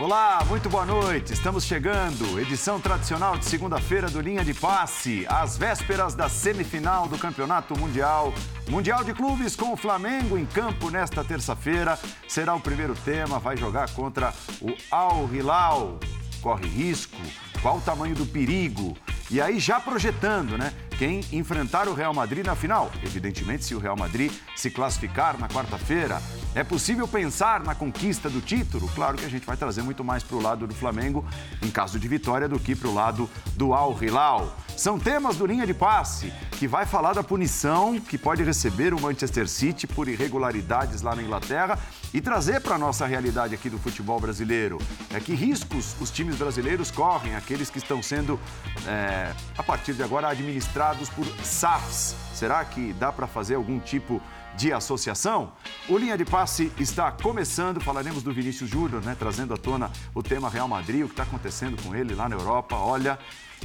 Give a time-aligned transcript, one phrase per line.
[0.00, 1.32] Olá, muito boa noite.
[1.32, 2.38] Estamos chegando.
[2.38, 8.32] Edição tradicional de segunda-feira do Linha de Passe, às vésperas da semifinal do Campeonato Mundial.
[8.68, 11.98] Mundial de Clubes com o Flamengo em campo nesta terça-feira.
[12.28, 14.32] Será o primeiro tema, vai jogar contra
[14.62, 15.98] o Al Hilal.
[16.40, 17.16] Corre risco?
[17.60, 18.96] Qual o tamanho do perigo?
[19.30, 20.72] E aí já projetando, né?
[20.98, 22.90] Quem enfrentar o Real Madrid na final.
[23.04, 26.20] Evidentemente, se o Real Madrid se classificar na quarta-feira,
[26.56, 28.88] é possível pensar na conquista do título?
[28.96, 31.24] Claro que a gente vai trazer muito mais para o lado do Flamengo
[31.62, 34.52] em caso de vitória do que para o lado do Al Hilal.
[34.76, 39.00] São temas do linha de passe que vai falar da punição que pode receber o
[39.00, 41.78] Manchester City por irregularidades lá na Inglaterra
[42.12, 44.78] e trazer para a nossa realidade aqui do futebol brasileiro.
[45.12, 48.38] É que riscos os times brasileiros correm, aqueles que estão sendo,
[48.86, 52.14] é, a partir de agora, administrados por SAFs.
[52.34, 54.22] Será que dá para fazer algum tipo
[54.58, 55.52] de associação.
[55.88, 60.20] O Linha de Passe está começando, falaremos do Vinícius Júnior, né, trazendo à tona o
[60.20, 62.74] tema Real Madrid, o que está acontecendo com ele lá na Europa.
[62.74, 63.16] Olha,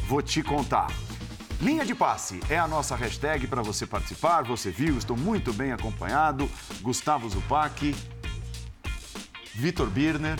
[0.08, 0.88] vou te contar.
[1.60, 4.44] Linha de Passe é a nossa hashtag para você participar.
[4.44, 6.48] Você viu, estou muito bem acompanhado.
[6.82, 7.96] Gustavo Zupac,
[9.56, 10.38] Vitor Birner.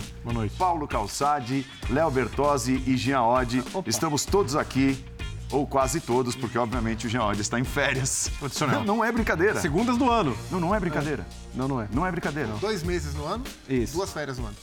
[0.56, 3.64] Paulo Calçade, Léo Bertozzi e Jean Oddi.
[3.86, 5.04] Estamos todos aqui
[5.50, 8.30] ou quase todos, porque obviamente o Oddi está em férias.
[8.72, 9.60] Não, não é brincadeira.
[9.60, 10.36] Segundas do ano.
[10.50, 11.22] Não, não é brincadeira.
[11.22, 11.56] É.
[11.56, 11.88] Não, não é.
[11.92, 12.48] Não é brincadeira.
[12.48, 12.58] Não.
[12.58, 13.94] Dois meses no ano, Isso.
[13.94, 14.56] duas férias no ano.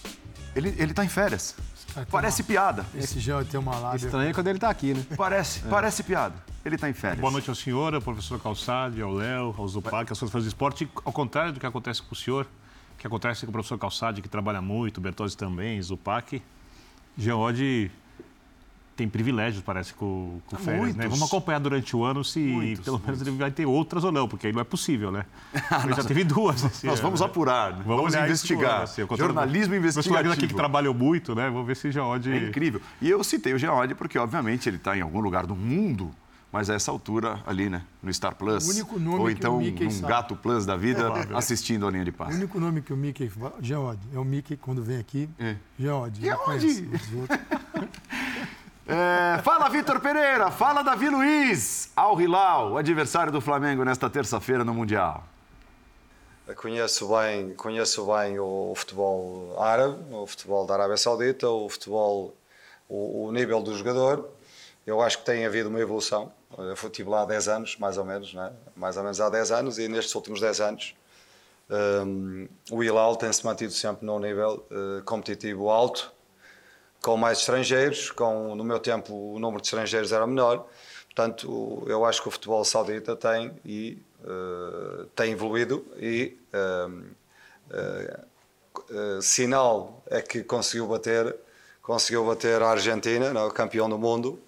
[0.55, 1.55] Ele, ele tá em férias.
[1.95, 2.47] Ah, parece uma...
[2.47, 2.85] piada.
[2.95, 4.05] Esse Jean tem uma lábia.
[4.05, 5.05] Estranho é quando ele está aqui, né?
[5.15, 5.69] Parece, é.
[5.69, 6.35] parece piada.
[6.63, 7.19] Ele está em férias.
[7.19, 10.89] Boa noite ao senhor, ao professor Calçade, ao Léo, ao Zupac, às suas de esporte.
[11.03, 12.47] Ao contrário do que acontece com o senhor,
[12.97, 16.41] que acontece com o professor Calçade, que trabalha muito, o Bertozzi também, Zupac,
[17.17, 17.91] Jean Oddi
[18.95, 20.95] tem privilégios, parece, com, com férias.
[20.95, 21.07] Né?
[21.07, 23.27] Vamos acompanhar durante o ano se muitos, pelo menos muitos.
[23.27, 25.25] ele vai ter outras ou não, porque aí não é possível, né?
[25.83, 26.61] Ele já teve duas.
[26.61, 27.25] Nós ano, vamos né?
[27.25, 27.83] apurar, né?
[27.85, 28.75] vamos, vamos investigar.
[28.75, 29.95] Ano, assim, Jornalismo investigativo.
[29.95, 31.49] Meus colegas aqui que trabalham muito, né?
[31.49, 32.31] Vamos ver se Geode...
[32.31, 32.81] É incrível.
[33.01, 36.11] E eu citei o Geode porque, obviamente, ele está em algum lugar do mundo
[36.51, 38.67] mas a essa altura ali, né, no Star Plus.
[38.67, 40.07] O único nome ou então que o Mickey num sabe.
[40.11, 42.33] Gato Plus da vida, é, assistindo a linha de passe.
[42.33, 45.55] O único nome que o Mickey, Geode, é o Mickey quando vem aqui, é.
[45.79, 46.19] Geode.
[46.21, 46.89] Geode!
[48.93, 50.51] É, fala, Vitor Pereira.
[50.51, 51.89] Fala, Davi Luiz.
[51.95, 55.23] Al Hilal, adversário do Flamengo nesta terça-feira no Mundial.
[56.57, 62.35] Conheço bem, conheço bem o, futebol árabe, o futebol da Arábia Saudita, o futebol,
[62.89, 64.29] o, o nível do jogador.
[64.85, 66.29] Eu acho que tem havido uma evolução.
[66.57, 68.51] Eu fui tive lá há 10 anos, mais ou menos, né?
[68.75, 70.95] mais ou menos há 10 anos, e nestes últimos 10 anos
[71.69, 76.11] um, o Hilal tem-se mantido sempre num nível uh, competitivo alto
[77.01, 80.67] com mais estrangeiros, com, no meu tempo o número de estrangeiros era menor,
[81.05, 87.03] portanto eu acho que o futebol saudita tem, e, uh, tem evoluído e uh,
[87.73, 91.35] uh, sinal é que conseguiu bater,
[91.81, 94.39] conseguiu bater a Argentina, não, campeão do mundo,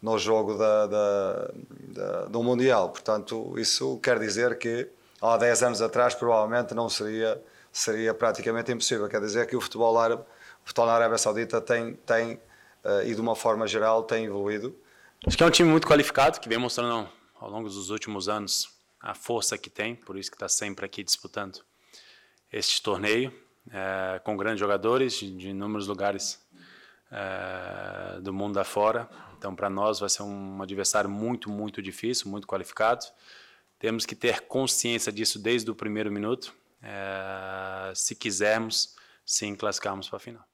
[0.00, 1.50] no jogo da, da,
[1.88, 2.90] da, do Mundial.
[2.90, 4.88] Portanto, isso quer dizer que
[5.20, 7.40] há 10 anos atrás provavelmente não seria,
[7.72, 9.08] seria praticamente impossível.
[9.08, 10.22] Quer dizer que o futebol árabe
[10.68, 12.34] futebol na Arábia Saudita tem, tem
[12.84, 14.76] uh, e de uma forma geral tem evoluído.
[15.26, 17.08] Acho que é um time muito qualificado, que vem mostrando
[17.40, 18.68] ao longo dos últimos anos
[19.00, 21.60] a força que tem, por isso que está sempre aqui disputando
[22.52, 23.32] este torneio,
[23.70, 26.38] é, com grandes jogadores de, inúmeros lugares
[27.10, 29.08] é, do mundo afora.
[29.38, 33.06] Então, para nós vai ser um adversário muito, muito difícil, muito qualificado.
[33.78, 36.52] Temos que ter consciência disso desde o primeiro minuto,
[36.82, 40.48] é, se quisermos sim classificarmos para a final.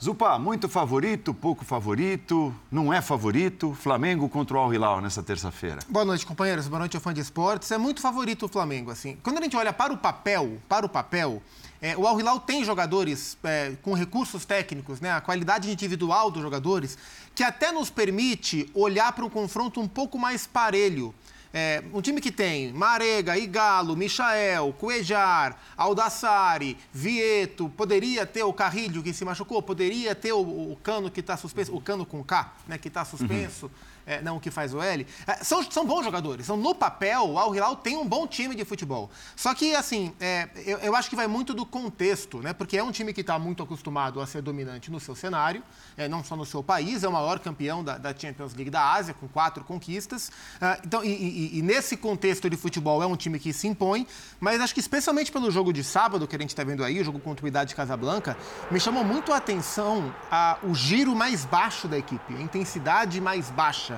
[0.00, 3.74] Zupa, muito favorito, pouco favorito, não é favorito?
[3.74, 5.80] Flamengo contra o Al Hilal nessa terça-feira.
[5.88, 6.68] Boa noite, companheiros.
[6.68, 7.68] Boa noite, fã de esportes.
[7.72, 9.18] É muito favorito o Flamengo, assim.
[9.24, 11.42] Quando a gente olha para o papel, para o papel,
[11.82, 15.10] é, o Al Hilal tem jogadores é, com recursos técnicos, né?
[15.10, 16.96] A qualidade individual dos jogadores,
[17.34, 21.12] que até nos permite olhar para um confronto um pouco mais parelho.
[21.52, 29.02] É, um time que tem Marega, Igalo, Michael, Cuejar, Aldassari, Vieto, poderia ter o Carrilho
[29.02, 32.52] que se machucou, poderia ter o, o Cano que está suspenso, o Cano com K,
[32.66, 33.66] né, que está suspenso.
[33.66, 36.46] Uhum é, não o que faz o L, é, são, são bons jogadores.
[36.46, 39.10] Então, no papel, o Al Hilal tem um bom time de futebol.
[39.36, 42.54] Só que, assim, é, eu, eu, acho que vai muito do contexto, né?
[42.54, 45.62] Porque é um time que está muito acostumado a ser dominante no seu cenário,
[45.96, 48.92] é, não só no seu país, é o maior campeão da, da, Champions League da
[48.92, 50.28] Ásia, com quatro conquistas.
[50.28, 54.06] Uh, então, e, e, e, nesse contexto de futebol é um time que se impõe,
[54.40, 57.04] mas acho que especialmente pelo jogo de sábado que a gente está vendo aí, o
[57.04, 58.36] jogo contra o Idade Casablanca,
[58.70, 63.50] me chamou muito a atenção a, o giro mais baixo da equipe, a intensidade mais
[63.50, 63.97] baixa.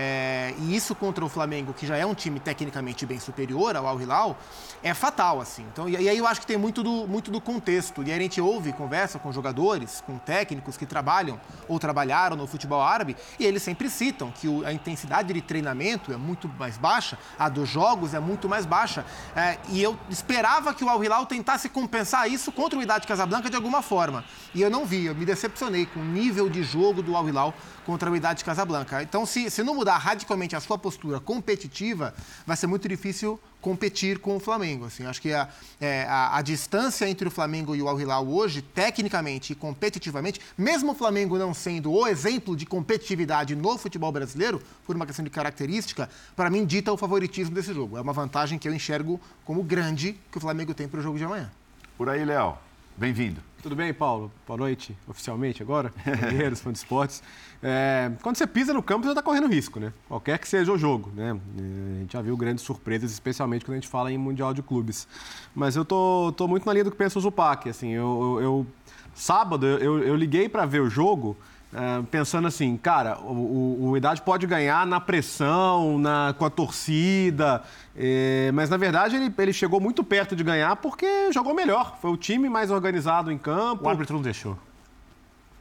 [0.00, 3.84] É, e isso contra o Flamengo, que já é um time tecnicamente bem superior ao
[3.84, 4.38] Al Hilal,
[4.80, 5.66] é fatal, assim.
[5.72, 8.04] Então, e, e, aí eu acho que tem muito do, muito do contexto.
[8.04, 12.46] E aí a gente ouve, conversa com jogadores, com técnicos que trabalham ou trabalharam no
[12.46, 16.78] futebol árabe, e eles sempre citam que o, a intensidade de treinamento é muito mais
[16.78, 19.04] baixa, a dos jogos é muito mais baixa.
[19.34, 23.50] É, e eu esperava que o Al Hilal tentasse compensar isso contra o Idade Casablanca
[23.50, 24.24] de alguma forma.
[24.54, 27.52] E eu não vi, eu me decepcionei com o nível de jogo do Al Hilal
[27.84, 29.02] contra o Idade Casablanca.
[29.02, 32.14] Então, se, se não mudar radicalmente a sua postura competitiva,
[32.46, 34.84] vai ser muito difícil competir com o Flamengo.
[34.84, 35.48] Assim, acho que a,
[35.80, 40.40] é, a, a, distância entre o Flamengo e o Al Hilal hoje, tecnicamente e competitivamente,
[40.56, 45.24] mesmo o Flamengo não sendo o exemplo de competitividade no futebol brasileiro, por uma questão
[45.24, 47.96] de característica, para mim dita o favoritismo desse jogo.
[47.96, 51.18] É uma vantagem que eu enxergo como grande que o Flamengo tem para o jogo
[51.18, 51.50] de amanhã.
[51.96, 52.56] Por aí, Léo.
[52.96, 53.47] Bem-vindo.
[53.60, 54.30] Tudo bem, Paulo?
[54.46, 57.20] Boa noite, oficialmente agora, companheiros, fãs de esportes.
[57.60, 59.92] É, quando você pisa no campo, você está correndo risco, né?
[60.06, 61.36] Qualquer que seja o jogo, né?
[61.58, 64.62] É, a gente já viu grandes surpresas, especialmente quando a gente fala em Mundial de
[64.62, 65.08] Clubes.
[65.56, 68.42] Mas eu tô, tô muito na linha do que pensa o Zupac, assim, eu, eu,
[68.42, 68.66] eu
[69.12, 71.36] sábado eu, eu liguei para ver o jogo
[71.72, 76.50] é, pensando assim, cara, o, o, o, Idade pode ganhar na pressão, na, com a
[76.50, 77.62] torcida,
[77.94, 81.98] é, mas na verdade ele, ele chegou muito perto de ganhar porque jogou melhor.
[82.00, 83.84] Foi o time mais organizado em campo.
[83.84, 84.56] O árbitro não deixou.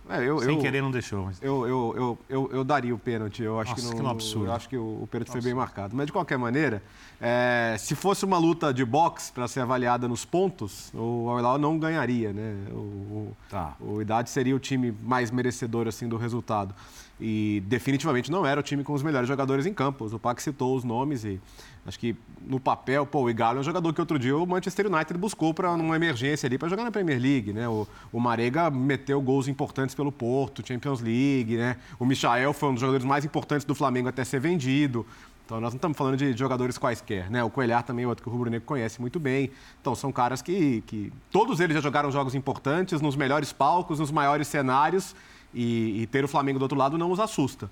[0.09, 1.25] É, eu, Sem eu, querer não deixou.
[1.25, 1.41] Mas...
[1.41, 3.43] Eu, eu, eu, eu, eu, daria o pênalti.
[3.43, 4.45] Eu acho Nossa, que, não, que absurdo.
[4.47, 5.95] Eu acho que o, o pênalti foi bem marcado.
[5.95, 6.81] Mas de qualquer maneira,
[7.19, 11.77] é, se fosse uma luta de boxe para ser avaliada nos pontos, o Al não
[11.77, 12.55] ganharia, né?
[12.71, 13.75] O, tá.
[13.79, 16.73] o Idade seria o time mais merecedor assim do resultado.
[17.19, 20.05] E definitivamente não era o time com os melhores jogadores em campo.
[20.05, 21.41] O Pac citou os nomes e
[21.87, 24.87] acho que no papel, pô, o Igalo é um jogador que outro dia o Manchester
[24.87, 27.67] United buscou para uma emergência ali para jogar na Premier League, né?
[27.67, 31.77] O, o Marega meteu gols importantes pelo Porto, Champions League, né?
[31.97, 35.05] O Michael foi um dos jogadores mais importantes do Flamengo até ser vendido.
[35.45, 37.41] Então nós não estamos falando de jogadores quaisquer, né?
[37.41, 39.49] O Coelhar também é outro que o Rubro Negro conhece muito bem.
[39.79, 44.11] Então são caras que, que todos eles já jogaram jogos importantes nos melhores palcos, nos
[44.11, 45.15] maiores cenários
[45.53, 47.71] e, e ter o Flamengo do outro lado não os assusta.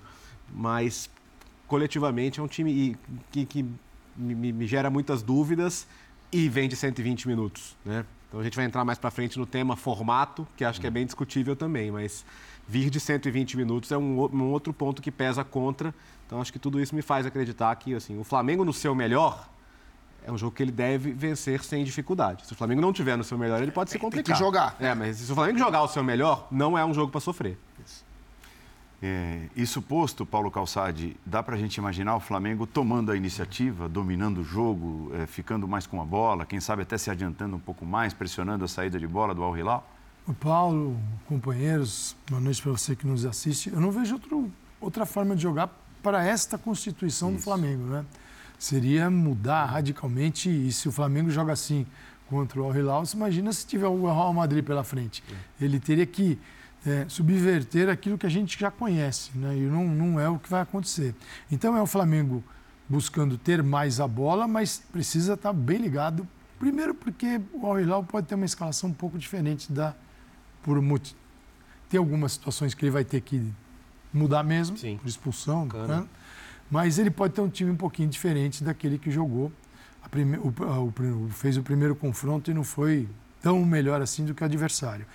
[0.54, 1.10] Mas
[1.66, 2.96] coletivamente é um time
[3.30, 3.66] que, que
[4.16, 5.86] me, me, gera muitas dúvidas
[6.32, 8.04] e vem de 120 minutos, né?
[8.28, 10.90] Então a gente vai entrar mais para frente no tema formato, que acho que é
[10.90, 12.24] bem discutível também, mas
[12.66, 15.94] vir de 120 minutos é um, um outro ponto que pesa contra.
[16.26, 19.48] Então acho que tudo isso me faz acreditar que assim, o Flamengo no seu melhor
[20.26, 22.44] é um jogo que ele deve vencer sem dificuldade.
[22.44, 24.24] Se o Flamengo não tiver no seu melhor, ele pode se complicar.
[24.24, 24.76] Tem que jogar.
[24.80, 27.56] É, mas se o Flamengo jogar o seu melhor, não é um jogo para sofrer.
[27.84, 28.04] Isso.
[29.02, 33.88] É, isso posto, Paulo Calçade, dá para a gente imaginar o Flamengo tomando a iniciativa,
[33.88, 37.60] dominando o jogo, é, ficando mais com a bola, quem sabe até se adiantando um
[37.60, 39.86] pouco mais, pressionando a saída de bola do Al Hilal?
[40.26, 43.70] O Paulo, companheiros, boa noite para você que nos assiste.
[43.70, 44.50] Eu não vejo outro,
[44.80, 45.70] outra forma de jogar
[46.02, 47.38] para esta constituição isso.
[47.38, 48.04] do Flamengo, né?
[48.58, 50.48] seria mudar radicalmente.
[50.48, 51.86] E se o Flamengo joga assim
[52.28, 55.22] contra o Al Hilal, você imagina se tiver o Real Madrid pela frente.
[55.30, 55.64] É.
[55.64, 56.38] Ele teria que
[56.86, 59.56] é, subverter aquilo que a gente já conhece, né?
[59.56, 61.14] e não, não é o que vai acontecer.
[61.50, 62.42] Então é o Flamengo
[62.88, 66.26] buscando ter mais a bola, mas precisa estar bem ligado.
[66.58, 69.94] Primeiro porque o Al Hilal pode ter uma escalação um pouco diferente da
[70.62, 70.82] por
[71.88, 73.52] tem algumas situações que ele vai ter que
[74.12, 74.96] mudar mesmo Sim.
[74.96, 76.04] por expulsão, né?
[76.68, 79.52] Mas ele pode ter um time um pouquinho diferente daquele que jogou.
[80.10, 80.38] Prime...
[80.38, 83.08] O, o, fez o primeiro confronto e não foi
[83.40, 85.06] tão melhor assim do que o adversário.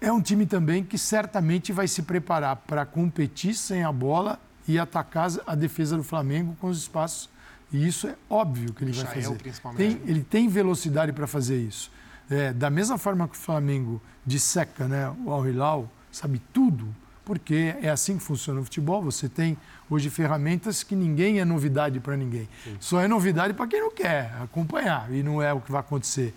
[0.00, 4.78] É um time também que certamente vai se preparar para competir sem a bola e
[4.78, 7.28] atacar a defesa do Flamengo com os espaços.
[7.72, 9.36] E isso é óbvio que ele vai fazer.
[9.76, 11.90] Tem, ele tem velocidade para fazer isso.
[12.30, 17.76] É, da mesma forma que o Flamengo disseca né, o Al Hilal, sabe tudo, porque
[17.82, 19.02] é assim que funciona o futebol.
[19.02, 19.56] Você tem
[19.88, 22.48] hoje ferramentas que ninguém é novidade para ninguém.
[22.64, 22.76] Sim.
[22.80, 25.12] Só é novidade para quem não quer acompanhar.
[25.12, 26.34] E não é o que vai acontecer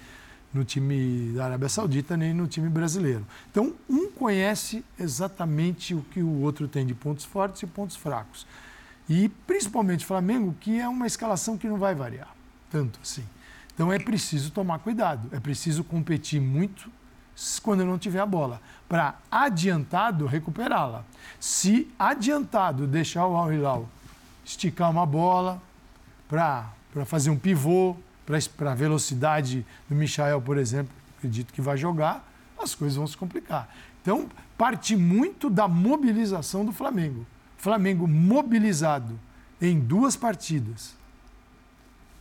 [0.53, 3.25] no time da Arábia Saudita nem no time brasileiro.
[3.49, 8.45] Então, um conhece exatamente o que o outro tem de pontos fortes e pontos fracos.
[9.09, 12.33] E principalmente Flamengo, que é uma escalação que não vai variar
[12.73, 13.23] tanto assim.
[13.75, 16.91] Então é preciso tomar cuidado, é preciso competir muito
[17.61, 21.03] quando não tiver a bola, para adiantado recuperá-la.
[21.39, 23.89] Se adiantado deixar o Al Hilal
[24.45, 25.61] esticar uma bola
[26.27, 26.71] para
[27.05, 27.95] fazer um pivô,
[28.25, 33.17] para a velocidade do Michael, por exemplo, acredito que vai jogar, as coisas vão se
[33.17, 33.73] complicar.
[34.01, 37.25] Então, parte muito da mobilização do Flamengo.
[37.57, 39.19] Flamengo mobilizado
[39.61, 40.95] em duas partidas,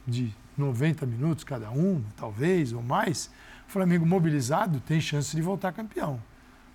[0.06, 3.30] de 90 minutos cada um, talvez, ou mais,
[3.68, 6.20] o Flamengo mobilizado tem chance de voltar campeão.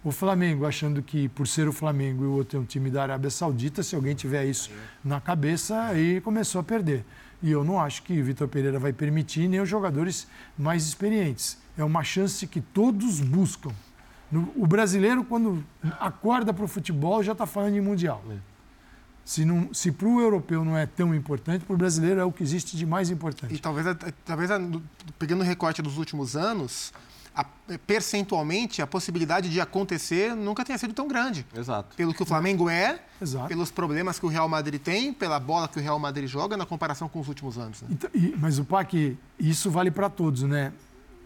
[0.04, 3.04] O Flamengo achando que, por ser o Flamengo e o outro é um time da
[3.04, 4.72] Arábia Saudita, se alguém tiver isso
[5.04, 7.06] na cabeça, aí começou a perder.
[7.42, 10.28] E eu não acho que o Vitor Pereira vai permitir nem os jogadores
[10.58, 11.58] mais experientes.
[11.78, 13.72] É uma chance que todos buscam.
[14.56, 15.64] O brasileiro, quando
[16.00, 18.24] acorda para o futebol, já está falando em Mundial.
[18.30, 18.38] É.
[19.24, 22.32] Se, não, se para o europeu não é tão importante, para o brasileiro é o
[22.32, 23.54] que existe de mais importante.
[23.54, 23.86] E talvez,
[24.26, 24.50] talvez
[25.20, 26.94] pegando o recorte dos últimos anos,
[27.38, 27.46] a,
[27.86, 31.46] percentualmente a possibilidade de acontecer nunca tenha sido tão grande.
[31.56, 31.96] Exato.
[31.96, 33.48] Pelo que o Flamengo é, Exato.
[33.48, 36.66] pelos problemas que o Real Madrid tem, pela bola que o Real Madrid joga na
[36.66, 37.84] comparação com os últimos anos.
[37.84, 37.90] Né?
[37.92, 40.74] Então, e, mas o PAC, isso vale para todos, né?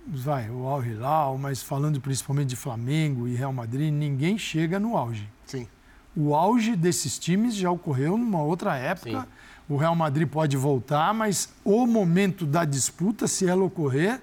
[0.06, 4.98] Vai, o Al Hilal, mas falando principalmente de Flamengo e Real Madrid, ninguém chega no
[4.98, 5.30] auge.
[5.46, 5.66] Sim.
[6.14, 9.22] O auge desses times já ocorreu numa outra época.
[9.22, 9.28] Sim.
[9.70, 14.22] O Real Madrid pode voltar, mas o momento da disputa, se ela ocorrer,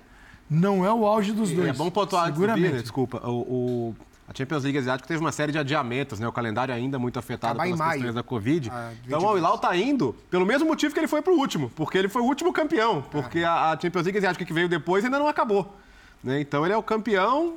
[0.51, 1.69] não é o auge dos dois.
[1.69, 2.69] É bom pontuar Seguramente.
[2.69, 3.21] Subir, desculpa.
[3.27, 3.97] O, o,
[4.29, 6.29] a Champions League Asiática teve uma série de adiamentos, né?
[6.29, 8.71] O calendário ainda muito afetado pelas questões da Covid.
[8.71, 11.71] Ah, então o Al-Hilal está indo pelo mesmo motivo que ele foi para o último,
[11.75, 15.05] porque ele foi o último campeão, porque a, a Champions League Asiática que veio depois
[15.05, 15.75] ainda não acabou.
[16.23, 16.41] Né?
[16.41, 17.57] Então ele é o campeão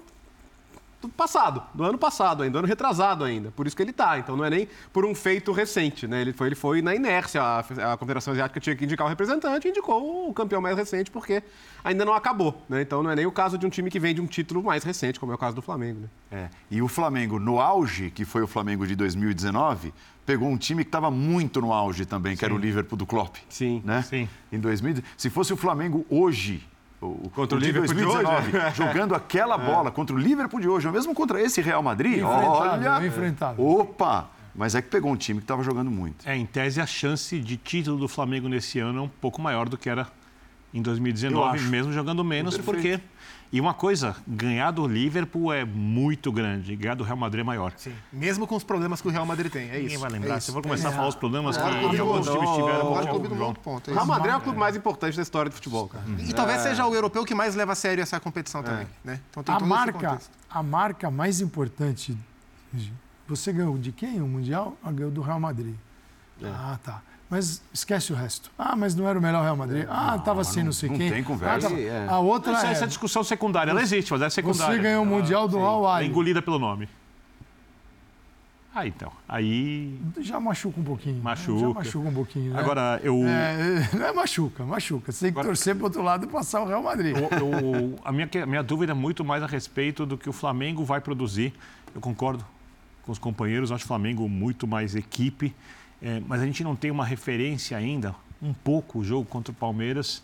[1.01, 3.51] do passado, do ano passado ainda, do ano retrasado ainda.
[3.51, 4.19] Por isso que ele está.
[4.19, 6.21] Então não é nem por um feito recente, né?
[6.21, 7.41] Ele foi, ele foi na inércia.
[7.41, 11.41] A, a Confederação Asiática tinha que indicar o representante indicou o campeão mais recente porque
[11.83, 12.81] ainda não acabou, né?
[12.81, 14.83] Então não é nem o caso de um time que vem de um título mais
[14.83, 16.07] recente, como é o caso do Flamengo, né?
[16.31, 16.49] É.
[16.69, 19.93] E o Flamengo, no auge, que foi o Flamengo de 2019,
[20.25, 22.39] pegou um time que estava muito no auge também, Sim.
[22.39, 23.37] que era o Liverpool do Klopp.
[23.49, 23.81] Sim.
[23.83, 24.01] Né?
[24.03, 24.29] Sim.
[24.51, 26.63] Em 2000, se fosse o Flamengo hoje,
[27.01, 28.75] o, contra o, o Liverpool 2019, de hoje.
[28.75, 29.65] jogando aquela é.
[29.65, 33.65] bola contra o Liverpool de hoje, ou mesmo contra esse Real Madrid, olha, enfrentável.
[33.65, 36.27] opa, mas é que pegou um time que estava jogando muito.
[36.27, 39.67] É, em tese a chance de título do Flamengo nesse ano é um pouco maior
[39.67, 40.07] do que era
[40.73, 42.99] em 2019, mesmo jogando menos, porque
[43.51, 47.73] e uma coisa, ganhar do Liverpool é muito grande, ganhar do Real Madrid é maior.
[47.75, 49.83] Sim, mesmo com os problemas que o Real Madrid tem, é isso.
[49.83, 50.37] Ninguém vai lembrar.
[50.37, 50.91] É Se for começar é.
[50.91, 51.61] a falar os problemas é.
[51.89, 52.93] que alguns times tiveram...
[52.93, 53.59] O clube do ponto.
[53.59, 53.89] ponto.
[53.89, 56.03] É o Real Madrid é o clube mais importante da história do futebol, cara.
[56.19, 59.19] E, e talvez seja o europeu que mais leva a sério essa competição também, né?
[59.29, 62.17] Então tem a marca, a marca mais importante,
[63.27, 64.77] você ganhou de quem o Mundial?
[64.83, 65.75] Ah, ganhou do Real Madrid.
[66.43, 67.01] Ah, tá
[67.31, 68.51] mas esquece o resto.
[68.59, 69.85] Ah, mas não era o melhor Real Madrid.
[69.89, 71.07] Ah, estava assim, não sei não quem.
[71.07, 71.67] Não tem conversa.
[71.67, 71.79] Ah, tava...
[71.79, 72.07] é.
[72.09, 72.71] A outra essa, é...
[72.71, 74.75] essa discussão secundária, ela existe, mas é secundária.
[74.75, 76.89] Você ganhou o Mundial do Al É engolida pelo nome.
[78.75, 79.13] Ah, então.
[79.29, 79.97] Aí.
[80.19, 81.23] Já machuca um pouquinho.
[81.23, 81.59] Machuca.
[81.59, 82.53] Já machuca um pouquinho.
[82.53, 82.59] Né?
[82.59, 83.15] Agora, eu.
[83.25, 85.09] É, não é machuca, machuca.
[85.13, 85.47] Você tem que Agora...
[85.47, 87.15] torcer para o outro lado e passar o Real Madrid.
[87.15, 90.33] Eu, eu, a, minha, a minha dúvida é muito mais a respeito do que o
[90.33, 91.53] Flamengo vai produzir.
[91.95, 92.45] Eu concordo
[93.03, 95.55] com os companheiros, acho o Flamengo muito mais equipe.
[96.01, 99.55] É, mas a gente não tem uma referência ainda, um pouco, o jogo contra o
[99.55, 100.23] Palmeiras.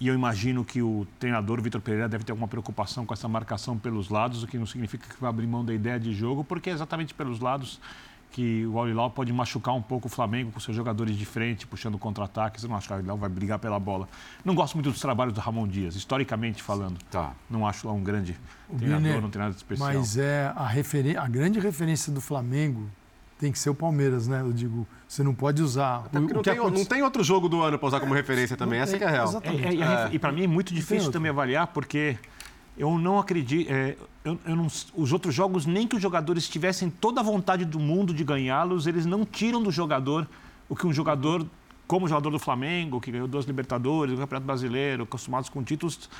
[0.00, 3.78] E eu imagino que o treinador Vitor Pereira deve ter alguma preocupação com essa marcação
[3.78, 6.70] pelos lados, o que não significa que vai abrir mão da ideia de jogo, porque
[6.70, 7.78] é exatamente pelos lados
[8.30, 11.98] que o Al pode machucar um pouco o Flamengo com seus jogadores de frente, puxando
[11.98, 12.62] contra-ataques.
[12.62, 14.08] Eu não acho que o Al vai brigar pela bola.
[14.44, 16.98] Não gosto muito dos trabalhos do Ramon Dias, historicamente falando.
[17.10, 17.32] Tá.
[17.50, 18.36] Não acho lá um grande
[18.68, 19.92] o treinador, não tem nada de especial.
[19.92, 22.88] Mas é a, referen a grande referência do Flamengo
[23.40, 24.42] tem que ser o Palmeiras, né?
[24.42, 26.00] Eu digo, você não pode usar.
[26.12, 28.98] O, não, tem, não, tem, outro jogo do ano para usar como referência também, essa
[28.98, 29.42] que é a real.
[29.42, 32.18] É, é, é, e para mim é muito difícil também avaliar, porque
[32.76, 33.72] eu não acredito.
[33.72, 37.64] É, eu, eu não, os outros jogos, nem que os jogadores tivessem toda a vontade
[37.64, 40.28] do mundo de ganhá-los, eles não tiram do jogador
[40.68, 41.44] o que um jogador,
[41.86, 46.10] como o jogador do Flamengo, que ganhou duas Libertadores, o Campeonato Brasileiro, acostumados com títulos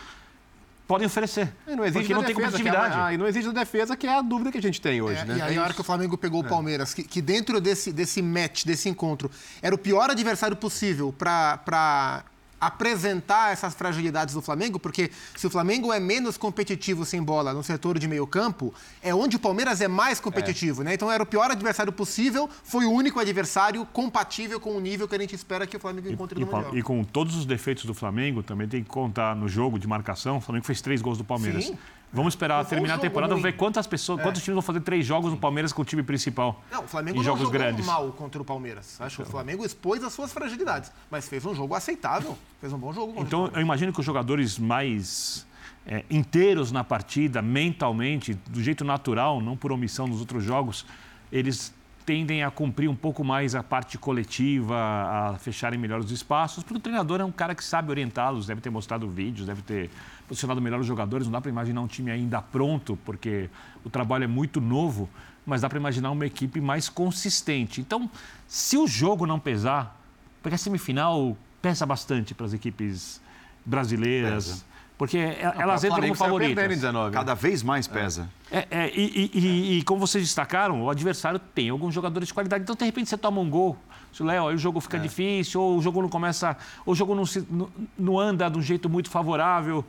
[0.91, 1.53] podem oferecer.
[1.69, 2.95] E não existe porque não tem competitividade.
[2.95, 4.81] É a, ah, e não existe a defesa, que é a dúvida que a gente
[4.81, 5.21] tem hoje.
[5.21, 5.37] É, né?
[5.39, 6.49] E aí, a hora que o Flamengo pegou o é.
[6.49, 9.31] Palmeiras, que, que, dentro desse, desse match, desse encontro,
[9.63, 12.25] era o pior adversário possível para
[12.61, 17.63] apresentar essas fragilidades do Flamengo, porque se o Flamengo é menos competitivo sem bola no
[17.63, 20.85] setor de meio campo, é onde o Palmeiras é mais competitivo, é.
[20.87, 20.95] né?
[20.95, 25.15] Então era o pior adversário possível, foi o único adversário compatível com o nível que
[25.15, 26.77] a gente espera que o Flamengo encontre e, no Mundial.
[26.77, 30.37] E com todos os defeitos do Flamengo, também tem que contar no jogo de marcação,
[30.37, 31.67] o Flamengo fez três gols do Palmeiras.
[31.67, 31.79] Sim.
[32.13, 34.23] Vamos esperar terminar a temporada, vamos ver quantas pessoas, é.
[34.23, 36.61] quantos times vão fazer três jogos no Palmeiras com o time principal.
[36.71, 37.87] Não, o Flamengo em jogos não grandes.
[37.87, 39.01] mal contra o Palmeiras.
[39.01, 42.79] Acho que o Flamengo expôs as suas fragilidades, mas fez um jogo aceitável, fez um
[42.79, 43.15] bom jogo.
[43.19, 45.47] Então, eu imagino que os jogadores mais
[45.87, 50.85] é, inteiros na partida, mentalmente, do jeito natural, não por omissão nos outros jogos,
[51.31, 51.73] eles
[52.05, 56.79] tendem a cumprir um pouco mais a parte coletiva, a fecharem melhor os espaços, porque
[56.79, 59.91] o treinador é um cara que sabe orientá-los, deve ter mostrado vídeos, deve ter
[60.31, 61.27] posicionado melhor os jogadores.
[61.27, 63.51] Não dá para imaginar um time ainda pronto, porque
[63.85, 65.11] o trabalho é muito novo,
[65.45, 67.81] mas dá para imaginar uma equipe mais consistente.
[67.81, 68.09] Então,
[68.47, 70.01] se o jogo não pesar,
[70.41, 73.21] porque a semifinal pesa bastante para as equipes
[73.67, 74.47] brasileiras.
[74.47, 74.71] Pesa.
[74.97, 76.69] Porque elas entram como favoritas.
[76.69, 77.13] 19.
[77.13, 78.29] Cada vez mais pesa.
[78.53, 82.63] É, é e, e, e, como vocês destacaram, o adversário tem alguns jogadores de qualidade.
[82.63, 83.79] Então, de repente, você toma um gol.
[84.13, 85.01] Se Léo, aí o jogo fica é.
[85.01, 86.55] difícil, ou o jogo não começa.
[86.85, 89.83] Ou o jogo não, se, não, não anda de um jeito muito favorável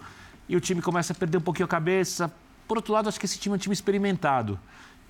[0.52, 2.30] e o time começa a perder um pouquinho a cabeça.
[2.68, 4.60] Por outro lado, acho que esse time é um time experimentado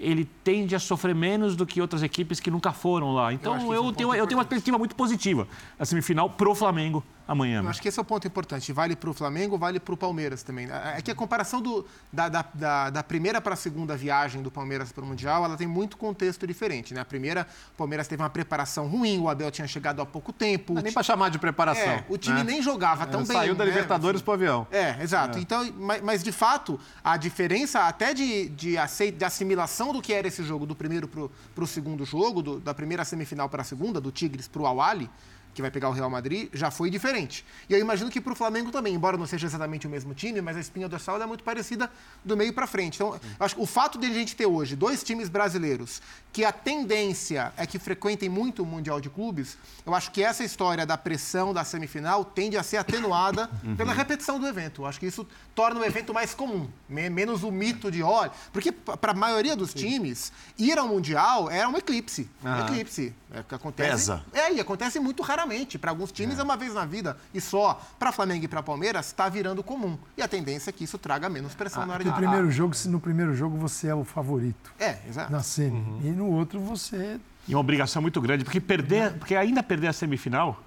[0.02, 3.32] ele tende a sofrer menos do que outras equipes que nunca foram lá.
[3.32, 5.48] Então eu, eu, é um tenho, eu tenho uma perspectiva muito positiva
[5.80, 7.62] a semifinal pro Flamengo amanhã.
[7.62, 8.72] Eu acho que esse é o ponto importante.
[8.74, 10.68] Vale para o Flamengo, vale para o Palmeiras também.
[10.96, 14.52] É que a comparação do, da, da, da, da primeira para a segunda viagem do
[14.52, 16.94] Palmeiras para o Mundial, ela tem muito contexto diferente.
[16.94, 17.02] Né?
[17.02, 20.74] A primeira, o Palmeiras teve uma preparação ruim, o Abel tinha chegado há pouco tempo.
[20.74, 21.84] Não nem para chamar de preparação.
[21.84, 22.44] É, o time né?
[22.44, 23.38] nem jogava tão é, bem.
[23.38, 23.72] Saiu da né?
[23.72, 24.68] Libertadores para o avião.
[24.72, 25.38] É, exato.
[25.38, 25.42] É.
[25.42, 28.76] Então, mas, mas, de fato, a diferença até de, de,
[29.18, 32.74] de assimilação do que era esse jogo do primeiro para o segundo jogo, do, da
[32.74, 35.10] primeira semifinal para a segunda, do Tigres para o Awali,
[35.54, 37.46] que vai pegar o Real Madrid, já foi diferente.
[37.70, 40.42] E eu imagino que para o Flamengo também, embora não seja exatamente o mesmo time,
[40.42, 41.92] mas a espinha dorsal é muito parecida
[42.24, 42.96] do meio para frente.
[42.96, 46.52] Então, acho que o fato de a gente ter hoje dois times brasileiros que a
[46.52, 50.98] tendência é que frequentem muito o Mundial de Clubes, eu acho que essa história da
[50.98, 53.76] pressão da semifinal tende a ser atenuada uhum.
[53.76, 54.84] pela repetição do evento.
[54.84, 58.32] Eu acho que isso torna o evento mais comum, menos o mito de olha.
[58.54, 62.30] Porque para a maioria dos times, ir ao Mundial era um eclipse.
[62.44, 62.60] Uhum.
[62.62, 63.14] eclipse.
[63.34, 63.92] É que acontece.
[63.92, 64.26] Pesa.
[64.34, 65.80] É, e acontece muito raramente.
[65.80, 66.42] Para alguns times é.
[66.42, 66.44] é.
[66.44, 67.82] uma vez na vida e só.
[67.98, 69.98] Para Flamengo e para Palmeiras está virando comum.
[70.18, 72.52] E a tendência é que isso traga menos pressão ah, na hora de no primeiro
[72.52, 74.74] jogo, se no primeiro jogo você é o favorito.
[74.80, 75.32] É, exato.
[75.32, 75.78] Na semi.
[75.78, 76.02] Uhum.
[76.04, 79.94] E no outro você e uma obrigação muito grande, porque perder, porque ainda perder a
[79.94, 80.64] semifinal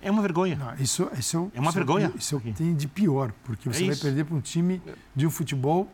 [0.00, 0.56] é uma vergonha.
[0.56, 2.12] Não, isso, isso é uma isso, vergonha.
[2.16, 4.80] Isso é tem de pior, porque você é vai perder para um time
[5.14, 5.90] de um futebol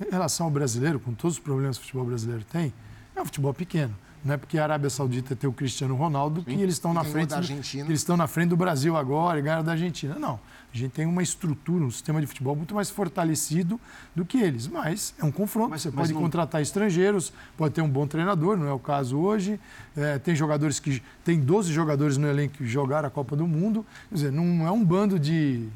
[0.00, 2.72] em relação ao brasileiro, com todos os problemas que o futebol brasileiro tem,
[3.14, 3.96] é um futebol pequeno.
[4.24, 7.34] Não é porque a Arábia Saudita tem o Cristiano Ronaldo que eles estão na frente.
[7.34, 10.18] Do, eles estão na frente do Brasil agora e ganharam da Argentina.
[10.18, 10.40] Não.
[10.72, 13.78] A gente tem uma estrutura, um sistema de futebol muito mais fortalecido
[14.16, 14.66] do que eles.
[14.66, 15.70] Mas é um confronto.
[15.70, 16.22] Mas, Você mas pode não...
[16.22, 19.60] contratar estrangeiros, pode ter um bom treinador, não é o caso hoje.
[19.94, 21.02] É, tem jogadores que.
[21.22, 23.84] Tem 12 jogadores no elenco que jogaram a Copa do Mundo.
[24.08, 25.68] Quer dizer, não é um bando de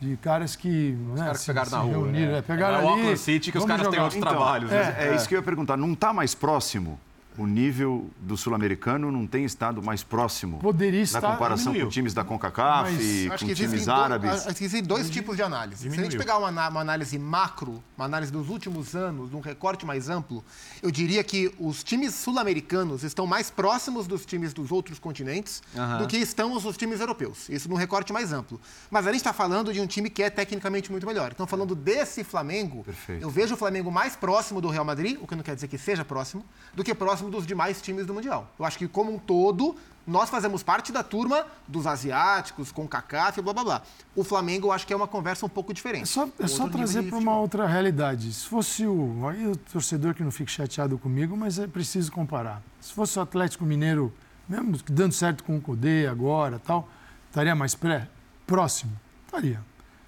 [0.00, 0.96] de caras que.
[1.12, 1.90] Os né, caras que pegaram se, na rua.
[1.92, 2.38] Reuniram, né?
[2.38, 3.12] é, pegaram é, ali.
[3.12, 3.96] O City que os caras jogar.
[3.96, 4.72] têm outros então, trabalhos.
[4.72, 5.76] É, é, é, isso que eu ia perguntar.
[5.76, 6.98] Não está mais próximo
[7.38, 11.86] o nível do sul-americano não tem estado mais próximo Poderia estar, na comparação diminuiu.
[11.86, 14.30] com times da CONCACAF e com times árabes.
[14.30, 15.82] Acho que existem dois tipos de análise.
[15.82, 16.02] Diminuiu.
[16.02, 19.86] Se a gente pegar uma, uma, análise macro, uma análise dos últimos anos, um recorte
[19.86, 20.44] mais amplo,
[20.82, 25.98] eu diria que os times sul-americanos estão mais próximos dos times dos outros continentes uhum.
[25.98, 27.48] do que estão os, os times europeus.
[27.48, 28.60] Isso num recorte mais amplo.
[28.90, 31.32] Mas a gente está falando de um time que é tecnicamente muito melhor.
[31.32, 33.22] Então, falando desse Flamengo, Perfeito.
[33.22, 35.78] eu vejo o Flamengo mais próximo do Real Madrid, o que não quer dizer que
[35.78, 38.50] seja próximo, do que próximo próximo dos demais times do Mundial.
[38.58, 43.40] Eu acho que, como um todo, nós fazemos parte da turma dos asiáticos, com CACAF
[43.40, 43.82] blá blá blá.
[44.16, 46.02] O Flamengo, eu acho que é uma conversa um pouco diferente.
[46.02, 48.32] É só, é só trazer para uma outra realidade.
[48.32, 49.28] Se fosse o.
[49.28, 52.62] Aí o torcedor que não fique chateado comigo, mas é preciso comparar.
[52.80, 54.12] Se fosse o Atlético Mineiro,
[54.48, 56.88] mesmo dando certo com o Cudê agora tal,
[57.28, 58.08] estaria mais pré,
[58.46, 58.92] próximo?
[59.26, 59.60] Estaria.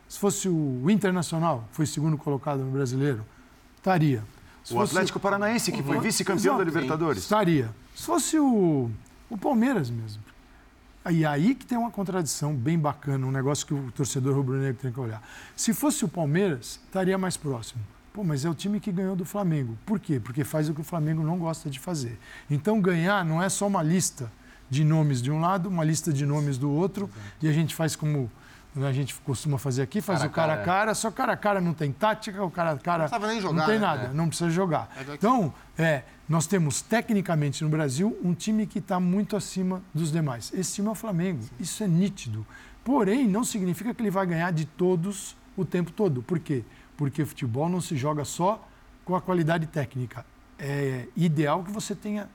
[0.09, 3.25] Se fosse o Internacional, foi segundo colocado no brasileiro,
[3.77, 4.23] estaria.
[4.71, 4.81] O.
[4.81, 7.23] Atlético Paranaense, que foi vice-campeão da Libertadores.
[7.23, 7.71] Estaria.
[7.95, 8.91] Se fosse o,
[9.29, 10.23] o Palmeiras mesmo.
[11.11, 14.91] E aí que tem uma contradição bem bacana, um negócio que o torcedor rubro-negro tem
[14.91, 15.23] que olhar.
[15.55, 17.83] Se fosse o Palmeiras, estaria mais próximo.
[18.15, 19.77] Pô, mas é o time que ganhou do Flamengo.
[19.85, 20.19] Por quê?
[20.19, 22.19] Porque faz o que o Flamengo não gosta de fazer.
[22.49, 24.33] Então, ganhar não é só uma lista
[24.71, 27.37] de nomes de um lado, uma lista de nomes do outro, Exato.
[27.43, 28.31] e a gente faz como
[28.77, 31.37] a gente costuma fazer aqui, faz cara o cara a cara, cara, só cara a
[31.37, 33.81] cara não tem tática, o cara a cara não, nem jogar, não tem né?
[33.81, 34.13] nada, é.
[34.13, 34.91] não precisa jogar.
[34.97, 40.11] É então, é, nós temos tecnicamente no Brasil um time que está muito acima dos
[40.11, 40.53] demais.
[40.53, 42.45] Esse time é o Flamengo, isso é nítido.
[42.83, 46.23] Porém, não significa que ele vai ganhar de todos o tempo todo.
[46.23, 46.65] Por quê?
[46.97, 48.67] Porque o futebol não se joga só
[49.05, 50.27] com a qualidade técnica.
[50.59, 52.29] É ideal que você tenha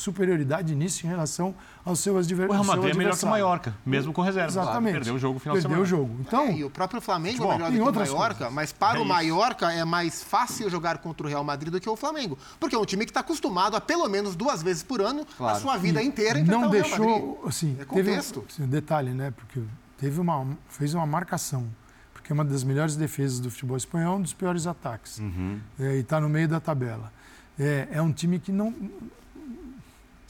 [0.00, 2.50] superioridade nisso em relação ao seu adversário.
[2.50, 4.50] O Real Madrid é melhor que o Mallorca, mesmo com reserva.
[4.50, 4.94] Exatamente.
[4.94, 5.82] Perdeu o jogo no final Perdeu de semana.
[5.82, 6.20] o jogo.
[6.20, 8.54] Então, é, e o próprio Flamengo é melhor do que o Mallorca, coisas.
[8.54, 11.88] mas para é o Mallorca é mais fácil jogar contra o Real Madrid do que
[11.88, 12.38] o Flamengo.
[12.58, 15.56] Porque é um time que está acostumado a pelo menos duas vezes por ano, claro.
[15.56, 18.40] a sua vida e inteira, não deixou, assim, é contexto.
[18.40, 19.30] Teve, assim, detalhe, né?
[19.30, 19.60] Porque
[19.98, 21.66] teve uma, fez uma marcação
[22.12, 25.18] porque é uma das melhores defesas do futebol espanhol, um dos piores ataques.
[25.18, 25.58] Uhum.
[25.78, 27.12] É, e está no meio da tabela.
[27.58, 28.74] É, é, um time que não,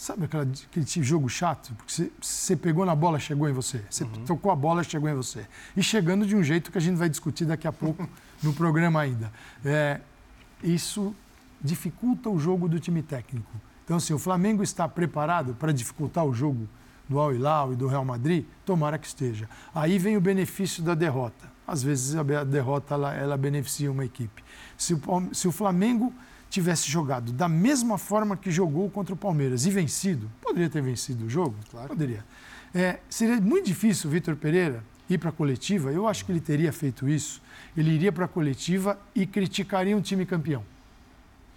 [0.01, 1.75] Sabe aquela, aquele jogo chato?
[1.75, 3.85] Porque você, você, pegou na bola, chegou em você.
[3.91, 4.25] Você uhum.
[4.25, 5.47] tocou a bola, chegou em você.
[5.77, 8.09] E chegando de um jeito que a gente vai discutir daqui a pouco
[8.43, 9.31] no programa ainda.
[9.63, 10.01] É,
[10.65, 11.15] isso
[11.61, 13.53] dificulta o jogo do time técnico.
[13.85, 16.67] Então, assim, o Flamengo está preparado para dificultar o jogo
[17.07, 19.51] do Al Hilal e do Real Madrid, tomara que esteja.
[19.75, 21.53] Aí vem o benefício da derrota.
[21.67, 24.43] Às vezes a derrota ela, ela beneficia uma equipe.
[24.79, 26.11] Se o, se o Flamengo
[26.51, 31.25] tivesse jogado da mesma forma que jogou contra o Palmeiras e vencido, poderia ter vencido
[31.25, 31.55] o jogo?
[31.71, 31.89] Claro.
[31.89, 32.25] Poderia.
[32.75, 36.41] É, seria muito difícil o Vitor Pereira ir para a coletiva, eu acho que ele
[36.41, 37.41] teria feito isso.
[37.77, 40.65] Ele iria para a coletiva e criticaria um time campeão.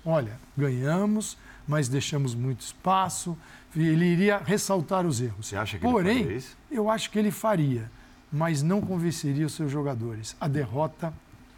[0.06, 3.38] Olha, ganhamos, mas deixamos muito espaço.
[3.76, 5.48] Ele iria ressaltar os erros.
[5.48, 6.58] Você acha que Porém, ele faria isso?
[6.70, 7.90] eu acho que ele faria,
[8.32, 10.36] mas não convenceria os seus jogadores.
[10.40, 11.14] A derrota,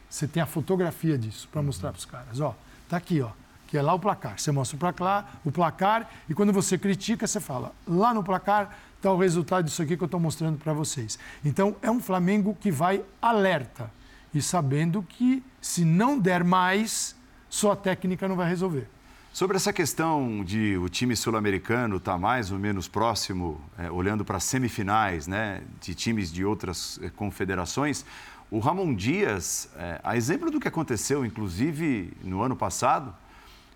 [0.09, 2.39] você tem a fotografia disso para mostrar para os caras.
[2.39, 2.55] Ó,
[2.87, 3.29] tá aqui, ó,
[3.67, 4.39] que é lá o placar.
[4.39, 8.77] Você mostra o placar, o placar e quando você critica, você fala, lá no placar
[8.95, 11.19] está o resultado disso aqui que eu estou mostrando para vocês.
[11.43, 13.91] Então, é um Flamengo que vai alerta
[14.33, 17.15] e sabendo que se não der mais,
[17.49, 18.87] só a técnica não vai resolver.
[19.35, 24.23] Sobre essa questão de o time sul-americano estar tá mais ou menos próximo, é, olhando
[24.23, 28.05] para semifinais, né, de times de outras é, confederações,
[28.55, 33.13] o Ramon Dias, é, a exemplo do que aconteceu, inclusive, no ano passado,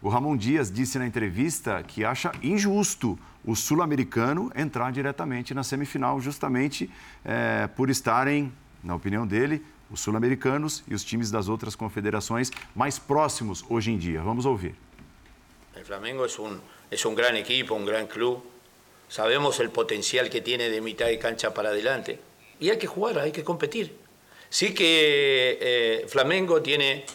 [0.01, 6.21] o Ramon Dias disse na entrevista que acha injusto o sul-americano entrar diretamente na semifinal,
[6.21, 6.89] justamente
[7.25, 9.61] é, por estarem, na opinião dele,
[9.91, 14.21] os sul-americanos e os times das outras confederações mais próximos hoje em dia.
[14.21, 14.75] Vamos ouvir.
[15.75, 16.57] O Flamengo é um,
[16.89, 18.43] é um grande equipo, um grande clube.
[19.09, 22.17] Sabemos o potencial que tem de mitad de cancha para adelante.
[22.61, 24.07] E há que jogar, há que competir.
[24.49, 27.05] Sí que eh, Flamengo tiene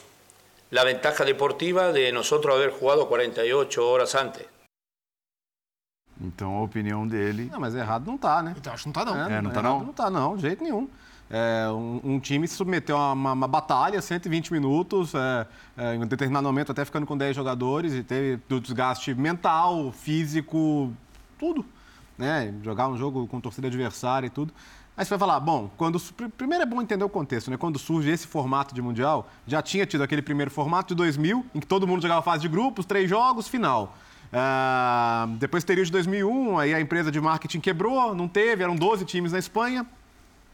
[0.70, 4.46] la ventaja deportiva de nosotros haber jugado 48 horas antes.
[6.20, 7.48] Então a opinião dele.
[7.50, 8.54] Não, mas errado não tá, né?
[8.56, 9.30] Então acho que não tá, não.
[9.30, 9.84] É, não tá, não?
[9.84, 10.88] Não tá, não, de jeito nenhum.
[11.28, 16.02] É, um, um, time se submeteu a uma, uma, batalha, 120 minutos, é, é, em
[16.02, 20.92] um determinado momento até ficando com 10 jogadores, e teve do desgaste mental, físico,
[21.38, 21.64] tudo.
[22.16, 22.54] Né?
[22.62, 24.52] Jogar um jogo com torcida adversária e tudo.
[24.96, 26.00] Aí você vai falar, bom, quando
[26.38, 27.56] primeiro é bom entender o contexto, né?
[27.56, 31.60] Quando surge esse formato de mundial, já tinha tido aquele primeiro formato de 2000, em
[31.60, 33.96] que todo mundo jogava fase de grupos, três jogos, final.
[34.32, 38.76] Uh, depois teria o de 2001, aí a empresa de marketing quebrou, não teve, eram
[38.76, 39.84] 12 times na Espanha,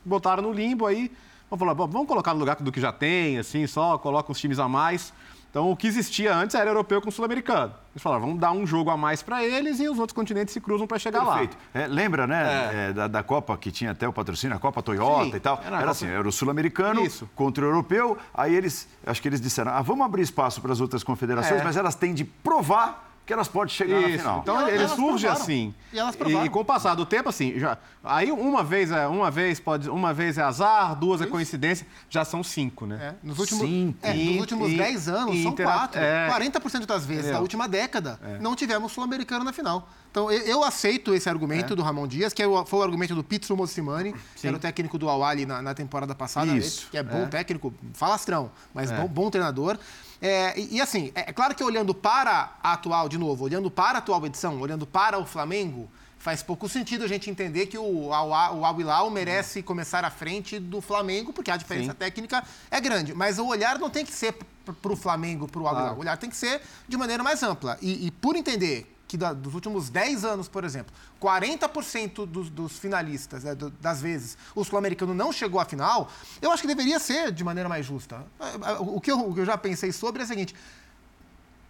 [0.05, 1.12] botaram no limbo aí.
[1.50, 4.59] Vamos falar, vamos colocar no lugar do que já tem, assim, só coloca uns times
[4.59, 5.12] a mais.
[5.51, 7.75] Então, o que existia antes era europeu com sul-americano.
[7.93, 10.61] Eles falaram, vamos dar um jogo a mais para eles e os outros continentes se
[10.61, 11.57] cruzam para chegar Perfeito.
[11.75, 11.83] lá.
[11.83, 12.91] É, lembra, né, é.
[12.91, 15.61] É, da, da, Copa que tinha até o patrocínio, a Copa Toyota Sim, e tal?
[15.67, 17.03] Era, era assim, era o sul-americano
[17.35, 18.17] contra o europeu.
[18.33, 21.65] Aí eles, acho que eles disseram, ah, vamos abrir espaço para as outras confederações, é.
[21.65, 24.11] mas elas têm de provar que elas podem chegar Isso.
[24.11, 24.40] na final.
[24.40, 25.33] Então ele surge provaram.
[25.33, 25.75] assim.
[25.93, 26.43] E, elas provaram.
[26.43, 29.61] E, e com o passar do tempo, assim, já, aí uma vez é uma vez
[29.61, 32.99] pode uma vez é azar, duas é coincidência, já são cinco, né?
[33.01, 33.99] É, nos últimos, cinco.
[34.03, 36.01] É, nos últimos 10 anos e, são quatro.
[36.01, 38.40] É, 40% das vezes, na última década, é.
[38.40, 39.88] não tivemos sul-americano na final.
[40.11, 41.77] Então, eu, eu, aceito esse argumento é.
[41.77, 44.99] do Ramon Dias, que é foi o argumento do Pizzo Mossimani, que era o técnico
[44.99, 46.51] do Awali na, na temporada passada.
[46.51, 46.88] Isso.
[46.90, 47.27] que é bom é.
[47.27, 49.79] técnico, falastrão, mas bom, bom treinador.
[50.21, 53.71] É, e, e, assim, é, é, claro que olhando para a atual, de novo, olhando
[53.71, 57.79] para a atual edição, olhando para o Flamengo, faz pouco sentido a gente entender que
[57.79, 61.99] o Al-Hilal merece começar à frente do Flamengo, porque a diferença Sim.
[61.99, 63.15] técnica é grande.
[63.15, 65.97] Mas o olhar não tem que ser para o Flamengo, para o Al-Hilal.
[65.97, 67.79] O olhar tem que ser de maneira mais ampla.
[67.81, 72.79] E, e por entender que da, dos últimos 10 anos, por exemplo, 40% dos, dos
[72.79, 76.09] finalistas, né, do, das vezes, o sul-americano não chegou à final,
[76.40, 78.25] eu acho que deveria ser de maneira mais justa.
[78.38, 80.55] É, é, o que eu, o que eu já pensei sobre é o seguinte: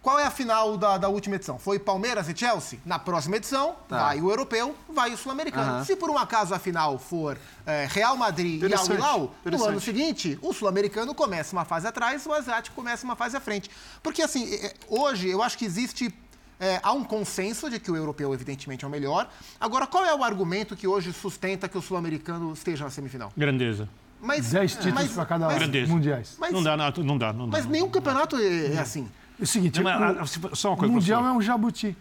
[0.03, 1.57] qual é a final da, da, última edição?
[1.57, 2.77] Foi Palmeiras e Chelsea?
[2.85, 4.03] Na próxima edição, tá.
[4.05, 5.79] vai o europeu, vai o sul-americano.
[5.79, 5.85] Uhum.
[5.85, 9.81] Se por um acaso a final for é, Real Madrid e Al Hilal, no ano
[9.81, 13.71] seguinte, o sul-americano começa uma fase atrás, o asiático começa uma fase à frente.
[14.03, 14.47] Porque, assim,
[14.87, 16.13] hoje eu acho que existe
[16.61, 19.27] é, há um consenso de que o europeu, evidentemente, é o melhor.
[19.59, 23.33] Agora, qual é o argumento que hoje sustenta que o sul-americano esteja na semifinal?
[23.35, 23.89] Grandeza.
[24.21, 26.37] Mas, 10 títulos para cada mas, mundiais.
[26.39, 27.33] Mas, não dá, não, não dá.
[27.33, 29.09] Não dá mas nenhum campeonato é, é assim.
[29.39, 31.97] É o seguinte, não, o, só uma coisa, o Mundial é um jabuti.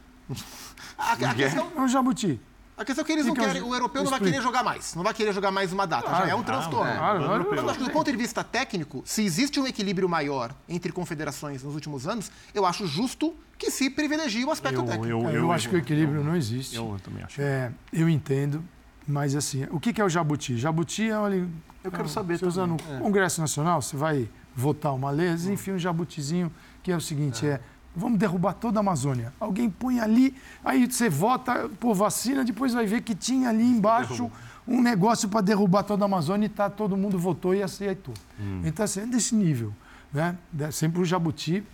[0.98, 2.38] A, a questão, é um jabuti.
[2.80, 4.64] A questão é que eles que não que querem, o europeu não vai querer jogar
[4.64, 6.90] mais, não vai querer jogar mais uma data, já é um transtorno.
[6.90, 10.54] Claro, claro, Mas acho que do ponto de vista técnico, se existe um equilíbrio maior
[10.66, 15.06] entre confederações nos últimos anos, eu acho justo que se privilegie o aspecto eu, técnico.
[15.06, 16.74] Eu, eu, eu acho que o equilíbrio não existe.
[16.74, 17.38] Eu, também acho.
[17.38, 18.64] É, eu entendo,
[19.06, 20.56] mas assim, o que é o jabuti?
[20.56, 21.46] Jabuti é, olha,
[21.84, 22.38] eu quero saber.
[22.38, 22.98] Você usa no é.
[22.98, 26.50] Congresso Nacional, você vai votar uma lei, enfim, um jabutizinho,
[26.82, 27.60] que é o seguinte, é, é
[27.94, 29.32] Vamos derrubar toda a Amazônia.
[29.40, 34.30] Alguém põe ali, aí você vota por vacina, depois vai ver que tinha ali embaixo
[34.66, 38.14] um negócio para derrubar toda a Amazônia e tá, todo mundo votou e aceitou.
[38.38, 38.62] Hum.
[38.64, 39.74] Então, assim, é desse nível.
[40.12, 40.36] Né?
[40.70, 41.64] Sempre o jabuti,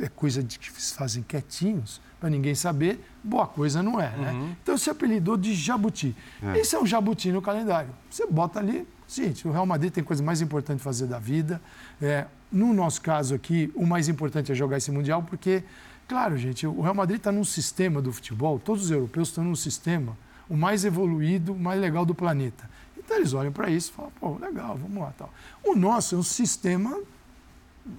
[0.00, 4.32] é coisa de que fazem quietinhos, para ninguém saber, boa coisa não é, né?
[4.32, 4.56] Uhum.
[4.62, 6.16] Então se apelidou de Jabuti.
[6.42, 6.58] É.
[6.58, 7.90] Esse é um Jabuti no calendário.
[8.10, 11.60] Você bota ali, gente, o Real Madrid tem coisa mais importante fazer da vida.
[12.02, 15.62] É, no nosso caso aqui, o mais importante é jogar esse Mundial, porque,
[16.06, 19.56] claro, gente, o Real Madrid está num sistema do futebol, todos os europeus estão num
[19.56, 20.16] sistema
[20.48, 22.68] o mais evoluído, o mais legal do planeta.
[22.96, 25.12] Então eles olham para isso e falam, pô, legal, vamos lá.
[25.16, 25.32] Tal.
[25.64, 26.98] O nosso é um sistema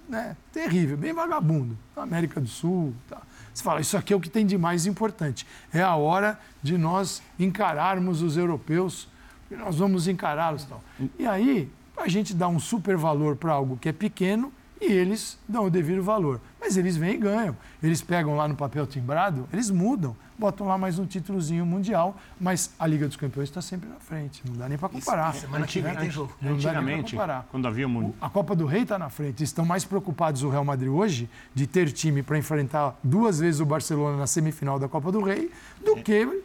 [0.07, 1.77] né, terrível, bem vagabundo.
[1.95, 2.93] América do Sul.
[3.07, 3.21] Tá.
[3.53, 5.45] Você fala, isso aqui é o que tem de mais importante.
[5.73, 9.07] É a hora de nós encararmos os europeus,
[9.51, 10.63] nós vamos encará-los.
[10.65, 10.83] Tal.
[11.17, 15.37] E aí, a gente dá um super valor para algo que é pequeno e eles
[15.47, 16.39] dão o devido valor.
[16.59, 17.55] Mas eles vêm e ganham.
[17.83, 22.71] Eles pegam lá no papel timbrado, eles mudam, botam lá mais um títulozinho mundial, mas
[22.79, 24.41] a Liga dos Campeões está sempre na frente.
[24.47, 25.35] Não dá nem para comparar.
[25.35, 26.33] Isso, Antiga, tem jogo.
[26.41, 27.47] Não Antigamente, comparar.
[27.51, 28.15] quando havia o mundo.
[28.21, 29.43] A Copa do Rei está na frente.
[29.43, 33.65] Estão mais preocupados o Real Madrid hoje de ter time para enfrentar duas vezes o
[33.65, 35.51] Barcelona na semifinal da Copa do Rei
[35.83, 36.01] do é.
[36.01, 36.43] que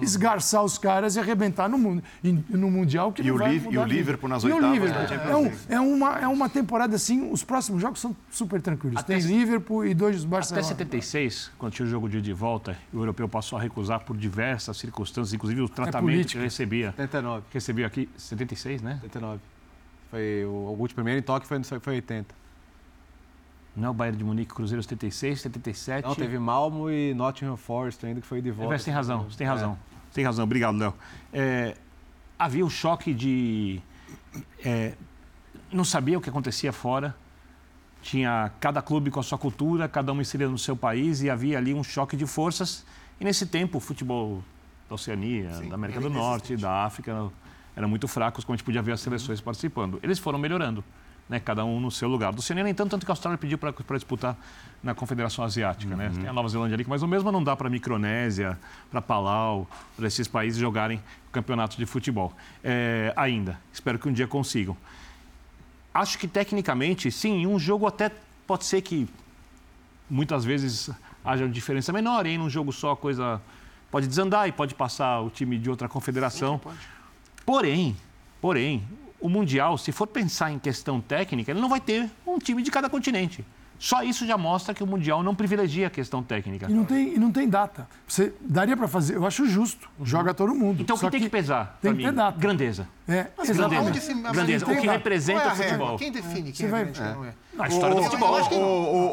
[0.00, 2.02] esgarçar os caras e arrebentar no, mundo,
[2.48, 4.70] no Mundial que e não o vai E o Liverpool nas oitavas.
[4.72, 5.28] Liverpool.
[5.28, 8.96] É, um, é, uma, é uma temporada assim, os próximos jogos são super tranquilos.
[8.96, 10.66] Até Tem Liverpool e dois Barcelona.
[10.66, 14.16] Até 76, quando tinha o jogo de, de volta, o europeu passou a recusar por
[14.16, 16.90] diversas circunstâncias, inclusive o tratamento é que recebia.
[16.92, 17.44] 79.
[17.50, 18.94] Que recebia aqui, 76, né?
[19.02, 19.40] 79.
[20.10, 22.43] Foi o, o último primeiro em toque foi, foi 80.
[23.76, 26.06] Não é o Bayern de Munique, Cruzeiro 76, 77.
[26.06, 28.78] Não, teve Malmo e Nottingham Forest ainda, que foi de volta.
[28.78, 29.72] Você tem razão, você tem razão.
[29.72, 29.94] É.
[30.14, 30.94] Tem razão, obrigado, Léo.
[31.32, 31.76] É,
[32.38, 33.80] havia um choque de...
[34.64, 34.94] É,
[35.72, 37.16] não sabia o que acontecia fora.
[38.00, 41.58] Tinha cada clube com a sua cultura, cada um inserido no seu país e havia
[41.58, 42.86] ali um choque de forças.
[43.18, 44.44] E nesse tempo, o futebol
[44.88, 47.28] da Oceania, Sim, da América do Norte, da África,
[47.74, 49.44] eram muito fracos, como a gente podia ver as seleções uhum.
[49.44, 49.98] participando.
[50.00, 50.84] Eles foram melhorando
[51.28, 52.32] né, cada um no seu lugar.
[52.32, 54.36] Do Oceania, nem tanto, tanto que a Austrália pediu para disputar
[54.82, 55.96] na Confederação Asiática.
[55.96, 56.08] Né?
[56.08, 56.12] Uhum.
[56.12, 56.20] Né?
[56.20, 58.58] Tem a Nova Zelândia ali, mas o mesmo não dá para a Micronésia,
[58.90, 61.00] para Palau, para esses países jogarem
[61.32, 62.32] campeonatos de futebol.
[62.62, 63.58] É, ainda.
[63.72, 64.76] Espero que um dia consigam.
[65.92, 68.10] Acho que tecnicamente, sim, um jogo até
[68.46, 69.08] pode ser que
[70.10, 70.90] muitas vezes
[71.24, 73.40] haja uma diferença menor, e em um jogo só a coisa
[73.90, 76.60] pode desandar e pode passar o time de outra confederação.
[76.62, 76.70] Sim,
[77.46, 77.96] porém,
[78.40, 78.82] porém,
[79.24, 82.70] o Mundial, se for pensar em questão técnica, ele não vai ter um time de
[82.70, 83.42] cada continente.
[83.78, 86.66] Só isso já mostra que o Mundial não privilegia a questão técnica.
[86.70, 87.88] E não tem, e não tem data.
[88.06, 89.88] Você daria para fazer, eu acho justo.
[89.98, 90.04] Uhum.
[90.04, 90.82] Joga todo mundo.
[90.82, 91.78] Então o que tem que, pesar?
[91.80, 92.38] Tem que ter data.
[92.38, 92.86] Grandeza.
[93.06, 94.00] É, exatamente.
[94.00, 94.64] Se, grandeza.
[94.64, 95.98] O que representa o futebol.
[95.98, 97.12] Quem define quem é grande é.
[97.12, 97.34] não é?
[97.58, 98.32] A história do futebol.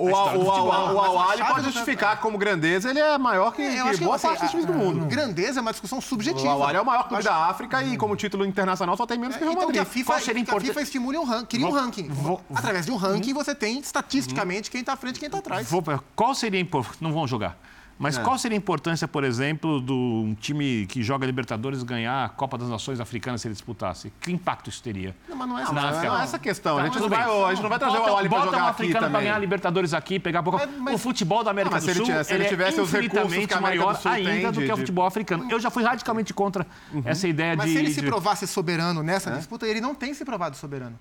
[0.07, 4.65] O Al-Ali pode justificar como grandeza, ele é maior que, é, boa parte dos times
[4.65, 5.05] do mundo.
[5.05, 6.47] Grandeza é uma discussão subjetiva.
[6.47, 9.35] O Al-Ali é o maior clube da África e como título internacional só tem menos
[9.35, 9.75] que o Real Madrid.
[9.75, 12.09] Então que a FIFA, a FIFA estimule um ranking, cria um ranking.
[12.53, 15.67] Através de um ranking você tem estatisticamente quem está à frente e quem está atrás.
[16.15, 16.97] Qual seria importante?
[17.01, 17.57] Não vão jogar.
[18.01, 18.23] Mas é.
[18.23, 22.57] qual seria a importância, por exemplo, do um time que joga Libertadores ganhar a Copa
[22.57, 24.11] das Nações Africanas se ele disputasse?
[24.19, 25.15] Que impacto isso teria?
[25.29, 26.77] Não, mas não é, essa, não, não é essa questão.
[26.77, 28.63] Tá, a, gente não vai, a gente não vai trazer bota, o Ali para jogar
[28.63, 31.75] um africano para ganhar a Libertadores aqui, pegar a Mas, mas, o futebol da América
[31.75, 35.05] não, do Sul ele, se ele, tivesse é infinitamente maior ainda do que o futebol
[35.05, 35.45] africano.
[35.51, 37.03] Eu já fui radicalmente contra uhum.
[37.05, 37.73] essa ideia mas de...
[37.73, 39.37] Mas se ele se provasse soberano nessa é?
[39.37, 40.97] disputa, ele não tem se provado soberano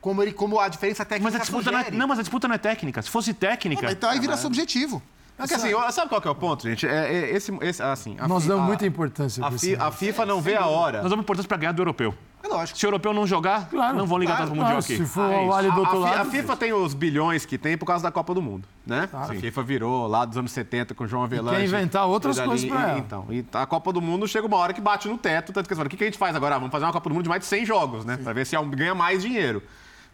[0.00, 2.46] como, ele, como a diferença técnica mas a disputa não, é, não, mas a disputa
[2.46, 3.02] não é técnica.
[3.02, 3.90] Se fosse técnica...
[3.90, 5.02] então aí vira subjetivo.
[5.38, 6.86] É que assim, sabe qual que é o ponto, gente?
[6.86, 10.56] É, é esse, esse, assim, Nós damos muita importância a, a, a FIFA não vê
[10.56, 11.02] a hora.
[11.02, 12.14] Nós damos importância para ganhar do europeu.
[12.42, 12.78] É lógico.
[12.78, 15.04] Se o europeu não jogar, claro, não vão ligar claro, tanto claro, Mundial aqui.
[15.04, 16.20] Se for ah, o do outro a, lado.
[16.20, 19.08] A FIFA tem os bilhões que tem por causa da Copa do Mundo, né?
[19.12, 21.56] A FIFA virou lá dos anos 70 com o João Avelange.
[21.56, 22.98] quer inventar outras coisas para ela.
[22.98, 25.74] Então, e a Copa do Mundo chega uma hora que bate no teto, tanto que
[25.74, 26.54] você fala, o que a gente faz agora?
[26.54, 28.16] Ah, vamos fazer uma Copa do Mundo de mais de 100 jogos, né?
[28.16, 29.62] Para ver se ganha mais dinheiro.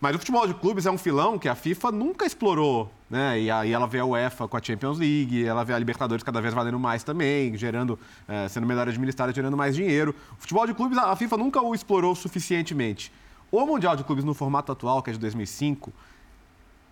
[0.02, 3.40] Mas o futebol de clubes é um filão que a FIFA nunca explorou, né?
[3.40, 6.40] E aí ela vê a UEFA com a Champions League, ela vê a Libertadores cada
[6.40, 10.12] vez valendo mais também, gerando, é, sendo melhor administrada, gerando mais dinheiro.
[10.32, 13.12] O futebol de clubes, a FIFA nunca o explorou suficientemente.
[13.48, 15.92] O Mundial de Clubes no formato atual, que é de 2005,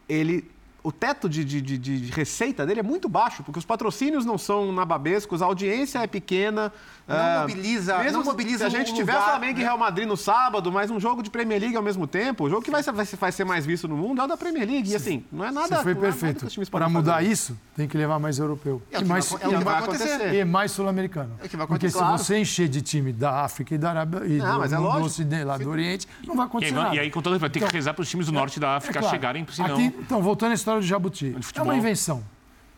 [0.09, 0.49] ele
[0.83, 4.39] o teto de, de, de, de, receita dele é muito baixo, porque os patrocínios não
[4.39, 6.73] são nababescos, a audiência é pequena.
[7.07, 9.61] Não uh, mobiliza, mesmo não mobiliza Se a gente tiver lugar, Flamengo né?
[9.61, 12.51] e Real Madrid no sábado, mas um jogo de Premier League ao mesmo tempo, o
[12.51, 14.91] jogo que vai ser, vai ser mais visto no mundo é o da Premier League.
[14.91, 15.77] E assim, não é nada.
[15.77, 16.47] Você foi perfeito.
[16.47, 17.29] É Para mudar fazer.
[17.29, 18.81] isso, tem que levar mais europeu.
[18.93, 20.35] É e mais, vai, é o que vai acontecer.
[20.35, 21.33] E mais sul-americano.
[21.43, 22.17] É porque se claro.
[22.17, 24.87] você encher de time da África e da Arábia e não, do, mas é do
[24.87, 26.73] Ocidente, lá do Oriente, não vai acontecer.
[26.73, 26.95] E, nada.
[26.95, 28.77] e aí, com todo vai ter que então, rezar para os times do norte da
[28.77, 29.15] África é claro.
[29.15, 29.75] chegarem, senão.
[29.75, 31.35] Aqui, então, voltando à história do Jabuti.
[31.55, 32.23] É uma invenção.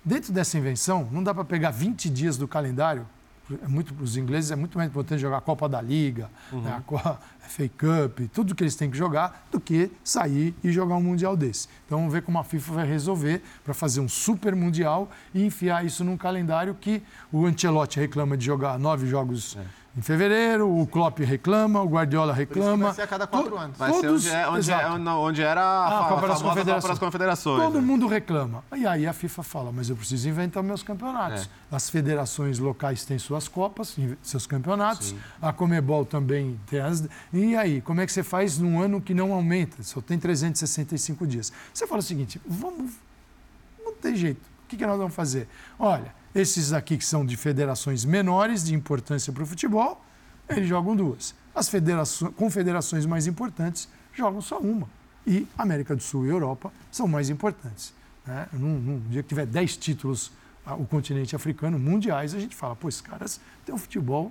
[0.05, 3.07] Dentro dessa invenção, não dá para pegar 20 dias do calendário
[3.62, 6.62] é muito, os ingleses é muito mais importante jogar a Copa da Liga, uhum.
[6.62, 10.96] né, a FA Cup, tudo que eles têm que jogar, do que sair e jogar
[10.96, 11.68] um Mundial desse.
[11.87, 15.85] Então vamos ver como a FIFA vai resolver para fazer um super Mundial e enfiar
[15.85, 17.02] isso num calendário que
[17.33, 19.57] o Ancelotti reclama de jogar nove jogos.
[19.57, 22.87] É em fevereiro, o Klopp reclama, o Guardiola reclama.
[22.87, 23.76] Vai ser a cada quatro anos.
[23.76, 26.90] Vai todos, ser onde, é, onde, é, onde era a, ah, a, Copa, das Confederações.
[26.90, 27.62] das Confederações.
[27.62, 27.87] Todo né?
[27.87, 28.64] mundo reclama.
[28.74, 31.42] E aí a FIFA fala, mas eu preciso inventar meus campeonatos.
[31.70, 31.76] É.
[31.76, 35.09] As federações locais têm suas copas, seus campeonatos.
[35.09, 35.18] Sim.
[35.42, 37.07] A Comebol também tem as...
[37.31, 39.83] E aí, como é que você faz num ano que não aumenta?
[39.83, 41.52] Só tem 365 dias.
[41.72, 42.92] Você fala o seguinte, vamos...
[43.85, 44.40] Não tem jeito.
[44.64, 45.46] O que, que nós vamos fazer?
[45.78, 50.04] Olha esses aqui que são de federações menores de importância para o futebol,
[50.48, 51.34] eles jogam duas.
[51.54, 54.88] As federações, confederações mais importantes jogam só uma.
[55.26, 57.94] E América do Sul e Europa são mais importantes.
[58.26, 58.48] Né?
[58.52, 60.32] Num, num dia que tiver 10 títulos
[60.78, 64.30] o continente africano, mundiais, a gente fala, pô, esses caras têm um futebol.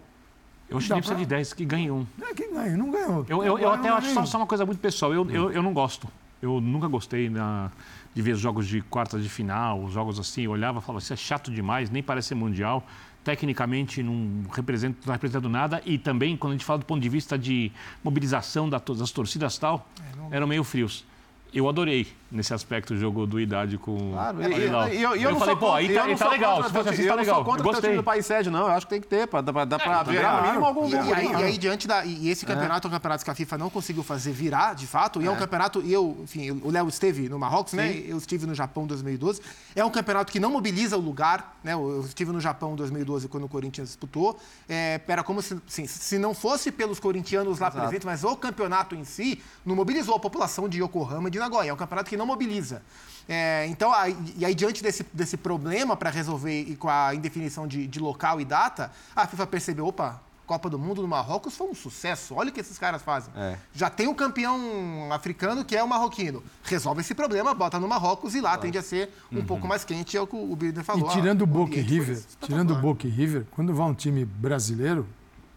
[0.69, 1.23] Eu acho que precisa pra...
[1.23, 2.07] de 10, que ganhe um.
[2.21, 3.25] É, que ganha, não ganhou.
[3.27, 5.13] Eu, eu, eu até acho só, só, uma coisa muito pessoal.
[5.13, 6.07] Eu, eu, eu não gosto.
[6.41, 7.69] Eu nunca gostei na
[8.13, 11.13] de ver os jogos de quartas de final, os jogos assim, olhava e falava, isso
[11.13, 12.85] é chato demais, nem parece ser mundial.
[13.23, 15.81] Tecnicamente não representa, não representando nada.
[15.85, 17.71] E também, quando a gente fala do ponto de vista de
[18.03, 20.33] mobilização das torcidas tal, é, não...
[20.33, 21.05] eram meio frios
[21.53, 24.87] eu adorei nesse aspecto o jogo do Idade com claro, o Hilal.
[24.87, 26.63] E, eu, eu, eu falei, pô, aí tá, tá legal.
[26.63, 27.39] Se fosse assim, tá legal.
[27.41, 28.61] Eu não sou contra o time do país sede, não.
[28.61, 30.91] Eu acho que tem que ter, para dar para é, virar no mínimo algum e,
[30.93, 32.05] e, aí, e aí, diante da...
[32.05, 35.21] E esse campeonato é um campeonato que a FIFA não conseguiu fazer virar, de fato.
[35.21, 35.37] E é um é.
[35.37, 35.81] campeonato...
[35.81, 38.01] E eu, enfim, o Léo esteve no Marrocos, né?
[38.07, 39.41] Eu estive no Japão em 2012.
[39.75, 41.73] É um campeonato que não mobiliza o lugar, né?
[41.73, 44.39] Eu estive no Japão em 2012, quando o Corinthians disputou.
[44.69, 48.95] É, era como se, assim, se não fosse pelos corintianos lá presentes, mas o campeonato
[48.95, 51.69] em si não mobilizou a população de Yokohama de Nagoya.
[51.69, 52.81] É um campeonato que não mobiliza.
[53.27, 57.67] É, então, aí, e aí, diante desse, desse problema para resolver e com a indefinição
[57.67, 61.69] de, de local e data, a FIFA percebeu, opa, Copa do Mundo no Marrocos foi
[61.69, 62.35] um sucesso.
[62.35, 63.31] Olha o que esses caras fazem.
[63.37, 63.57] É.
[63.73, 66.43] Já tem um campeão africano que é o marroquino.
[66.63, 68.61] Resolve esse problema, bota no Marrocos e lá claro.
[68.63, 69.45] tende a ser um uhum.
[69.45, 71.09] pouco mais quente, é o que o Birner falou.
[71.09, 74.25] E tirando o Boca e River, tirando o Boca e River, quando vai um time
[74.25, 75.07] brasileiro,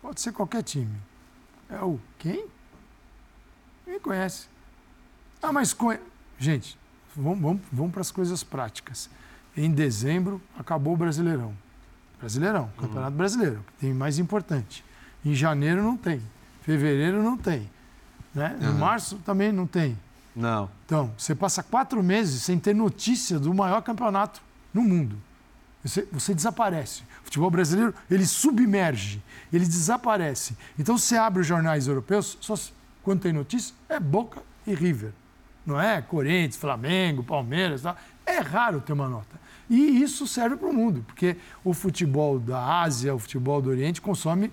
[0.01, 0.94] pode ser qualquer time.
[1.68, 2.47] É o quem?
[3.85, 4.47] Ninguém conhece.
[5.44, 5.76] Ah, mas
[6.38, 6.78] Gente,
[7.14, 9.11] vamos, vamos, vamos para as coisas práticas.
[9.54, 11.54] Em dezembro, acabou o Brasileirão.
[12.18, 12.87] Brasileirão, uhum.
[12.87, 14.83] Campeonato Brasileiro, que tem mais importante.
[15.22, 16.22] Em janeiro não tem.
[16.62, 17.70] Fevereiro não tem.
[18.35, 18.57] Né?
[18.59, 18.70] Uhum.
[18.70, 19.98] Em março também não tem.
[20.35, 20.70] Não.
[20.87, 24.40] Então, você passa quatro meses sem ter notícia do maior campeonato
[24.72, 25.18] no mundo.
[25.85, 27.02] Você, você, desaparece.
[27.20, 30.57] O futebol brasileiro, ele submerge, ele desaparece.
[30.78, 32.54] Então, você abre os jornais europeus, só
[33.02, 35.12] quando tem notícia, é Boca e River
[35.64, 36.03] não é?
[36.03, 37.96] Corinthians, Flamengo, Palmeiras, tá?
[38.27, 39.40] é raro ter uma nota.
[39.68, 44.00] E isso serve para o mundo, porque o futebol da Ásia, o futebol do Oriente
[44.00, 44.53] consome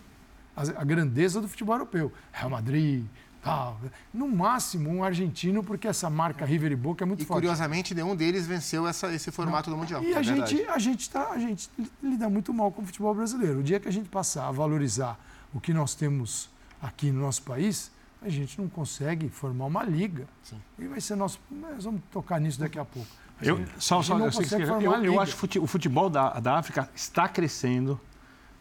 [0.55, 2.11] a grandeza do futebol europeu.
[2.31, 3.05] Real Madrid,
[3.41, 3.79] tal.
[4.13, 7.39] No máximo, um argentino, porque essa marca River e Boca é muito e, forte.
[7.39, 9.77] E curiosamente, nenhum deles venceu essa, esse formato Não.
[9.77, 10.03] do Mundial.
[10.03, 11.69] E é a, gente, a, gente tá, a gente
[12.01, 13.59] lida muito mal com o futebol brasileiro.
[13.59, 15.19] O dia que a gente passar a valorizar
[15.53, 16.49] o que nós temos
[16.81, 17.91] aqui no nosso país,
[18.21, 20.27] a gente não consegue formar uma liga.
[20.43, 20.57] Sim.
[20.77, 21.39] E vai ser nosso.
[21.49, 23.09] Nós vamos tocar nisso daqui a pouco.
[23.41, 27.99] Eu, só, só, eu, eu, eu, acho que o futebol da, da África está crescendo.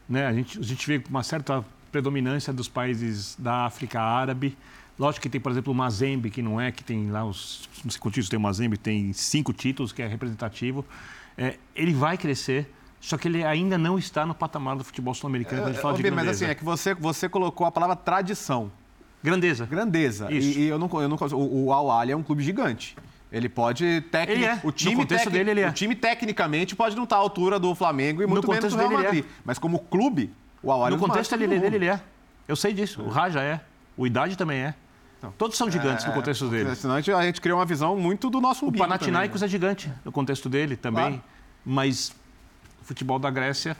[0.08, 0.26] Né?
[0.26, 4.56] A, gente, a gente vê uma certa predominância dos países da África árabe.
[4.98, 7.68] Lógico que tem, por exemplo, o Mazembe, que não é, que tem lá os.
[7.88, 10.84] Sei quantos títulos tem o Mazembe, tem cinco títulos, que é representativo.
[11.36, 12.72] É, ele vai crescer.
[13.00, 15.68] Só que ele ainda não está no patamar do futebol sul-americano.
[15.68, 18.70] É, é, mas assim, é que você, você colocou a palavra tradição.
[19.22, 19.66] Grandeza.
[19.66, 20.32] Grandeza.
[20.32, 20.58] Isso.
[20.58, 22.96] E, e eu não, eu não o, o Al Ahly é um clube gigante.
[23.32, 24.44] Ele pode tecnic...
[24.44, 24.60] é.
[24.64, 25.28] o time no tec...
[25.30, 25.68] dele ele é.
[25.68, 28.78] O time tecnicamente pode não estar à altura do Flamengo e muito no menos do
[28.78, 29.24] Real Madrid.
[29.24, 29.28] É.
[29.44, 32.00] Mas como clube, o Al Ahly No é contexto dele, dele ele é.
[32.48, 33.00] Eu sei disso.
[33.00, 33.04] É.
[33.04, 33.60] O Raja é.
[33.96, 34.74] O Idade também é.
[35.18, 36.74] Então, Todos são gigantes no é, contexto dele.
[36.74, 39.46] Senão a gente, a gente cria uma visão muito do nosso O Panathinaikos também, né?
[39.46, 41.04] é gigante no contexto dele também.
[41.04, 41.22] Claro.
[41.64, 42.12] Mas
[42.80, 43.76] o futebol da Grécia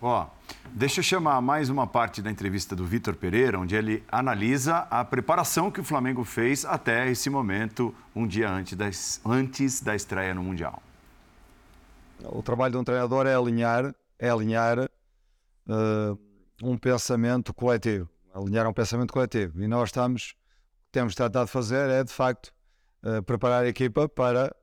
[0.00, 0.28] Ó,
[0.70, 5.04] deixa eu chamar mais uma parte da entrevista do Vitor Pereira, onde ele analisa a
[5.04, 10.32] preparação que o Flamengo fez até esse momento, um dia antes, das, antes da estreia
[10.32, 10.80] no Mundial.
[12.26, 16.18] O trabalho de um treinador é alinhar, é alinhar uh,
[16.62, 19.60] um pensamento coletivo, alinhar um pensamento coletivo.
[19.60, 20.36] E nós estamos,
[20.92, 22.52] temos tentado fazer é, de facto,
[23.02, 24.54] uh, preparar a equipa para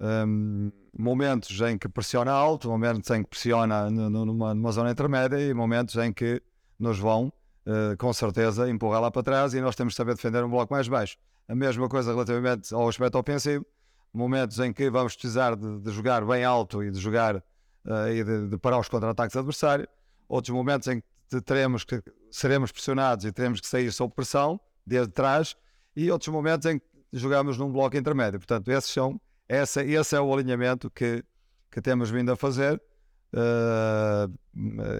[0.00, 5.52] um, momentos em que pressiona alto, momentos em que pressiona numa, numa zona intermédia e
[5.52, 6.40] momentos em que
[6.78, 7.32] nos vão,
[7.66, 10.72] uh, com certeza, empurrar lá para trás e nós temos de saber defender um bloco
[10.72, 11.16] mais baixo.
[11.48, 13.66] A mesma coisa relativamente ao aspecto ofensivo,
[14.12, 18.22] momentos em que vamos precisar de, de jogar bem alto e de jogar uh, e
[18.22, 19.88] de, de parar os contra-ataques adversários,
[20.28, 25.12] outros momentos em que teremos que seremos pressionados e teremos que sair sob pressão, desde
[25.12, 25.56] trás,
[25.96, 28.38] e outros momentos em que jogamos num bloco intermédio.
[28.40, 31.24] Portanto, esses são, essa, esse é o alinhamento que,
[31.70, 32.80] que temos vindo a fazer.
[33.32, 34.32] Uh,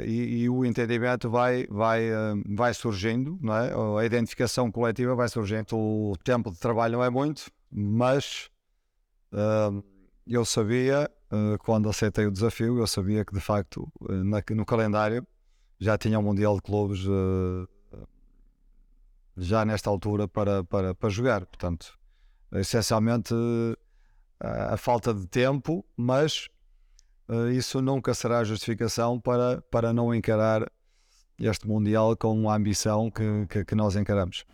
[0.04, 4.00] e, e, o entendimento vai, vai, uh, vai surgindo, não é?
[4.00, 5.76] a identificação coletiva vai surgindo.
[5.76, 8.50] O tempo de trabalho não é muito, mas
[9.32, 9.84] uh,
[10.26, 11.08] eu sabia,
[11.60, 15.26] quando aceitei o desafio, eu sabia que de facto na, no calendário
[15.78, 17.00] já tinha o um Mundial de Clubes
[19.36, 21.44] já nesta altura para, para, para jogar.
[21.44, 21.98] Portanto,
[22.52, 23.34] essencialmente
[24.44, 26.48] a, falta de tempo, mas
[27.28, 30.70] uh, isso nunca será justificação para, para não encarar
[31.38, 34.44] este Mundial com a ambição que, que, que nós encaramos.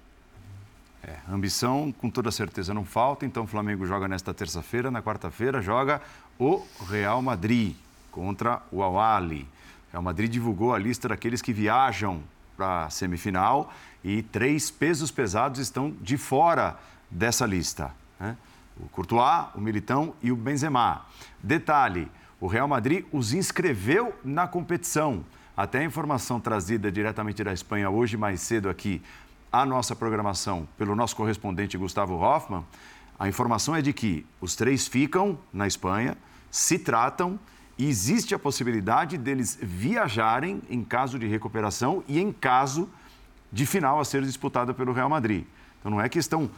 [1.02, 5.62] É, ambição com toda certeza não falta, então o Flamengo joga nesta terça-feira, na quarta-feira
[5.62, 6.00] joga
[6.38, 7.74] o Real Madrid
[8.10, 9.48] contra o Awali.
[9.88, 12.22] O Real Madrid divulgou a lista daqueles que viajam
[12.56, 13.72] para a semifinal
[14.04, 16.78] e três pesos pesados estão de fora
[17.10, 17.94] dessa lista.
[18.18, 18.36] Né?
[18.82, 21.06] O Courtois, o Militão e o Benzema.
[21.42, 22.10] Detalhe,
[22.40, 25.24] o Real Madrid os inscreveu na competição.
[25.56, 29.02] Até a informação trazida diretamente da Espanha hoje mais cedo aqui
[29.52, 32.64] à nossa programação pelo nosso correspondente Gustavo Hoffman,
[33.18, 36.16] a informação é de que os três ficam na Espanha,
[36.50, 37.38] se tratam
[37.76, 42.88] e existe a possibilidade deles viajarem em caso de recuperação e em caso
[43.52, 45.44] de final a ser disputada pelo Real Madrid.
[45.78, 46.50] Então não é que estão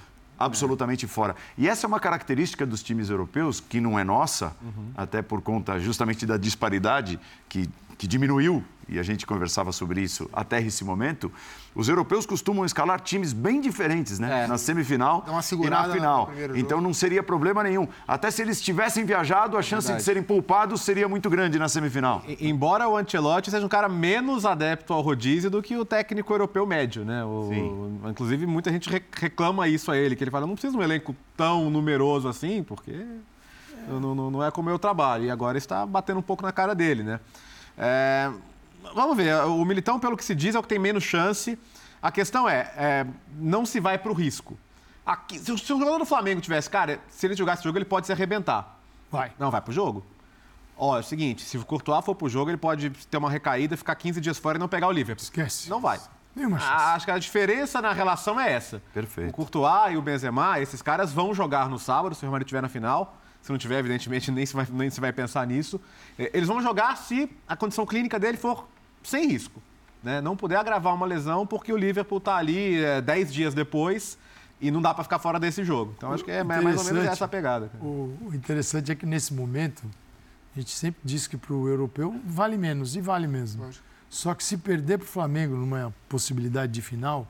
[0.45, 1.35] absolutamente fora.
[1.57, 4.91] E essa é uma característica dos times europeus que não é nossa, uhum.
[4.97, 7.19] até por conta justamente da disparidade
[7.49, 7.69] que,
[8.03, 11.31] que diminuiu e a gente conversava sobre isso até esse momento,
[11.73, 14.43] os europeus costumam escalar times bem diferentes, né?
[14.43, 14.47] É.
[14.49, 16.29] Na semifinal e na final.
[16.57, 17.87] Então não seria problema nenhum.
[18.07, 22.25] Até se eles tivessem viajado, a chance de serem poupados seria muito grande na semifinal.
[22.27, 26.33] E, embora o Ancelotti seja um cara menos adepto ao rodízio do que o técnico
[26.33, 27.25] europeu médio, né?
[27.25, 28.01] O, Sim.
[28.11, 31.15] Inclusive, muita gente reclama isso a ele, que ele fala, não precisa de um elenco
[31.37, 33.89] tão numeroso assim, porque é.
[33.89, 35.27] não, não, não é como eu trabalho.
[35.27, 37.21] E agora está batendo um pouco na cara dele, né?
[37.77, 38.31] É,
[38.95, 41.59] vamos ver, o Militão, pelo que se diz, é o que tem menos chance.
[42.01, 43.07] A questão é, é
[43.37, 44.59] não se vai para o risco.
[45.05, 47.79] Aqui, se, o, se o jogador do Flamengo tivesse, cara, se ele jogar esse jogo,
[47.79, 48.79] ele pode se arrebentar.
[49.11, 49.33] Vai.
[49.39, 50.05] Não, vai pro jogo?
[50.77, 53.77] Ó, é o seguinte, se o Courtois for pro jogo, ele pode ter uma recaída,
[53.77, 55.23] ficar 15 dias fora e não pegar o Liverpool.
[55.23, 55.69] Esquece.
[55.69, 56.01] Não vai.
[56.35, 56.73] Nenhuma chance.
[56.73, 58.83] Acho que a diferença na relação é essa.
[58.93, 59.31] Perfeito.
[59.31, 62.47] O Courtois e o Benzema, esses caras vão jogar no sábado, se o Real Madrid
[62.47, 63.17] estiver na final.
[63.43, 65.81] Se não tiver, evidentemente, nem se vai, nem se vai pensar nisso.
[66.19, 68.69] É, eles vão jogar se a condição clínica dele for
[69.03, 69.61] sem risco.
[70.03, 70.21] Né?
[70.21, 74.17] Não puder agravar uma lesão porque o Liverpool está ali 10 é, dias depois
[74.61, 75.93] e não dá para ficar fora desse jogo.
[75.97, 77.71] Então acho que é mais ou menos essa a pegada.
[77.81, 79.83] O, o, interessante é que nesse momento,
[80.55, 83.69] a gente sempre diz que para o europeu vale menos, e vale mesmo.
[84.09, 87.27] Só que se perder para o Flamengo numa possibilidade de final,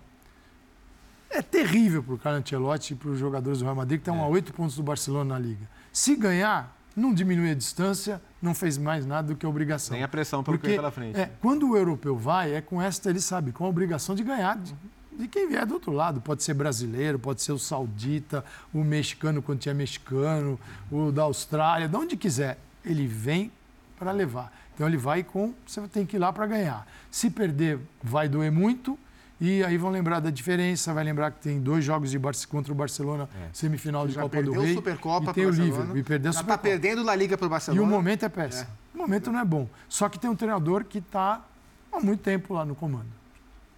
[1.31, 4.21] é terrível para o Carlo Ancelotti e para os jogadores do Real Madrid, que estão
[4.21, 4.25] é.
[4.25, 5.67] a oito pontos do Barcelona na Liga.
[5.93, 9.95] Se ganhar, não diminui a distância, não fez mais nada do que a obrigação.
[9.95, 11.19] Nem a pressão pelo Porque, pela frente.
[11.19, 14.57] É, quando o europeu vai, é com esta, ele sabe, com a obrigação de ganhar
[14.57, 14.75] de,
[15.13, 16.21] de, quem vier do outro lado.
[16.21, 20.59] Pode ser brasileiro, pode ser o saudita, o mexicano quando tinha mexicano,
[20.91, 22.59] o da Austrália, de onde quiser.
[22.85, 23.53] Ele vem
[23.99, 24.53] para levar.
[24.75, 26.87] Então ele vai com, você tem que ir lá para ganhar.
[27.11, 28.99] Se perder, vai doer muito,
[29.45, 32.73] e aí vão lembrar da diferença, vai lembrar que tem dois jogos de Barça contra
[32.73, 33.49] o Barcelona, é.
[33.53, 34.75] semifinal de Já Copa do Rei.
[34.75, 35.97] Supercopa e tem o Liverpool.
[35.97, 37.83] E perdeu Já está perdendo na Liga para o Barcelona.
[37.83, 38.71] E o momento é péssimo.
[38.71, 38.97] É.
[38.97, 39.69] O momento não é bom.
[39.89, 41.45] Só que tem um treinador que está
[41.93, 43.09] há muito tempo lá no comando.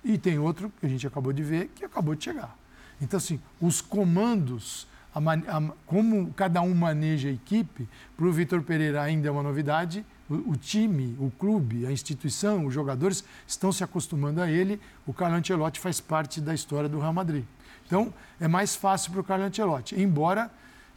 [0.05, 2.55] E tem outro que a gente acabou de ver que acabou de chegar.
[3.01, 8.61] Então, assim, os comandos, a, a, como cada um maneja a equipe, para o Vitor
[8.61, 13.85] Pereira ainda é uma novidade o, time, o clube, a instituição, os jogadores estão se
[13.85, 14.81] acostumando a ele.
[15.07, 17.45] O Carlo Ancelotti faz parte da história do Real Madrid.
[17.87, 20.01] Então, é mais fácil para o Carlo Ancelotti.
[20.01, 20.51] Embora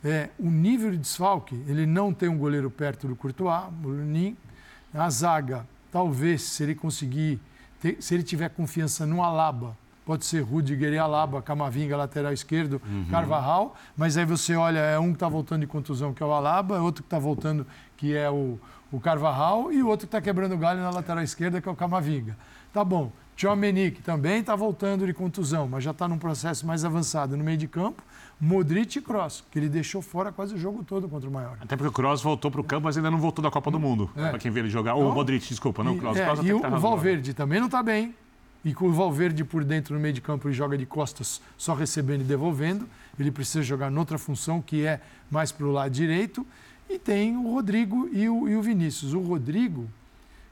[0.04, 4.38] é, o nível de desfalque, ele não tem um goleiro perto do Courtois, o Lunin.
[4.94, 7.40] A zaga, talvez, se ele conseguir,
[7.82, 9.78] ter, se ele tiver confiança no Alaba,
[10.08, 13.08] pode ser Rudiger e Alaba, Camavinga, lateral esquerdo, uhum.
[13.12, 16.32] Carvajal, mas aí você olha, é um que está voltando de contusão, que é o
[16.32, 18.58] Alaba, é outro que está voltando, que é o,
[18.90, 21.72] o Carvajal, e o outro que está quebrando o galho na lateral esquerda, que é
[21.72, 22.38] o Camavinga.
[22.72, 23.12] Tá bom.
[23.36, 27.58] Tchouameni, também está voltando de contusão, mas já está num processo mais avançado no meio
[27.58, 28.02] de campo.
[28.40, 31.58] Modric e Kroos, que ele deixou fora quase o jogo todo contra o Maior.
[31.62, 33.80] Até porque o Kroos voltou para o campo, mas ainda não voltou da Copa do
[33.80, 34.10] Mundo.
[34.16, 34.30] É.
[34.30, 34.96] Para quem vê ele jogar.
[34.96, 36.18] Ou o Modric, desculpa, não, o Kroos.
[36.18, 38.16] É, Kroos e o, tá o Valverde também não está bem.
[38.68, 41.74] E com o Valverde por dentro no meio de campo, ele joga de costas, só
[41.74, 42.86] recebendo e devolvendo.
[43.18, 45.00] Ele precisa jogar noutra função, que é
[45.32, 46.46] mais para o lado direito.
[46.90, 49.14] E tem o Rodrigo e o, e o Vinícius.
[49.14, 49.88] O Rodrigo,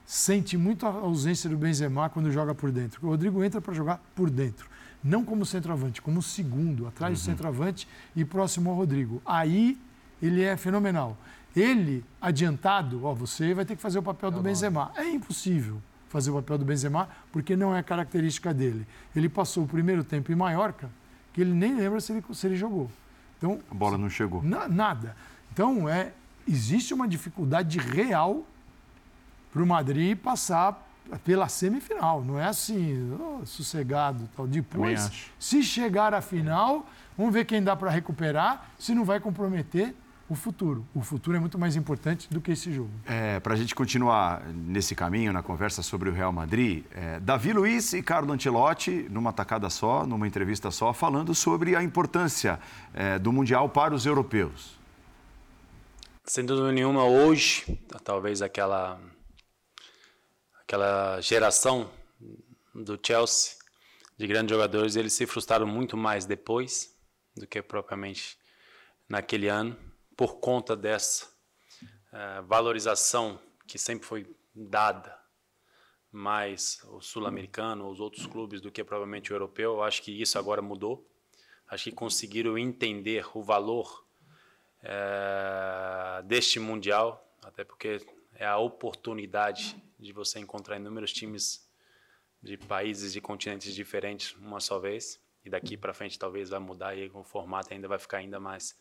[0.05, 3.05] sente muito a ausência do Benzema quando joga por dentro.
[3.05, 4.69] O Rodrigo entra para jogar por dentro,
[5.03, 7.21] não como centroavante, como segundo, atrás uhum.
[7.21, 7.85] do centroavante
[8.15, 9.21] e próximo ao Rodrigo.
[9.25, 9.77] Aí
[10.21, 11.17] ele é fenomenal.
[11.53, 14.93] Ele, adiantado, ó, você vai ter que fazer o papel do Benzema.
[14.95, 15.81] É impossível
[16.15, 18.87] fazer o papel do Benzema, porque não é característica dele.
[19.13, 20.89] Ele passou o primeiro tempo em Maiorca,
[21.33, 22.89] que ele nem lembra se ele, se ele jogou.
[23.37, 24.41] Então, a bola não chegou.
[24.41, 25.13] Na, nada.
[25.51, 26.13] Então, é,
[26.47, 28.45] existe uma dificuldade real
[29.51, 30.87] para o Madrid passar
[31.25, 32.23] pela semifinal.
[32.23, 34.29] Não é assim, oh, sossegado.
[34.37, 34.47] Tal.
[34.47, 36.85] Depois, se chegar à final,
[37.17, 39.93] vamos ver quem dá para recuperar, se não vai comprometer
[40.27, 40.87] o futuro.
[40.93, 42.89] O futuro é muito mais importante do que esse jogo.
[43.05, 47.53] É, Para a gente continuar nesse caminho, na conversa sobre o Real Madrid, é, Davi
[47.53, 52.59] Luiz e Carlo Ancelotti, numa tacada só, numa entrevista só, falando sobre a importância
[52.93, 54.75] é, do Mundial para os europeus.
[56.23, 58.99] Sem dúvida nenhuma, hoje, talvez aquela,
[60.59, 61.87] aquela geração
[62.73, 63.53] do Chelsea,
[64.17, 66.95] de grandes jogadores, eles se frustraram muito mais depois
[67.35, 68.37] do que propriamente
[69.07, 69.77] naquele ano
[70.15, 71.25] por conta dessa
[72.11, 75.17] uh, valorização que sempre foi dada
[76.11, 79.73] mais o sul-americano, os outros clubes do que provavelmente o europeu.
[79.73, 81.05] Eu acho que isso agora mudou.
[81.67, 84.05] Acho que conseguiram entender o valor
[84.81, 88.05] uh, deste mundial, até porque
[88.35, 91.67] é a oportunidade de você encontrar inúmeros times
[92.41, 95.19] de países e continentes diferentes uma só vez.
[95.43, 98.77] E daqui para frente talvez vai mudar e o formato ainda vai ficar ainda mais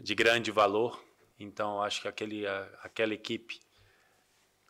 [0.00, 0.98] de grande valor.
[1.38, 2.44] Então, acho que aquele,
[2.82, 3.60] aquela equipe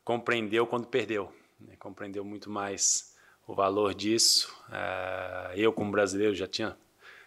[0.05, 1.75] compreendeu quando perdeu, né?
[1.79, 3.15] compreendeu muito mais
[3.47, 4.53] o valor disso.
[4.71, 6.77] É, eu, como brasileiro, já tinha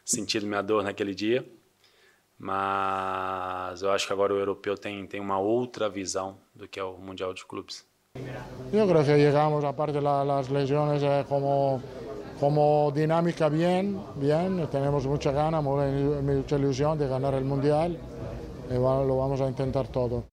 [0.06, 1.46] sentido minha dor naquele dia,
[2.38, 6.84] mas eu acho que agora o europeu tem, tem uma outra visão do que é
[6.84, 7.86] o Mundial de Clubes.
[8.72, 11.82] Eu creo que llegamos, aparte de las lesiones, como,
[12.44, 17.98] como dinámica bien, bien, tenemos mucha gana, mucha ilusión de ganar el Mundial
[18.70, 20.26] y lo vamos a intentar todo.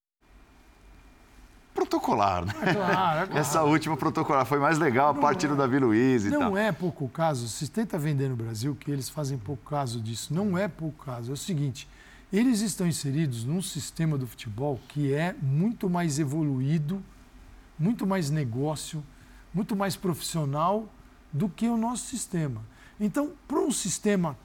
[1.73, 2.53] Protocolar, né?
[2.63, 3.39] É claro, é claro.
[3.39, 6.51] Essa última protocolar foi mais legal, a parte do Davi Luiz e não tal.
[6.51, 10.35] Não é pouco caso, se tenta vender no Brasil que eles fazem pouco caso disso.
[10.35, 11.31] Não é pouco caso.
[11.31, 11.89] É o seguinte,
[12.33, 17.01] eles estão inseridos num sistema do futebol que é muito mais evoluído
[17.79, 19.03] muito mais negócio,
[19.55, 20.87] muito mais profissional
[21.33, 22.63] do que o nosso sistema.
[22.99, 24.37] Então, para um sistema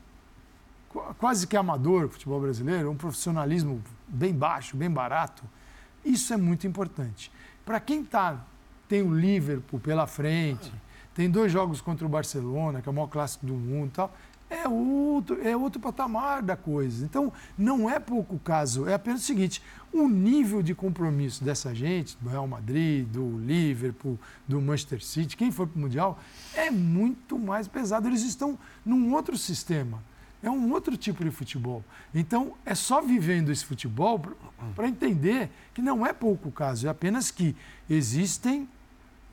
[1.18, 5.44] quase que amador, futebol brasileiro, um profissionalismo bem baixo, bem barato,
[6.04, 7.32] isso é muito importante.
[7.66, 8.46] Para quem tá,
[8.88, 10.72] tem o Liverpool pela frente,
[11.14, 14.16] tem dois jogos contra o Barcelona, que é o maior clássico do mundo tal,
[14.50, 17.04] é outro, é outro patamar da coisa.
[17.04, 19.62] Então, não é pouco caso, é apenas o seguinte:
[20.04, 25.52] o nível de compromisso dessa gente, do Real Madrid, do Liverpool, do Manchester City, quem
[25.52, 26.20] for para o Mundial,
[26.54, 28.08] é muito mais pesado.
[28.08, 30.04] Eles estão num outro sistema.
[30.44, 31.84] É um outro tipo de futebol.
[32.14, 34.22] Então, é só vivendo esse futebol
[34.76, 37.56] para entender que não é pouco caso, é apenas que
[37.90, 38.70] existem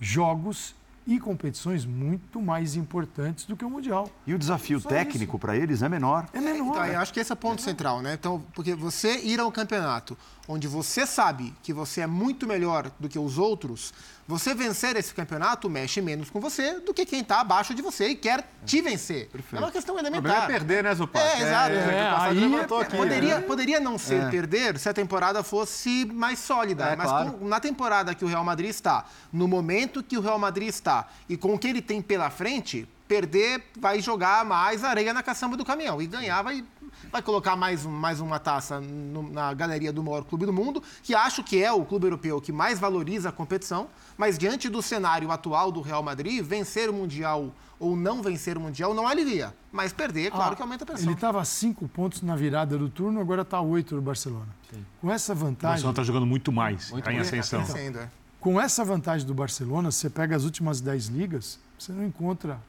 [0.00, 0.74] jogos
[1.06, 4.08] e competições muito mais importantes do que o Mundial.
[4.26, 6.28] E o desafio Só técnico para eles é menor.
[6.32, 6.68] É menor.
[6.68, 8.14] Então, eu acho que esse é o ponto é central, né?
[8.14, 10.16] Então, porque você ir ao campeonato
[10.48, 13.92] onde você sabe que você é muito melhor do que os outros,
[14.26, 18.08] você vencer esse campeonato mexe menos com você do que quem está abaixo de você
[18.08, 19.28] e quer te vencer.
[19.28, 19.56] Perfeito.
[19.56, 20.44] É uma questão elementar.
[20.44, 21.24] é perder, né, Zupac?
[21.24, 21.74] É, exato.
[21.74, 23.40] É, é, é, aqui, poderia, né?
[23.42, 24.30] poderia não ser é.
[24.30, 26.86] perder se a temporada fosse mais sólida.
[26.86, 27.32] É, mas claro.
[27.32, 31.08] com, na temporada que o Real Madrid está, no momento que o Real Madrid está
[31.28, 35.56] e com o que ele tem pela frente, perder vai jogar mais areia na caçamba
[35.56, 36.00] do caminhão.
[36.00, 36.64] E ganhar vai
[37.10, 41.14] vai colocar mais, mais uma taça no, na galeria do maior clube do mundo, que
[41.14, 45.30] acho que é o clube europeu que mais valoriza a competição, mas diante do cenário
[45.30, 49.52] atual do Real Madrid, vencer o Mundial ou não vencer o Mundial não alivia.
[49.72, 51.06] Mas perder, claro ah, que aumenta a pressão.
[51.06, 54.48] Ele estava a cinco pontos na virada do turno, agora está a oito do Barcelona.
[54.72, 54.84] Sim.
[55.00, 55.56] Com essa vantagem.
[55.56, 57.64] O Barcelona está jogando muito mais, está em ascensão.
[57.64, 58.08] Tá é.
[58.38, 62.60] Com essa vantagem do Barcelona, você pega as últimas dez ligas, você não encontra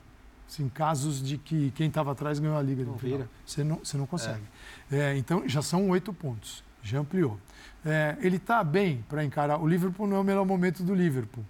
[0.54, 3.28] Sim, casos de que quem estava atrás ganhou a liga no final.
[3.44, 4.44] Você não, você não consegue.
[4.92, 4.98] É.
[4.98, 6.64] É, então, já são oito pontos.
[6.84, 7.40] Já ampliou.
[7.84, 9.60] É, ele está bem para encarar.
[9.60, 11.44] O Liverpool não é o melhor momento do Liverpool.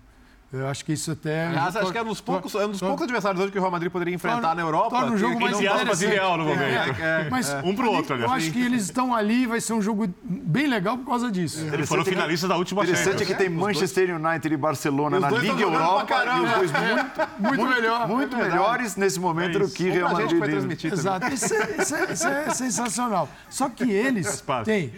[0.53, 1.47] Eu acho que isso até.
[1.47, 3.61] Aliás, acho que é um dos poucos, é um dos poucos adversários hoje que o
[3.61, 4.89] Real Madrid poderia enfrentar torna, na Europa.
[4.91, 6.05] Torna um jogo mais interessante.
[6.05, 7.01] ideal no momento.
[7.01, 7.61] É, é, Mas é.
[7.63, 8.31] um para o outro, aliás.
[8.31, 11.65] Eu acho que eles estão ali, vai ser um jogo bem legal por causa disso.
[11.73, 15.59] Eles foram finalistas da última Interessante é que tem Manchester United e Barcelona na Liga
[15.59, 20.37] Europa e os dois muito, muito, melhor, muito melhores nesse momento do que Real Madrid.
[20.37, 23.27] Foi transmitido Exato, isso é, sensacional.
[23.49, 24.93] Só que eles têm.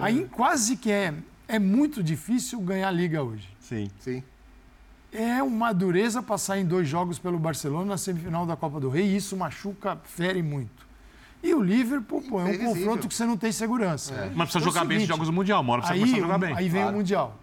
[0.00, 1.12] Aí quase que é,
[1.46, 3.46] é muito difícil ganhar a Liga hoje.
[3.60, 3.90] Sim.
[4.00, 4.22] Sim.
[5.16, 9.06] É uma dureza passar em dois jogos pelo Barcelona na semifinal da Copa do Rei
[9.06, 10.86] e isso machuca, fere muito.
[11.42, 14.12] E o Liverpool, pô, é um confronto que você não tem segurança.
[14.14, 14.30] É.
[14.34, 16.38] Mas precisa então, jogar é bem esses jogos do Mundial, uma hora precisa aí, jogar
[16.38, 16.54] bem.
[16.54, 16.94] Aí vem claro.
[16.94, 17.38] o Mundial.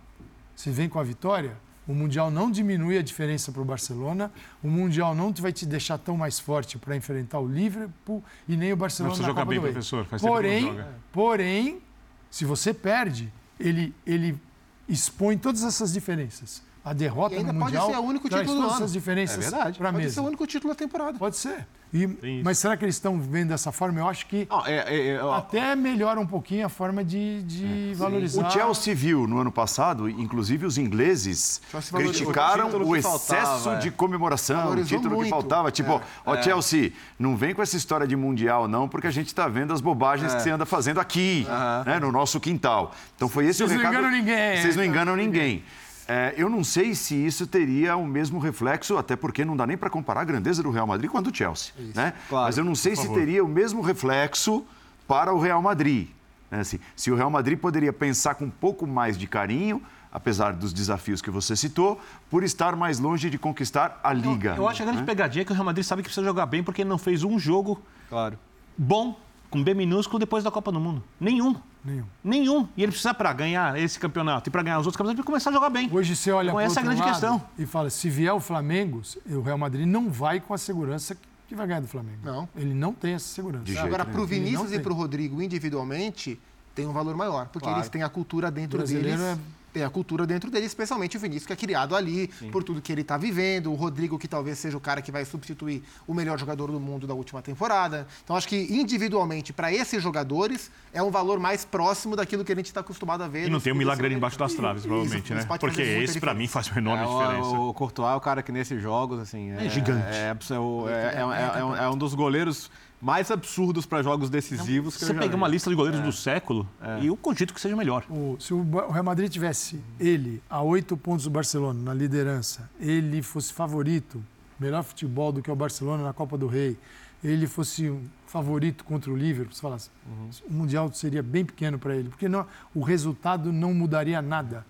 [0.55, 1.57] Se vem com a vitória,
[1.87, 5.97] o Mundial não diminui a diferença para o Barcelona, o Mundial não vai te deixar
[5.97, 9.49] tão mais forte para enfrentar o Liverpool e nem o Barcelona Mas na jogar Copa
[9.49, 10.05] bem, do professor.
[10.05, 10.79] Faz porém,
[11.11, 11.81] porém,
[12.29, 14.39] se você perde, ele, ele
[14.87, 16.63] expõe todas essas diferenças.
[16.85, 18.73] A derrota no Mundial pode ser o único título do ano.
[18.73, 19.79] essas diferenças é verdade.
[19.79, 20.13] Pode mesa.
[20.15, 21.17] ser o único título da temporada.
[21.17, 21.65] Pode ser.
[21.93, 23.99] E, mas será que eles estão vendo dessa forma?
[23.99, 27.93] Eu acho que é, é, é, até melhora um pouquinho a forma de, de é,
[27.93, 28.47] valorizar.
[28.47, 31.61] O Chelsea viu no ano passado, inclusive os ingleses
[31.95, 35.25] criticaram o, o excesso faltava, de comemoração, Valorizou o título muito.
[35.25, 35.71] que faltava.
[35.71, 36.41] Tipo, ó, é.
[36.41, 39.79] Chelsea, não vem com essa história de mundial, não, porque a gente está vendo as
[39.79, 41.45] bobagens que você anda fazendo aqui,
[41.85, 42.91] né, no nosso quintal.
[43.15, 43.93] Então foi esse Vocês o recado.
[43.93, 44.61] Vocês não enganam ninguém.
[44.61, 45.63] Vocês não enganam ninguém.
[46.07, 49.77] É, eu não sei se isso teria o mesmo reflexo, até porque não dá nem
[49.77, 51.73] para comparar a grandeza do Real Madrid com a do Chelsea.
[51.77, 52.13] Isso, né?
[52.27, 54.65] Claro, Mas eu não sei se teria o mesmo reflexo
[55.07, 56.09] para o Real Madrid.
[56.51, 56.59] Né?
[56.59, 59.81] Assim, se o Real Madrid poderia pensar com um pouco mais de carinho,
[60.11, 61.99] apesar dos desafios que você citou,
[62.29, 64.51] por estar mais longe de conquistar a Liga.
[64.51, 65.05] Eu, eu acho a grande né?
[65.05, 67.23] pegadinha é que o Real Madrid sabe que precisa jogar bem porque ele não fez
[67.23, 68.37] um jogo claro.
[68.77, 69.17] bom,
[69.49, 71.03] com B minúsculo, depois da Copa do Mundo.
[71.19, 71.55] Nenhum.
[71.83, 72.05] Nenhum.
[72.23, 72.67] Nenhum.
[72.77, 75.53] E ele precisa, para ganhar esse campeonato e para ganhar os outros campeonatos, começar a
[75.53, 75.89] jogar bem.
[75.91, 77.41] Hoje você olha então, essa é a grande questão.
[77.57, 81.17] E fala: se vier o Flamengo, o Real Madrid não vai com a segurança
[81.47, 82.19] que vai ganhar do Flamengo.
[82.23, 82.47] Não.
[82.55, 83.81] Ele não tem essa segurança.
[83.81, 86.39] Agora, para o Vinícius e para o Rodrigo individualmente,
[86.73, 87.79] tem um valor maior, porque claro.
[87.79, 89.19] eles têm a cultura dentro deles.
[89.19, 89.37] É
[89.73, 92.51] tem a cultura dentro dele, especialmente o Vinícius, que é criado ali, Sim.
[92.51, 93.71] por tudo que ele está vivendo.
[93.71, 97.07] O Rodrigo, que talvez seja o cara que vai substituir o melhor jogador do mundo
[97.07, 98.07] da última temporada.
[98.23, 102.55] Então, acho que individualmente, para esses jogadores, é um valor mais próximo daquilo que a
[102.55, 103.47] gente está acostumado a ver.
[103.47, 105.57] E não tem um milagre embaixo das traves, provavelmente, isso, né?
[105.59, 107.49] Porque esse, para mim, faz uma enorme é, diferença.
[107.49, 109.51] O, o Courtois é o cara que nesses jogos, assim...
[109.51, 110.05] É, é gigante.
[110.07, 112.69] É, é, é um dos goleiros
[113.03, 114.93] mais absurdos para jogos decisivos.
[114.93, 116.03] Você pega uma lista de goleiros é.
[116.03, 117.01] do século é.
[117.01, 118.05] e eu cogito que seja melhor.
[118.09, 123.21] O, se o Real Madrid tivesse ele a oito pontos do Barcelona na liderança, ele
[123.21, 124.23] fosse favorito,
[124.57, 126.77] melhor futebol do que o Barcelona na Copa do Rei,
[127.21, 130.29] ele fosse um favorito contra o Liverpool, você falasse, uhum.
[130.49, 134.65] o Mundial seria bem pequeno para ele, porque não, o resultado não mudaria nada.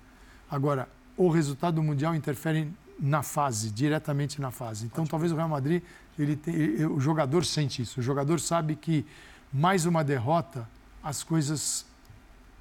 [0.50, 2.68] Agora, o resultado do Mundial interfere
[3.00, 4.86] na fase, diretamente na fase.
[4.86, 5.84] Então, talvez o Real Madrid
[6.18, 8.00] ele tem, o jogador sente isso.
[8.00, 9.06] O jogador sabe que
[9.52, 10.68] mais uma derrota,
[11.04, 11.86] as coisas,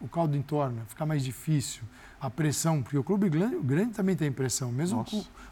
[0.00, 1.82] o caldo entorna, fica mais difícil.
[2.22, 5.04] A pressão, porque o clube grande, grande também tem pressão, mesmo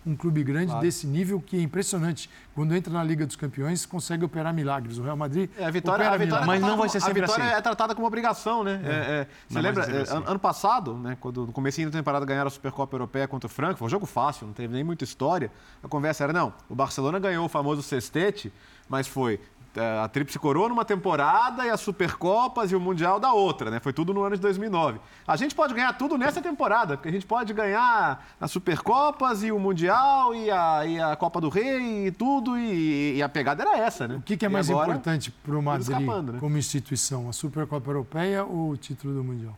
[0.07, 0.81] um clube grande claro.
[0.81, 2.31] desse nível que é impressionante.
[2.55, 4.97] Quando entra na Liga dos Campeões, consegue operar milagres.
[4.97, 5.51] O Real Madrid.
[5.59, 7.55] É, a vitória, a vitória mas não vai ser sempre A vitória assim.
[7.57, 8.81] é tratada como obrigação, né?
[8.85, 8.89] É.
[8.89, 10.23] É, você lembra, assim.
[10.25, 13.77] ano passado, né, quando no começo da temporada ganharam a Supercopa Europeia contra o Franco,
[13.77, 15.51] foi um jogo fácil, não teve nem muita história.
[15.83, 18.53] A conversa era, não, o Barcelona ganhou o famoso sextete,
[18.89, 19.41] mas foi
[19.79, 23.79] a Tríplice Coroa numa temporada e as Supercopas e o Mundial da outra, né?
[23.79, 24.99] Foi tudo no ano de 2009.
[25.27, 29.53] A gente pode ganhar tudo nessa temporada, porque a gente pode ganhar as Supercopas e
[29.53, 33.63] o Mundial e a, e a Copa do Rei e tudo, e, e a pegada
[33.63, 34.17] era essa, né?
[34.17, 36.41] O que, que é e mais agora, importante para o Madrid escapando, né?
[36.41, 37.29] como instituição?
[37.29, 39.57] A Supercopa Europeia ou o título do Mundial?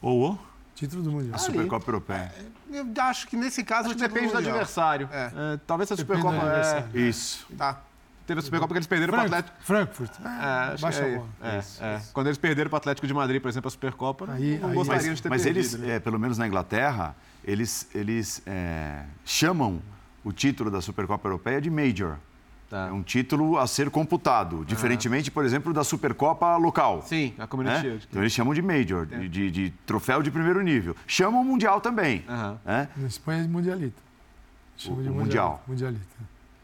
[0.00, 0.38] Ou o?
[0.74, 1.34] Título do Mundial.
[1.34, 2.32] A Supercopa Europeia.
[2.72, 3.88] É, eu acho que nesse caso.
[3.88, 5.08] Acho que depende do, do adversário.
[5.12, 5.24] É.
[5.24, 6.36] É, talvez a Supercopa.
[6.94, 6.98] É...
[6.98, 7.46] Isso.
[7.58, 7.82] Tá
[8.26, 9.56] teve a Supercopa porque eles perderam para o Atlético.
[9.60, 10.12] Frankfurt.
[10.20, 11.96] É, baixa é, é, isso, é.
[11.96, 12.12] Isso.
[12.12, 14.74] Quando eles perderam para o Atlético de Madrid, por exemplo, a Supercopa, aí, não aí,
[14.74, 15.62] gostariam mas, de ter mas perdido.
[15.62, 15.96] Mas eles, né?
[15.96, 17.14] é, pelo menos na Inglaterra,
[17.44, 19.80] eles, eles é, chamam
[20.24, 22.16] o título da Supercopa Europeia de Major.
[22.70, 22.86] Tá.
[22.86, 27.02] É um título a ser computado, diferentemente, por exemplo, da Supercopa local.
[27.04, 28.00] Sim, a Community né?
[28.08, 30.94] Então eles chamam de Major, de, de, de, troféu de primeiro nível.
[31.04, 32.24] Chamam Mundial também.
[32.28, 32.56] Uhum.
[32.64, 32.88] Né?
[32.96, 34.00] Na Espanha é Mundialito.
[34.76, 35.60] Chama o, de Mundial.
[35.66, 36.06] Mundialito.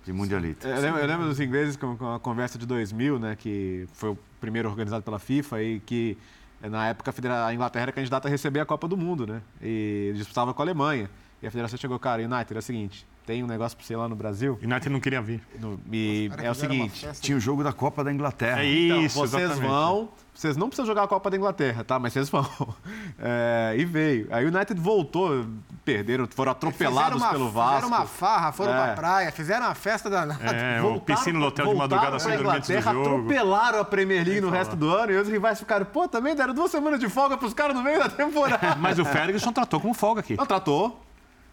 [0.06, 0.68] De mundialita.
[0.68, 4.10] Eu lembro, eu lembro, dos ingleses com, com a conversa de 2000, né, que foi
[4.10, 6.16] o primeiro organizado pela FIFA e que
[6.62, 7.12] na época
[7.44, 9.42] a Inglaterra era candidata a receber a Copa do Mundo, né?
[9.60, 11.10] E disputava com a Alemanha.
[11.42, 14.08] E a federação chegou, cara, United, é o seguinte, tem um negócio para você lá
[14.08, 14.58] no Brasil.
[14.62, 15.42] United não queria vir.
[15.58, 18.62] No, e é o seguinte, tinha o jogo da Copa da Inglaterra.
[18.62, 19.68] É então, isso, então, vocês exatamente.
[19.68, 21.98] vão vocês não precisam jogar a Copa da Inglaterra, tá?
[21.98, 22.46] Mas vocês vão.
[23.18, 24.28] É, e veio.
[24.30, 25.46] Aí o United voltou,
[25.84, 27.74] perderam, foram atropelados uma, pelo Vasco.
[27.76, 28.76] Fizeram uma farra, foram é.
[28.76, 30.22] pra praia, fizeram uma festa da.
[30.22, 33.00] É, voltaram, o piscina no hotel de madrugada sem dormir antes do jogo.
[33.00, 36.52] atropelaram a Premier League no resto do ano e os rivais ficaram, pô, também deram
[36.52, 38.76] duas semanas de folga pros caras no meio da temporada.
[38.78, 40.36] Mas o Ferguson tratou como folga aqui.
[40.36, 41.00] Não, tratou.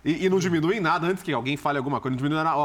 [0.05, 2.11] E, e, não diminui em nada antes que alguém fale alguma coisa.
[2.11, 2.57] Não diminui nada.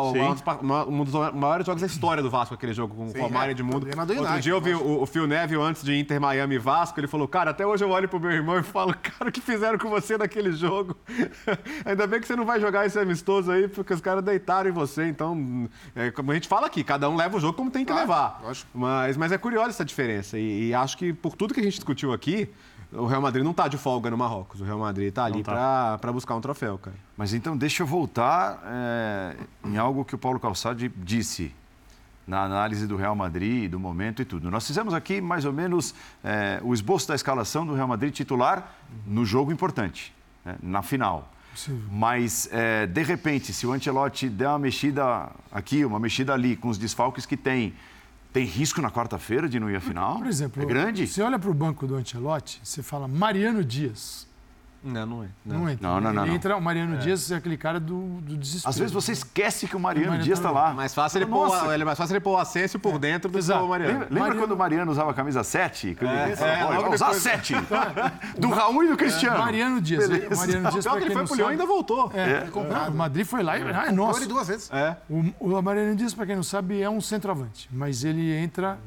[0.89, 3.87] um dos maiores jogos da história do Vasco, aquele jogo com o Romário de Mundo.
[4.19, 6.99] Outro dia eu vi o, o Phil Neville antes de Inter Miami e Vasco.
[6.99, 9.41] Ele falou, cara, até hoje eu olho pro meu irmão e falo, cara, o que
[9.41, 10.97] fizeram com você naquele jogo?
[11.87, 14.73] Ainda bem que você não vai jogar esse amistoso aí, porque os caras deitaram em
[14.73, 15.07] você.
[15.07, 17.93] Então, é, como a gente fala aqui, cada um leva o jogo como tem que
[17.93, 18.43] claro, levar.
[18.75, 20.37] Mas, mas é curiosa essa diferença.
[20.37, 22.51] E, e acho que por tudo que a gente discutiu aqui,
[22.93, 24.61] o Real Madrid não está de folga no Marrocos.
[24.61, 25.99] O Real Madrid está ali tá.
[26.01, 26.97] para buscar um troféu, cara.
[27.17, 31.55] Mas então deixa eu voltar é, em algo que o Paulo Calçade disse
[32.27, 34.51] na análise do Real Madrid, do momento e tudo.
[34.51, 38.75] Nós fizemos aqui mais ou menos é, o esboço da escalação do Real Madrid titular
[39.07, 40.15] no jogo importante,
[40.45, 41.33] né, na final.
[41.55, 41.83] Sim.
[41.91, 46.69] Mas, é, de repente, se o Ancelotti der uma mexida aqui, uma mexida ali, com
[46.69, 47.75] os desfalques que tem,
[48.33, 50.19] tem risco na quarta-feira de não ir à final?
[50.19, 51.07] Por exemplo, é grande?
[51.07, 54.28] Você olha para o banco do Ancelotti, você fala Mariano Dias.
[54.83, 55.29] Não, não é.
[55.45, 55.89] Não, não entra.
[55.89, 56.99] Não, não, não, ele entra, o Mariano é.
[56.99, 58.71] Dias é aquele cara do, do desespero.
[58.71, 60.73] Às vezes você esquece que o Mariano, o Mariano Dias está lá.
[60.73, 62.99] Mais fácil, ele pôr, ele, mais fácil ele pôr o Ascenso por é.
[62.99, 63.93] dentro do que o Mariano.
[63.93, 64.41] Lembra, lembra Mariano...
[64.41, 65.95] quando o Mariano usava a camisa 7?
[65.95, 67.55] Que é, disse, é, é, usar 7.
[68.39, 69.39] do Raul e do Cristiano.
[69.39, 70.09] Mariano Dias.
[70.09, 70.37] Beleza.
[70.37, 72.13] Mariano Dias, Pior que ele foi pro Leão e ainda voltou.
[72.15, 72.89] É, é.
[72.89, 73.63] O Madrid foi lá e...
[73.63, 74.27] Ah, nossa.
[74.27, 74.71] duas vezes.
[74.73, 74.97] É.
[75.09, 77.69] O, o Mariano Dias, para quem não sabe, é um centroavante.
[77.73, 78.79] Mas ele entra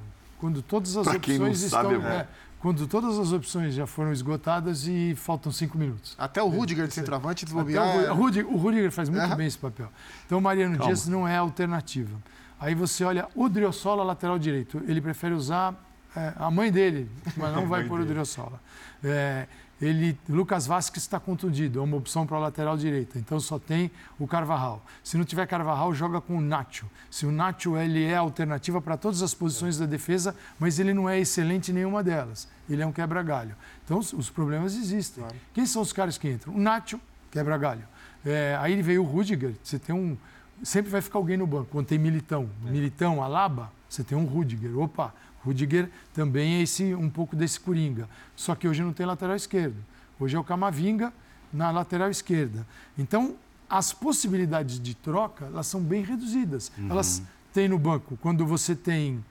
[0.41, 1.91] quando todas as pra opções estão.
[2.07, 2.27] É,
[2.61, 6.15] quando todas as opções já foram esgotadas e faltam cinco minutos.
[6.17, 8.11] Até o Rudiger de centroavante desbobear.
[8.11, 9.89] O, Rudiger, o Rudiger faz muito bem esse papel.
[10.27, 10.93] Então o Mariano Calma.
[10.93, 12.15] Dias não é alternativa.
[12.59, 14.79] Aí você olha o Driosola, lateral direito.
[14.87, 15.73] Ele prefere usar
[16.15, 18.61] é, a mãe dele, mas não vai pôr o Driosola.
[19.03, 19.47] É,
[19.81, 23.89] ele, Lucas Vasquez está contundido, é uma opção para a lateral direita, então só tem
[24.19, 24.85] o Carvajal.
[25.03, 26.85] Se não tiver Carvajal, joga com o Nacho.
[27.09, 31.09] Se o Nacho ele é alternativa para todas as posições da defesa, mas ele não
[31.09, 32.47] é excelente em nenhuma delas.
[32.69, 33.55] Ele é um quebra-galho.
[33.83, 35.23] Então os problemas existem.
[35.23, 35.39] Claro.
[35.51, 36.53] Quem são os caras que entram?
[36.53, 36.99] O Nacho,
[37.31, 37.83] quebra-galho.
[38.23, 40.15] É, aí veio o Rudiger, você tem um.
[40.61, 41.69] Sempre vai ficar alguém no banco.
[41.71, 42.69] Quando tem Militão, é.
[42.69, 44.77] Militão, Alaba, você tem um Rudiger.
[44.77, 45.11] Opa,
[45.43, 48.07] Rudiger também é esse, um pouco desse coringa.
[48.35, 49.77] Só que hoje não tem lateral esquerdo.
[50.19, 51.11] Hoje é o Camavinga
[51.51, 52.65] na lateral esquerda.
[52.97, 53.35] Então,
[53.69, 56.71] as possibilidades de troca, elas são bem reduzidas.
[56.77, 56.91] Uhum.
[56.91, 57.21] Elas
[57.53, 59.23] têm no banco, quando você tem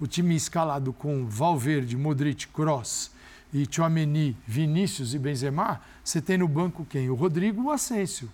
[0.00, 3.10] o time escalado com Valverde, Modric, Kroos
[3.52, 7.10] e Tchouameni, Vinícius e Benzema, você tem no banco quem?
[7.10, 8.30] O Rodrigo o Asensio.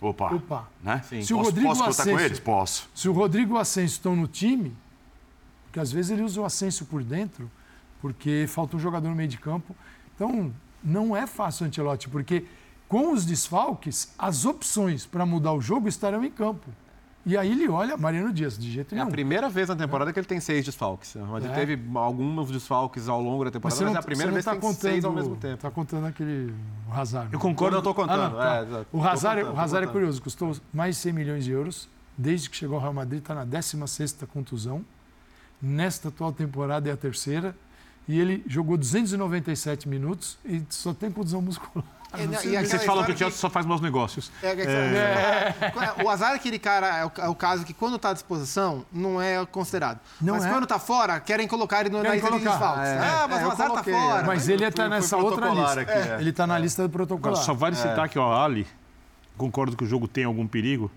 [0.00, 0.34] Opa.
[0.34, 0.68] Opa.
[0.82, 1.02] Né?
[1.02, 2.40] Se posso, o Rodrigo posso contar Asensio, com eles?
[2.40, 2.88] Posso.
[2.94, 4.76] Se o Rodrigo e o Asensio estão no time,
[5.74, 7.50] porque às vezes ele usa o Ascenso por dentro,
[8.00, 9.74] porque falta um jogador no meio de campo.
[10.14, 10.54] Então,
[10.84, 12.44] não é fácil o Ancelotti, porque
[12.86, 16.70] com os desfalques, as opções para mudar o jogo estarão em campo.
[17.26, 19.06] E aí ele olha Mariano Dias, de jeito nenhum.
[19.06, 20.12] É a primeira vez na temporada é.
[20.12, 21.16] que ele tem seis desfalques.
[21.16, 21.48] Mas é.
[21.48, 24.54] ele teve alguns desfalques ao longo da temporada, mas, mas é a primeira vez tá
[24.54, 25.54] que tem seis ao mesmo tempo.
[25.54, 26.54] Está contando aquele
[26.88, 27.32] o Hazard.
[27.32, 28.38] Eu concordo, eu estou contando.
[28.38, 28.78] Ah, tá.
[28.78, 31.88] é, o Hazard, contando, o Hazard é curioso, custou mais de 100 milhões de euros.
[32.16, 34.84] Desde que chegou ao Real Madrid, está na 16ª contusão.
[35.64, 37.56] Nesta atual temporada é a terceira.
[38.06, 41.84] E ele jogou 297 minutos e só tem condição muscular.
[42.16, 43.40] É, e Vocês falam que o Chelsea que...
[43.40, 44.30] só faz maus negócios.
[44.40, 45.54] É, é,
[45.98, 46.04] é.
[46.04, 48.86] O azar é aquele cara, é o, é o caso que quando está à disposição,
[48.92, 49.98] não é considerado.
[50.20, 52.88] Não mas quando está fora, querem colocar ele no, na lista de desfalques.
[52.88, 54.26] Ah, mas o azar está fora.
[54.26, 55.80] Mas ele está nessa outra lista.
[55.80, 57.34] Aqui, ele está na lista do protocolo.
[57.34, 58.64] Só vale citar que o Ali,
[59.36, 60.92] concordo que o jogo tem algum perigo,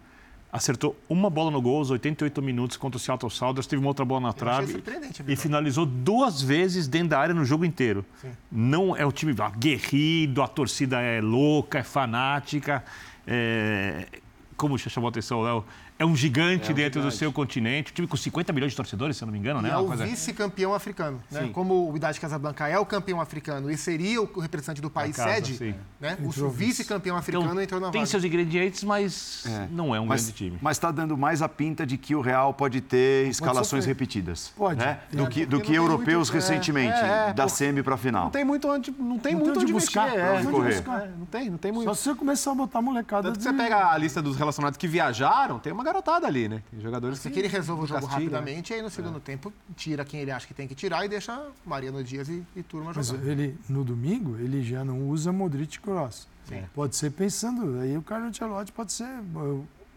[0.51, 4.05] acertou uma bola no gol aos 88 minutos contra o Seattle Sounders, teve uma outra
[4.05, 4.81] bola na trave
[5.27, 8.05] e finalizou duas vezes dentro da área no jogo inteiro.
[8.21, 8.31] Sim.
[8.51, 12.83] Não é o time aguerrido, a torcida é louca, é fanática.
[13.25, 14.07] É...
[14.55, 15.63] Como chamou a atenção, Léo?
[15.99, 17.15] É um gigante é um dentro gigante.
[17.15, 19.61] do seu continente, um time com 50 milhões de torcedores, se eu não me engano,
[19.61, 19.69] né?
[19.69, 21.21] É o vice-campeão africano.
[21.31, 21.49] Né?
[21.51, 25.33] Como o Idade Casablanca é o campeão africano e seria o representante do país casa,
[25.33, 26.17] sede, né?
[26.21, 28.11] o vice-campeão africano então, entrou na Tem vaga.
[28.11, 29.67] seus ingredientes, mas é.
[29.71, 30.59] não é um mas, grande time.
[30.61, 34.53] Mas está dando mais a pinta de que o Real pode ter escalações pode repetidas.
[34.55, 34.79] Pode.
[34.79, 34.99] Né?
[35.11, 38.25] Do que, do que europeus muito, recentemente, é, é da semi para a final.
[38.25, 40.15] Não tem muito onde, não tem não muito onde buscar.
[40.15, 40.83] É, correr.
[41.17, 41.87] Não tem, não tem muito.
[41.87, 43.29] Só se você começar a botar molecada.
[43.29, 43.43] Tanto de...
[43.43, 46.61] você pega a lista dos relacionados que viajaram, tem uma garotada ali, né?
[46.69, 48.75] Tem jogadores que, que ele resolve o jogo castiga, rapidamente, né?
[48.75, 49.21] e aí no segundo é.
[49.21, 52.63] tempo tira quem ele acha que tem que tirar e deixa Mariano Dias e, e
[52.63, 53.17] Turma jogar.
[53.17, 56.27] Mas ele, no domingo, ele já não usa Modric Cross.
[56.45, 56.63] Sim.
[56.73, 59.07] Pode ser pensando, aí o Carlos Ancelotti pode ser,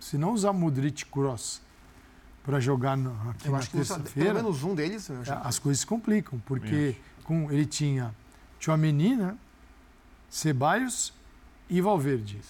[0.00, 1.60] se não usar Modric Cross
[2.44, 4.32] para jogar no, aqui eu na terça-feira...
[4.32, 5.10] Pelo menos um deles...
[5.10, 5.14] É,
[5.44, 8.14] as coisas se complicam, porque com, ele tinha
[8.58, 9.36] Tchouameni, né?
[10.28, 11.12] Ceballos
[11.68, 12.40] e Valverde.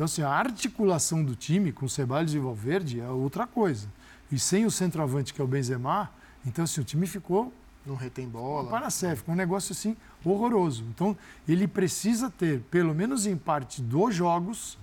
[0.00, 3.86] Então, assim, a articulação do time com Ceballos e Valverde é outra coisa.
[4.32, 6.10] E sem o centroavante, que é o Benzema,
[6.46, 7.52] então, assim, o time ficou...
[7.84, 8.70] Não retém bola.
[8.70, 9.94] Para ficou um negócio, assim,
[10.24, 10.86] horroroso.
[10.88, 11.14] Então,
[11.46, 14.78] ele precisa ter, pelo menos em parte dos jogos,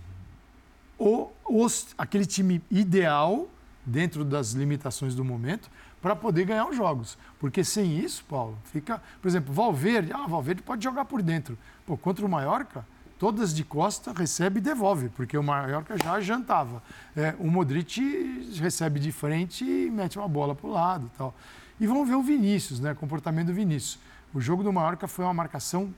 [0.99, 3.49] o, os, aquele time ideal,
[3.84, 5.68] dentro das limitações do momento,
[5.99, 7.18] para poder ganhar os jogos.
[7.39, 9.01] Porque sem isso, Paulo, fica.
[9.20, 11.57] Por exemplo, Valverde, ah, Valverde pode jogar por dentro.
[11.88, 12.86] Pô, contra o Mallorca,
[13.18, 16.82] todas de costa recebe e devolve, porque o Mallorca já jantava.
[17.15, 21.34] É, o Modric recebe de frente e mete uma bola para o lado tal.
[21.80, 22.91] E vamos ver o Vinícius, né?
[22.91, 23.99] O comportamento do Vinícius.
[24.34, 25.93] O jogo do Mallorca foi uma marcação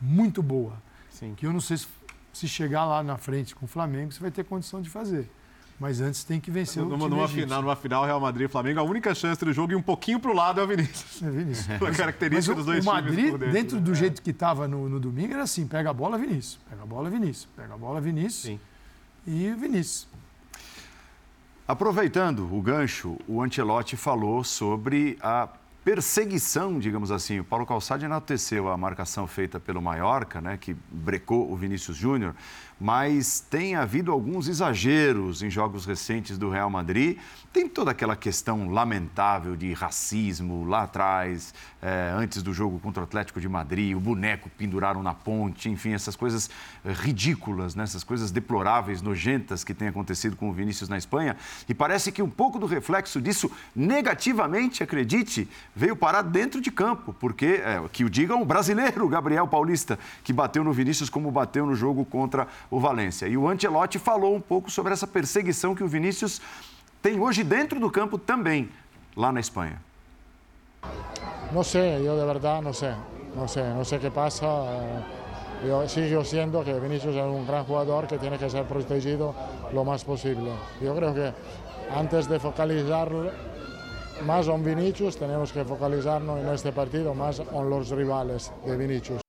[0.00, 0.74] muito boa.
[1.10, 1.34] Sim.
[1.36, 1.86] Que eu não sei se,
[2.32, 5.30] se chegar lá na frente com o Flamengo, você vai ter condição de fazer.
[5.78, 8.50] Mas antes tem que vencer numa, o time numa final, numa final, Real Madrid e
[8.50, 11.22] Flamengo, a única chance do jogo e um pouquinho para o lado é o Vinícius.
[11.22, 11.66] É Vinícius.
[11.78, 13.32] Pela característica dos dois o Madrid, times.
[13.32, 13.94] Dentro, dentro do é.
[13.94, 16.58] jeito que estava no, no, domingo, era assim: pega a bola, Vinícius.
[16.68, 17.48] Pega a bola, Vinícius.
[17.54, 18.42] Pega a bola, Vinícius.
[18.42, 18.60] Sim.
[19.24, 20.08] E Vinícius.
[21.66, 25.48] Aproveitando o gancho, o Ancelotti falou sobre a
[25.84, 27.40] perseguição, digamos assim.
[27.40, 32.34] O Paulo Calçade enalteceu a marcação feita pelo Mallorca, né, que brecou o Vinícius Júnior,
[32.80, 37.18] mas tem havido alguns exageros em jogos recentes do Real Madrid
[37.58, 43.04] tem toda aquela questão lamentável de racismo lá atrás, é, antes do jogo contra o
[43.04, 46.50] Atlético de Madrid, o boneco penduraram na ponte, enfim, essas coisas
[46.84, 47.84] ridículas, né?
[47.84, 51.36] essas coisas deploráveis, nojentas que têm acontecido com o Vinícius na Espanha.
[51.68, 57.14] E parece que um pouco do reflexo disso, negativamente, acredite, veio parar dentro de campo,
[57.14, 61.64] porque, é, que o digam o brasileiro Gabriel Paulista, que bateu no Vinícius como bateu
[61.64, 63.26] no jogo contra o Valência.
[63.26, 66.40] E o Ancelotti falou um pouco sobre essa perseguição que o Vinícius
[67.02, 68.68] tem hoje dentro do campo também,
[69.16, 69.80] lá na Espanha?
[71.52, 72.94] Não sei, eu de verdade não sei.
[73.34, 74.46] Não sei, não sei o que passa.
[75.62, 79.34] Eu sigo sendo que Vinicius é um grande jogador que tem que ser protegido
[79.72, 80.56] lo mais possível.
[80.80, 81.34] Eu creio que
[81.96, 83.08] antes de focalizar
[84.24, 89.27] más en Vinicius, tenemos que focalizarnos en este partido más en los rivales de Vinicius.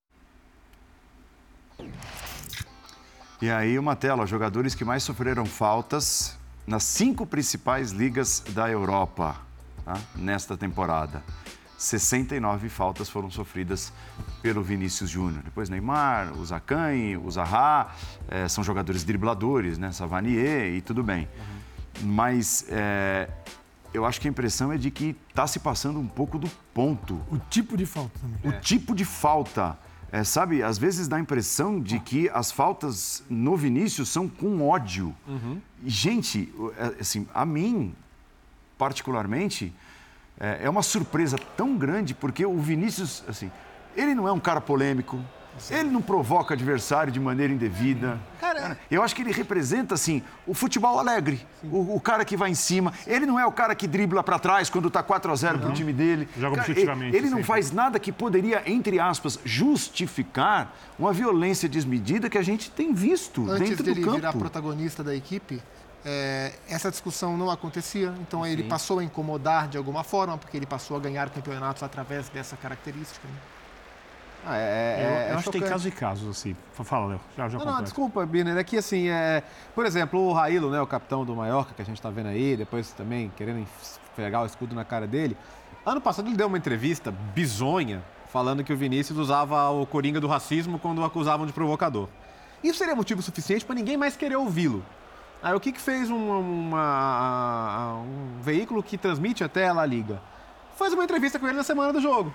[3.41, 6.37] E aí, uma tela, jogadores que mais sofreram faltas
[6.67, 9.37] nas cinco principais ligas da Europa
[9.85, 9.97] tá?
[10.13, 11.23] nesta temporada.
[11.77, 13.93] 69 faltas foram sofridas
[14.41, 15.41] pelo Vinícius Júnior.
[15.41, 17.87] Depois Neymar, o Zacan, o Zaha,
[18.27, 19.93] é, são jogadores dribladores, né?
[19.93, 21.29] Savanier e tudo bem.
[22.01, 22.09] Uhum.
[22.09, 23.29] Mas é,
[23.93, 27.21] eu acho que a impressão é de que está se passando um pouco do ponto.
[27.31, 28.39] O tipo de falta também.
[28.43, 28.59] O é.
[28.59, 29.77] tipo de falta.
[30.11, 34.67] É, sabe, às vezes dá a impressão de que as faltas no Vinícius são com
[34.67, 35.15] ódio.
[35.27, 35.61] Uhum.
[35.85, 37.93] Gente, é, assim, a mim,
[38.77, 39.73] particularmente,
[40.39, 43.51] é, é uma surpresa tão grande, porque o Vinícius, assim,
[43.95, 45.23] ele não é um cara polêmico,
[45.69, 48.19] ele não provoca adversário de maneira indevida.
[48.39, 51.45] Cara, eu acho que ele representa, assim, o futebol alegre.
[51.63, 52.93] O, o, cara que vai em cima.
[53.05, 55.73] Ele não é o cara que dribla para trás quando tá 4 a 0 pro
[55.73, 56.27] time dele.
[56.37, 62.29] Joga cara, ele, ele não faz nada que poderia, entre aspas, justificar uma violência desmedida
[62.29, 63.89] que a gente tem visto Antes dentro do campo.
[63.89, 65.61] Antes dele virar protagonista da equipe,
[66.05, 68.49] é, essa discussão não acontecia, então Sim.
[68.49, 72.55] ele passou a incomodar de alguma forma, porque ele passou a ganhar campeonatos através dessa
[72.55, 73.27] característica.
[73.27, 73.58] Né?
[74.49, 76.55] Ah, é, é, eu, eu acho que tem casos e casos, assim.
[76.73, 77.21] Fala, Léo.
[77.37, 78.57] Já, já não, não, desculpa, Biner.
[78.57, 79.43] É que, assim, é...
[79.75, 82.57] por exemplo, o Railo, né, o capitão do Mallorca, que a gente está vendo aí,
[82.57, 83.67] depois também querendo
[84.15, 85.37] pegar o escudo na cara dele.
[85.85, 90.27] Ano passado ele deu uma entrevista bizonha, falando que o Vinícius usava o coringa do
[90.27, 92.09] racismo quando o acusavam de provocador.
[92.63, 94.83] Isso seria motivo suficiente para ninguém mais querer ouvi-lo.
[95.43, 100.19] Aí o que, que fez uma, uma, um veículo que transmite até a La Liga?
[100.75, 102.33] Faz uma entrevista com ele na semana do jogo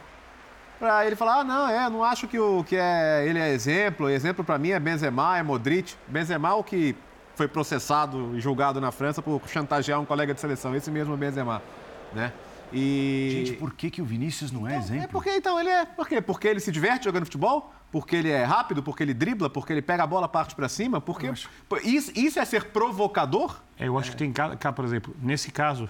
[0.85, 4.11] para ele falar, ah, não, é, não acho que, o, que é, ele é exemplo.
[4.11, 5.95] Exemplo para mim é Benzema, é Modric.
[6.07, 6.95] Benzema, o que
[7.35, 11.63] foi processado e julgado na França por chantagear um colega de seleção, esse mesmo Benzema,
[12.13, 12.35] né?
[12.71, 13.45] E...
[13.47, 15.05] Gente, por que, que o Vinícius não é então, exemplo?
[15.05, 15.87] É porque, então, ele é...
[15.87, 16.21] Por quê?
[16.21, 17.73] Porque ele se diverte jogando futebol?
[17.91, 18.83] Porque ele é rápido?
[18.83, 19.49] Porque ele dribla?
[19.49, 21.01] Porque ele pega a bola, parte para cima?
[21.01, 21.29] Porque...
[21.29, 21.49] Acho...
[21.83, 23.59] Isso, isso é ser provocador?
[23.79, 24.13] É, eu acho é.
[24.13, 25.89] que tem cá, por exemplo, nesse caso,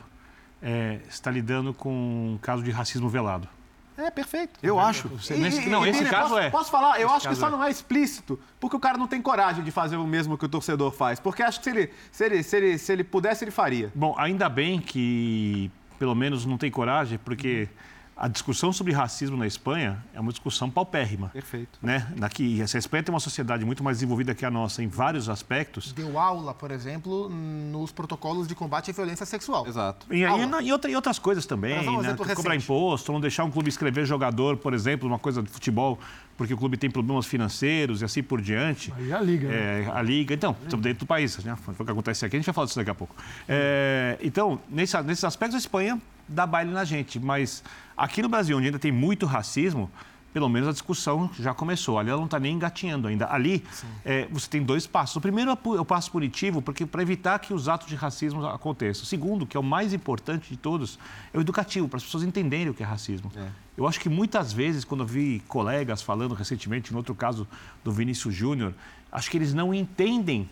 [0.63, 1.91] é, está lidando com
[2.35, 3.49] um caso de racismo velado.
[3.97, 4.59] É, perfeito.
[4.63, 5.09] Eu acho.
[5.31, 6.51] E, nesse, não, esse caso posso, é.
[6.51, 7.01] Posso falar?
[7.01, 7.51] Eu acho que só é.
[7.51, 10.49] não é explícito, porque o cara não tem coragem de fazer o mesmo que o
[10.49, 11.21] torcedor faz.
[11.21, 13.93] Porque acho que se ele, se ele, se ele, se ele pudesse, ele faria.
[13.95, 17.69] Bom, ainda bem que pelo menos não tem coragem, porque.
[17.71, 21.31] Uhum a discussão sobre racismo na Espanha é uma discussão paupérrima.
[21.31, 21.79] Perfeito.
[21.83, 22.07] Né?
[22.17, 25.93] Daqui, a Espanha tem uma sociedade muito mais desenvolvida que a nossa em vários aspectos.
[25.93, 29.67] Deu aula, por exemplo, nos protocolos de combate à violência sexual.
[29.67, 30.07] Exato.
[30.11, 32.15] E, e, e, outra, e outras coisas também, né?
[32.35, 35.99] Cobrar imposto, não deixar um clube escrever jogador, por exemplo, uma coisa de futebol,
[36.37, 38.95] porque o clube tem problemas financeiros e assim por diante.
[38.99, 39.49] E a Liga.
[39.49, 39.85] Né?
[39.85, 41.57] É, a Liga, então, estamos dentro do país, né?
[41.57, 43.15] Foi o que acontece aqui, a gente vai falar disso daqui a pouco.
[43.49, 47.63] É, então, nesse, nesses aspectos, a Espanha dá baile na gente, mas
[47.97, 49.91] Aqui no Brasil, onde ainda tem muito racismo,
[50.33, 51.97] pelo menos a discussão já começou.
[51.97, 53.33] Ali ela não está nem engatinhando ainda.
[53.33, 53.65] Ali,
[54.05, 55.15] é, você tem dois passos.
[55.15, 59.05] O primeiro é o passo punitivo, porque para evitar que os atos de racismo aconteçam.
[59.05, 60.99] O segundo, que é o mais importante de todos,
[61.33, 63.31] é o educativo, para as pessoas entenderem o que é racismo.
[63.37, 63.47] É.
[63.77, 67.47] Eu acho que muitas vezes, quando eu vi colegas falando recentemente, no outro caso
[67.85, 68.75] do Vinícius Júnior,
[69.13, 70.51] acho que eles não entendem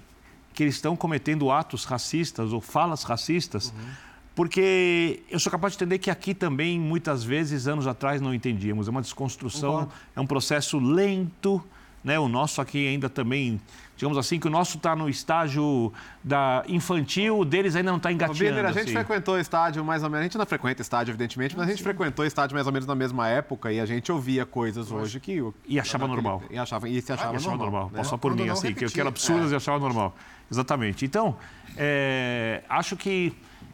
[0.55, 3.71] que eles estão cometendo atos racistas ou falas racistas.
[3.77, 8.33] Uhum porque eu sou capaz de entender que aqui também, muitas vezes, anos atrás, não
[8.33, 8.89] entendíamos.
[8.89, 11.63] É uma desconstrução, é um processo lento.
[12.03, 12.19] Né?
[12.19, 13.61] O nosso aqui ainda também,
[13.97, 15.93] digamos assim, que o nosso está no estágio
[16.25, 18.57] da infantil, o deles ainda não está engatinhando.
[18.57, 18.93] Biner, a gente assim.
[18.93, 22.27] frequentou estádio mais ou menos, a gente não frequenta estádio, evidentemente, mas a gente frequentou
[22.27, 25.41] estádio mais ou menos na mesma época e a gente ouvia coisas hoje que...
[25.65, 26.43] E achava normal.
[26.51, 27.83] E, achava, e se achava, ah, e achava normal.
[27.83, 27.91] normal.
[27.93, 28.03] Né?
[28.03, 29.53] Só por mim, assim, que, que era absurdo é.
[29.53, 30.17] e achava normal.
[30.51, 31.05] Exatamente.
[31.05, 31.37] Então,
[31.77, 33.33] é, acho que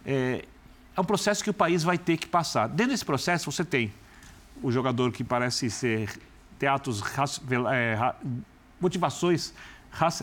[0.08, 0.44] é,
[0.96, 2.66] é um processo que o país vai ter que passar.
[2.66, 3.92] Dentro desse processo, você tem
[4.62, 6.18] o jogador que parece ser
[6.58, 7.02] teatros,
[7.70, 8.14] é,
[8.80, 9.52] motivações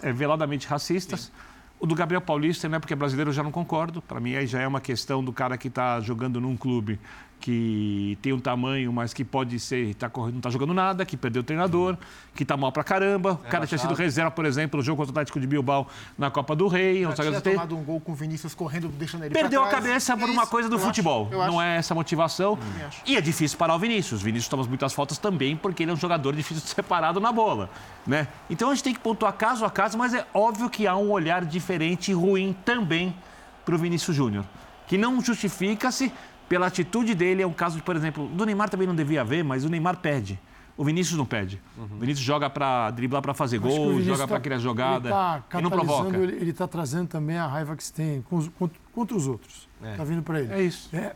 [0.02, 1.26] é, veladamente racistas.
[1.26, 1.32] Sim.
[1.80, 4.02] O do Gabriel Paulista, né, porque é brasileiro, eu já não concordo.
[4.02, 7.00] Para mim, aí já é uma questão do cara que está jogando num clube
[7.40, 11.42] que tem um tamanho, mas que pode ser, tá, não está jogando nada, que perdeu
[11.42, 11.96] o treinador,
[12.34, 13.34] que está mal pra caramba.
[13.34, 16.32] O cara tinha sido reserva, por exemplo, no jogo contra o Atlético de Bilbao na
[16.32, 17.04] Copa do Rei.
[17.04, 20.30] Já tinha tomado um gol com o Vinícius correndo, deixando ele Perdeu a cabeça por
[20.30, 21.28] uma coisa do futebol.
[21.28, 22.54] Acho, não é essa motivação.
[22.54, 22.90] Hum.
[23.06, 24.22] E é difícil parar o Vinícius.
[24.22, 27.20] O Vinícius toma muitas faltas também, porque ele é um jogador difícil de ser parado
[27.20, 27.70] na bola.
[28.08, 28.28] Né?
[28.50, 31.12] Então a gente tem que pontuar caso a caso, mas é óbvio que há um
[31.12, 33.16] olhar diferente e ruim também
[33.64, 34.46] para o Vinícius Júnior.
[34.88, 36.12] Que não justifica-se
[36.48, 39.44] pela atitude dele, é um caso, de, por exemplo, do Neymar também não devia haver,
[39.44, 40.40] mas o Neymar pede.
[40.78, 41.62] O Vinícius não pede.
[41.78, 41.86] Uhum.
[41.86, 45.62] O Vinícius joga para driblar para fazer gol, joga tá, para criar jogada tá e
[45.62, 46.18] não provoca.
[46.18, 48.52] Ele está trazendo também a raiva que se tem contra,
[48.92, 49.70] contra os outros.
[49.78, 49.96] Está é.
[49.96, 50.54] Tá vindo para ele.
[50.54, 50.94] É isso.
[50.94, 51.16] É,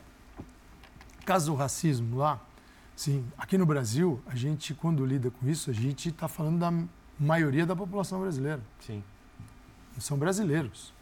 [1.25, 2.39] caso do racismo lá,
[2.95, 6.73] sim, aqui no Brasil, a gente, quando lida com isso, a gente está falando da
[7.19, 8.61] maioria da população brasileira.
[8.79, 9.03] Sim.
[9.99, 10.93] São brasileiros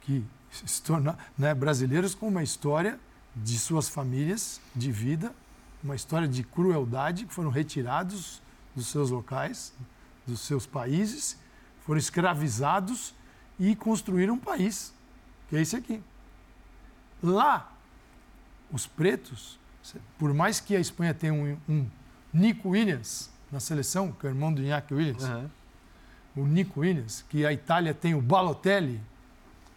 [0.00, 2.98] que se tornam né, brasileiros com uma história
[3.34, 5.34] de suas famílias de vida,
[5.82, 8.40] uma história de crueldade, foram retirados
[8.74, 9.72] dos seus locais,
[10.26, 11.38] dos seus países,
[11.84, 13.14] foram escravizados
[13.58, 14.94] e construíram um país,
[15.48, 16.02] que é esse aqui.
[17.22, 17.72] Lá,
[18.72, 19.58] os pretos,
[20.18, 21.86] por mais que a Espanha tenha um, um
[22.32, 25.50] Nico Williams na seleção, que é o irmão do Iñaki Williams, uhum.
[26.36, 29.00] o Nico Williams, que a Itália tem o Balotelli,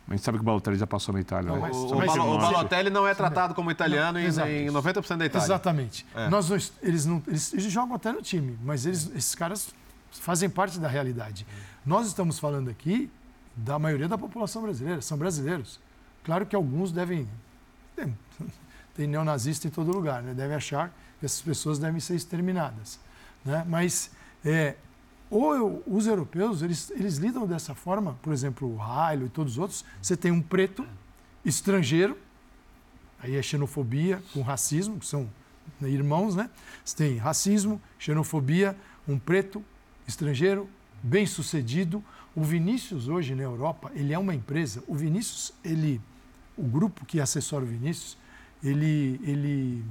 [0.08, 1.52] a gente sabe que o Balotelli já passou na Itália.
[1.52, 1.70] Não, né?
[1.72, 5.46] o, o, o, Balotelli não é tratado como italiano não, em, em 90% da Itália.
[5.46, 6.06] Exatamente.
[6.16, 6.30] É.
[6.30, 9.70] Nós não, eles, não, eles, eles, jogam até no time, mas eles, esses caras
[10.12, 11.46] fazem parte da realidade.
[11.86, 13.12] Nós estamos falando aqui
[13.54, 15.78] da maioria da população brasileira, são brasileiros.
[16.24, 17.28] Claro que alguns devem.
[17.94, 18.18] Tem,
[18.96, 20.34] tem neonazista em todo lugar, né?
[20.34, 20.90] devem achar
[21.20, 22.98] que essas pessoas devem ser exterminadas.
[23.44, 23.66] Né?
[23.68, 24.12] Mas
[24.46, 24.76] é,
[25.30, 29.60] ou os europeus, eles, eles lidam dessa forma, por exemplo, o Railo e todos os
[29.60, 30.86] outros, você tem um preto
[31.44, 32.18] estrangeiro,
[33.20, 35.30] aí é xenofobia com racismo, que são
[35.82, 36.50] irmãos, né?
[36.84, 38.76] Você tem racismo, xenofobia,
[39.08, 39.64] um preto
[40.08, 40.70] estrangeiro,
[41.04, 42.04] bem-sucedido.
[42.36, 44.84] O Vinícius hoje na Europa, ele é uma empresa.
[44.88, 46.02] O Vinícius, ele,
[46.58, 48.18] o grupo que assessora o Vinícius,
[48.64, 49.84] ele, ele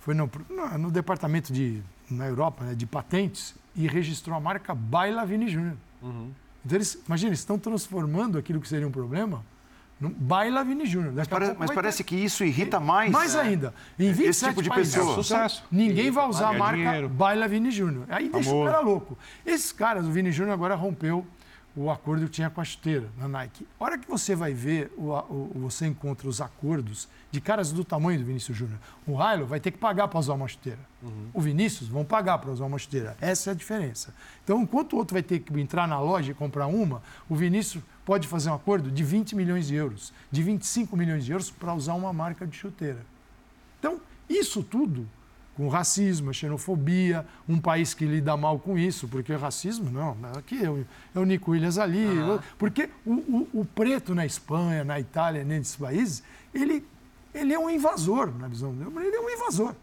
[0.00, 0.30] foi no,
[0.78, 1.82] no departamento de
[2.12, 5.76] na Europa né, de patentes e registrou a marca Baila Vini Júnior.
[6.02, 6.30] Uhum.
[6.64, 9.44] Então, eles, imagina, eles estão transformando aquilo que seria um problema
[10.00, 11.12] num Baila Vini Júnior.
[11.14, 12.04] Mas, pare, mas parece ter...
[12.04, 13.10] que isso irrita mais.
[13.10, 13.74] Mais é, ainda.
[13.98, 15.14] Em 27 esse tipo de países, pessoa.
[15.14, 15.64] Sucesso.
[15.70, 17.08] Ninguém vai usar a marca dinheiro.
[17.08, 18.06] Baila Vini Júnior.
[18.08, 18.32] Aí Amor.
[18.32, 19.16] deixa o cara louco.
[19.46, 21.24] Esses caras, o Vini Júnior agora rompeu
[21.74, 23.66] o acordo que tinha com a chuteira na Nike.
[23.80, 27.82] A hora que você vai ver, o, o, você encontra os acordos de caras do
[27.84, 28.78] tamanho do Vinícius Júnior.
[29.06, 30.78] O Railo vai ter que pagar para usar uma chuteira.
[31.02, 31.28] Uhum.
[31.32, 33.16] O Vinícius vão pagar para usar uma chuteira.
[33.20, 34.14] Essa é a diferença.
[34.44, 37.82] Então, enquanto o outro vai ter que entrar na loja e comprar uma, o Vinícius
[38.04, 41.72] pode fazer um acordo de 20 milhões de euros, de 25 milhões de euros para
[41.72, 43.04] usar uma marca de chuteira.
[43.78, 45.08] Então, isso tudo
[45.56, 50.64] com racismo, a xenofobia, um país que lida mal com isso, porque racismo, não, aqui
[50.64, 52.38] é o, é o Nico Williams ali, uhum.
[52.58, 56.22] porque o, o, o, preto na Espanha, na Itália, nesses países,
[56.54, 56.84] ele,
[57.34, 59.74] ele é um invasor, na visão dele, ele é um invasor.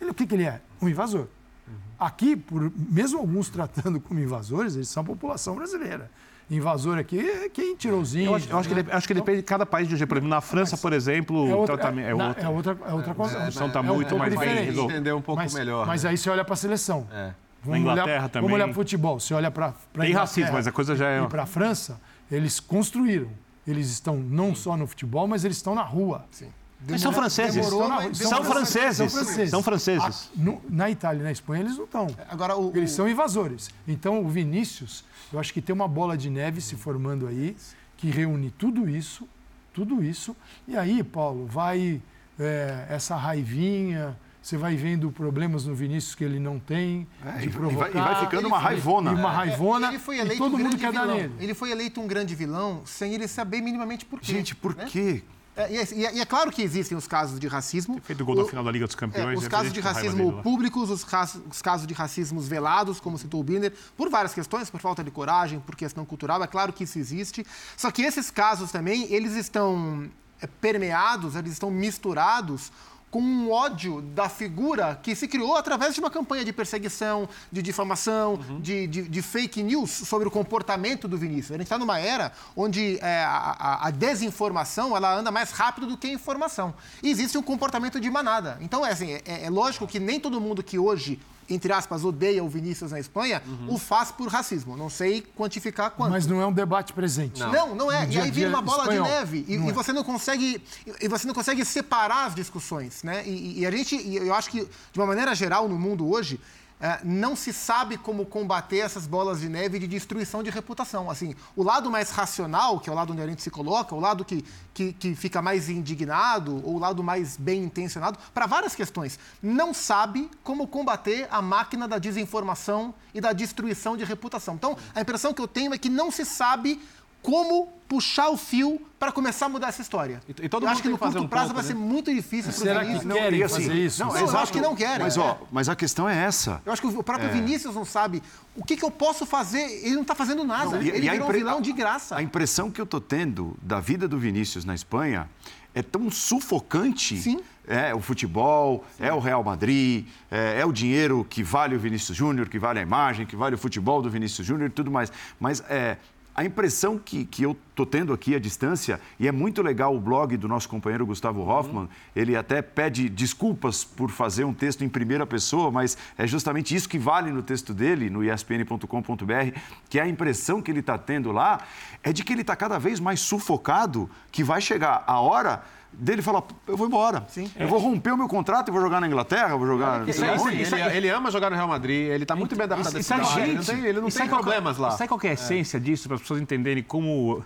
[0.00, 0.60] Ele, o que, que ele é?
[0.80, 1.26] Um invasor.
[1.66, 1.74] Uhum.
[1.98, 6.08] Aqui, por, mesmo alguns tratando como invasores, eles são a população brasileira
[6.50, 8.28] invasor aqui, quem tirou os índios.
[8.28, 10.08] Eu acho, eu acho, que, ele, acho que depende de cada país de um jeito.
[10.08, 12.44] Por exemplo, na França, mas, por exemplo, é outra, o tratamento é, outro.
[12.44, 13.36] É outra, é outra coisa.
[13.36, 14.94] A discussão está muito um mais bem resolvida.
[14.94, 15.86] entender um pouco mas, melhor.
[15.86, 16.10] Mas né?
[16.10, 17.06] aí você olha para a seleção.
[17.12, 17.32] É.
[17.62, 18.48] Vamos na Inglaterra olhar, também.
[18.48, 19.20] Vamos olhar para o futebol.
[19.20, 21.22] Você olha para a Tem racismo, mas a coisa já é...
[21.22, 23.30] E para a França, eles construíram.
[23.66, 26.24] Eles estão não só no futebol, mas eles estão na rua.
[26.30, 26.52] Sim.
[26.78, 27.54] Demorou, são franceses.
[27.54, 28.18] Demorou, mas...
[28.18, 28.96] são, franceses.
[28.96, 29.50] são franceses.
[29.50, 30.30] São franceses.
[30.30, 32.06] Ah, no, na Itália e na Espanha eles não estão.
[32.28, 33.70] Agora, o, eles são invasores.
[33.88, 37.56] Então, o Vinícius, eu acho que tem uma bola de neve se formando aí,
[37.96, 39.26] que reúne tudo isso,
[39.72, 40.36] tudo isso.
[40.68, 42.00] E aí, Paulo, vai
[42.38, 44.16] é, essa raivinha,
[44.46, 47.88] você vai vendo problemas no Vinícius que ele não tem, é, de provocar.
[47.88, 49.10] E vai, e vai ficando uma raivona.
[49.10, 49.86] E uma raivona.
[49.88, 51.06] É, ele foi eleito todo um mundo quer vilão.
[51.06, 51.34] dar nele.
[51.40, 54.32] Ele foi eleito um grande vilão sem ele saber minimamente por quê.
[54.32, 54.84] Gente, por né?
[54.88, 55.24] quê?
[55.56, 57.98] É, e, é, e, é, claro que existem os casos de racismo.
[58.02, 59.34] Feito o gol da final da Liga dos Campeões.
[59.34, 63.40] É, os casos de racismo públicos, os casos, os casos de racismos velados, como citou
[63.40, 66.42] o Binder, por várias questões, por falta de coragem, por questão cultural.
[66.42, 67.46] É claro que isso existe.
[67.74, 70.10] Só que esses casos também, eles estão
[70.42, 72.70] é, permeados, eles estão misturados
[73.10, 77.62] com um ódio da figura que se criou através de uma campanha de perseguição, de
[77.62, 78.60] difamação, uhum.
[78.60, 81.52] de, de, de, fake news sobre o comportamento do Vinícius.
[81.52, 85.96] A gente está numa era onde é, a, a, desinformação ela anda mais rápido do
[85.96, 86.74] que a informação.
[87.02, 88.58] E existe um comportamento de manada.
[88.60, 92.42] Então, é, assim, é, é lógico que nem todo mundo que hoje entre aspas, odeia
[92.42, 93.74] o Vinícius na Espanha, uhum.
[93.74, 94.76] o faz por racismo.
[94.76, 96.10] Não sei quantificar quanto.
[96.10, 97.40] Mas não é um debate presente.
[97.40, 98.06] Não, não, não é.
[98.08, 99.04] e aí vira uma bola espanhol.
[99.04, 99.44] de neve.
[99.48, 100.62] E, e, você não consegue.
[101.00, 103.02] E você não consegue separar as discussões.
[103.02, 103.22] Né?
[103.26, 104.60] E, e a gente, eu acho que,
[104.92, 106.65] de uma maneira geral, no mundo hoje, é,
[107.02, 111.10] não se sabe como combater essas bolas de neve de destruição de reputação.
[111.10, 114.00] Assim, o lado mais racional, que é o lado onde a gente se coloca, o
[114.00, 118.74] lado que, que, que fica mais indignado, ou o lado mais bem intencionado, para várias
[118.74, 124.54] questões, não sabe como combater a máquina da desinformação e da destruição de reputação.
[124.54, 126.80] Então, a impressão que eu tenho é que não se sabe
[127.26, 130.20] como puxar o fio para começar a mudar essa história.
[130.28, 131.68] E, e todo eu mundo acho que no curto um prazo pouco, vai né?
[131.68, 133.12] ser muito difícil para o Vinícius.
[133.12, 134.04] Que querem assim, fazer isso?
[134.04, 135.00] Não, eu acho que não querem.
[135.00, 136.62] Mas, ó, mas a questão é essa.
[136.64, 137.32] Eu acho que o próprio é.
[137.32, 138.22] Vinícius não sabe
[138.54, 139.58] o que, que eu posso fazer.
[139.58, 140.76] Ele não está fazendo nada.
[140.76, 141.26] Não, e, ele e virou impre...
[141.26, 142.16] um vilão de graça.
[142.16, 145.28] A impressão que eu estou tendo da vida do Vinícius na Espanha
[145.74, 147.18] é tão sufocante.
[147.18, 147.40] Sim.
[147.68, 149.04] É o futebol, Sim.
[149.04, 152.78] é o Real Madrid, é, é, o dinheiro que vale o Vinícius Júnior, que vale
[152.78, 155.10] a imagem, que vale o futebol do Vinícius Júnior e tudo mais.
[155.40, 155.96] Mas é,
[156.36, 159.98] a impressão que, que eu estou tendo aqui à distância, e é muito legal o
[159.98, 161.88] blog do nosso companheiro Gustavo Hoffman, uhum.
[162.14, 166.90] ele até pede desculpas por fazer um texto em primeira pessoa, mas é justamente isso
[166.90, 169.58] que vale no texto dele, no espn.com.br,
[169.88, 171.58] que a impressão que ele está tendo lá
[172.02, 175.64] é de que ele está cada vez mais sufocado, que vai chegar a hora
[175.98, 177.26] dele falar, eu vou embora.
[177.28, 177.50] Sim.
[177.56, 180.06] Eu vou romper o meu contrato e vou jogar na Inglaterra, vou jogar...
[180.08, 182.98] Isso, isso, isso, ele, ele, ama jogar no Real Madrid, ele está muito bem adaptado.
[182.98, 184.90] Isso, isso, ele não tem, ele não tem problemas lá.
[184.90, 185.80] Sabe qual é a essência é.
[185.80, 187.42] disso, para as pessoas entenderem como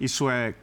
[0.00, 0.54] isso é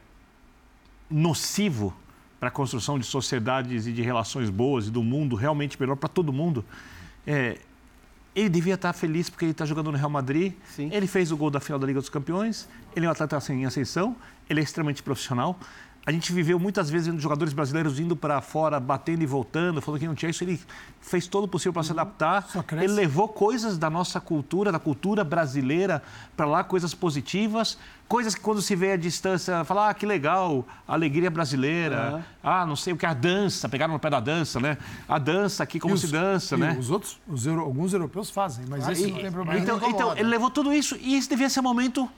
[1.10, 1.94] nocivo
[2.38, 6.08] para a construção de sociedades e de relações boas e do mundo realmente melhor para
[6.08, 6.64] todo mundo?
[7.26, 7.58] É,
[8.34, 10.52] ele devia estar feliz porque ele está jogando no Real Madrid.
[10.66, 10.90] Sim.
[10.92, 12.68] Ele fez o gol da final da Liga dos Campeões.
[12.94, 14.14] Ele é um atleta em ascensão.
[14.48, 15.58] Ele é extremamente profissional
[16.10, 20.00] a gente viveu muitas vezes vendo jogadores brasileiros indo para fora, batendo e voltando, falando
[20.00, 20.42] que não tinha isso.
[20.42, 20.60] Ele
[21.00, 22.48] fez todo o possível para se adaptar.
[22.72, 26.02] Ele levou coisas da nossa cultura, da cultura brasileira
[26.36, 30.66] para lá, coisas positivas, coisas que quando se vê à distância, fala, ah, que legal,
[30.86, 32.22] a alegria brasileira, uhum.
[32.42, 34.78] ah, não sei o que, a dança, pegaram no pé da dança, né?
[35.08, 36.76] A dança aqui, como os, se dança, né?
[36.76, 39.60] Os outros, os euro, alguns europeus fazem, mas ah, esse não tem problema.
[39.60, 42.10] Então, então, ele levou tudo isso e esse devia ser o momento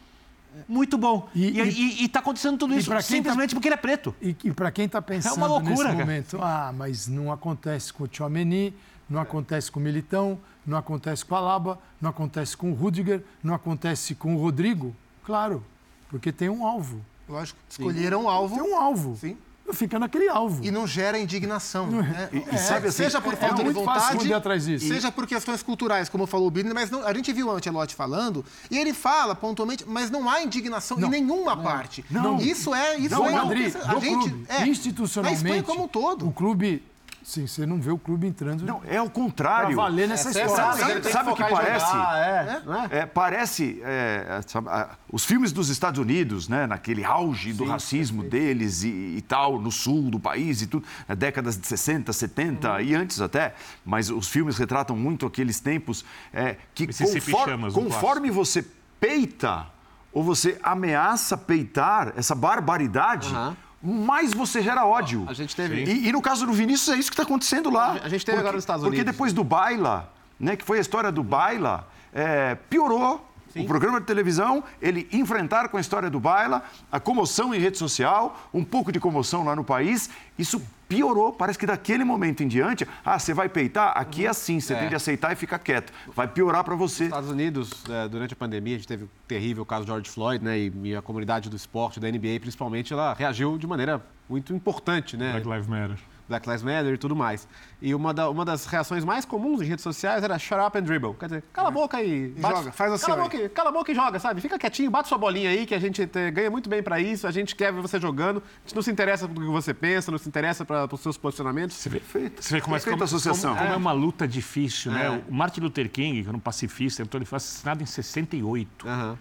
[0.69, 1.29] muito bom.
[1.35, 4.15] E está acontecendo tudo isso tá simplesmente tá, porque ele é preto.
[4.21, 5.99] E, e para quem está pensando é uma loucura, nesse cara.
[5.99, 8.75] momento, ah, mas não acontece com o Tchouameni,
[9.09, 13.23] não acontece com o Militão, não acontece com a Alaba, não acontece com o Rudiger,
[13.43, 14.95] não acontece com o Rodrigo.
[15.25, 15.65] Claro,
[16.09, 17.05] porque tem um alvo.
[17.29, 18.55] Lógico, escolheram um alvo.
[18.55, 19.17] Tem um alvo.
[19.17, 19.37] Sim
[19.73, 20.65] fica naquele alvo.
[20.65, 21.87] E não gera indignação.
[21.87, 22.29] Né?
[22.33, 24.87] E, é, sabe assim, seja por é falta é de vontade, atrás disso.
[24.87, 27.95] seja por questões culturais, como falou o Bini, mas não, a gente viu o Antelote
[27.95, 32.05] falando, e ele fala pontualmente, mas não há indignação não, em nenhuma não, parte.
[32.11, 36.29] Não, isso é isso não, é Madrid, a gente clube, é, institucionalmente, como um todo.
[36.29, 36.83] O clube
[37.23, 38.65] Sim, você não vê o clube entrando.
[38.65, 39.75] Não, é o contrário.
[39.75, 40.73] Pra valer nessa é, história.
[40.77, 41.87] Sabe, sabe o que parece?
[41.87, 42.99] Jogar, é.
[42.99, 43.81] É, parece.
[43.85, 44.69] É, sabe,
[45.11, 49.61] os filmes dos Estados Unidos, né, naquele auge do Sim, racismo deles e, e, tal,
[49.61, 52.81] no sul do país e tudo, né, décadas de 60, 70 uhum.
[52.81, 53.55] e antes até,
[53.85, 58.65] mas os filmes retratam muito aqueles tempos é, que conforme, conforme você
[58.99, 59.67] peita
[60.13, 63.33] ou você ameaça peitar essa barbaridade.
[63.33, 65.25] Uhum mais você gera ódio.
[65.29, 65.85] A gente teve.
[65.85, 67.93] E, e, no caso do Vinícius, é isso que está acontecendo lá.
[68.03, 68.99] A gente teve porque, agora nos Estados Unidos.
[68.99, 73.65] Porque depois do Baila, né, que foi a história do Baila, é, piorou Sim.
[73.65, 77.77] O programa de televisão, ele enfrentar com a história do Baila, a comoção em rede
[77.77, 80.63] social, um pouco de comoção lá no país, isso
[80.95, 81.33] piorou.
[81.33, 83.93] Parece que daquele momento em diante, ah, você vai peitar?
[83.97, 84.79] Aqui é assim, você é.
[84.79, 85.93] tem de aceitar e ficar quieto.
[86.15, 87.05] Vai piorar para você.
[87.05, 90.11] Nos Estados Unidos, é, durante a pandemia, a gente teve o terrível caso de George
[90.11, 90.59] Floyd, né?
[90.59, 95.33] E a comunidade do esporte, da NBA, principalmente, ela reagiu de maneira muito importante, né?
[95.33, 95.99] Black Lives Matter.
[96.33, 97.47] Black Lives Matter e tudo mais.
[97.81, 100.83] E uma, da, uma das reações mais comuns em redes sociais era shut up and
[100.83, 101.15] dribble.
[101.15, 102.29] Quer dizer, cala a boca aí.
[102.39, 103.07] Bate, joga, faz assim.
[103.07, 104.41] Cala a, boca, cala a boca e joga, sabe?
[104.41, 107.27] Fica quietinho, bate sua bolinha aí, que a gente te, ganha muito bem para isso,
[107.27, 110.11] a gente quer ver você jogando, a gente não se interessa pelo que você pensa,
[110.11, 111.77] não se interessa para os seus posicionamentos.
[111.77, 112.43] Você vê feito.
[112.43, 113.51] Você vê como, é, como, associação.
[113.51, 113.77] Como, como é.
[113.77, 115.07] uma luta difícil, né?
[115.07, 115.11] é.
[115.11, 115.23] né?
[115.29, 118.87] O Martin Luther King, que era um pacifista, então ele foi assassinado em 68.
[118.87, 119.17] Uhum.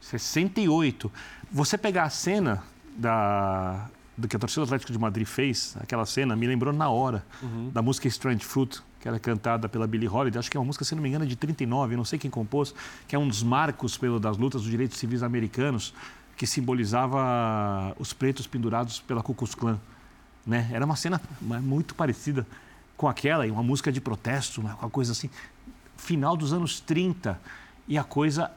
[0.00, 1.10] 68.
[1.50, 2.62] Você pegar a cena
[2.96, 3.88] da,
[4.20, 7.24] do que a torcida do Atlético de Madrid fez, aquela cena, me lembrou na hora
[7.42, 7.70] uhum.
[7.70, 10.38] da música Strange Fruit, que era cantada pela Billie Holiday.
[10.38, 12.74] Acho que é uma música, se não me engano, de 39, não sei quem compôs,
[13.08, 15.94] que é um dos marcos pelo, das lutas dos direitos civis americanos,
[16.36, 19.80] que simbolizava os pretos pendurados pela Ku Klux Klan.
[20.46, 20.68] Né?
[20.72, 22.46] Era uma cena muito parecida
[22.96, 25.30] com aquela, e uma música de protesto, uma coisa assim.
[25.96, 27.40] Final dos anos 30.
[27.88, 28.50] E a coisa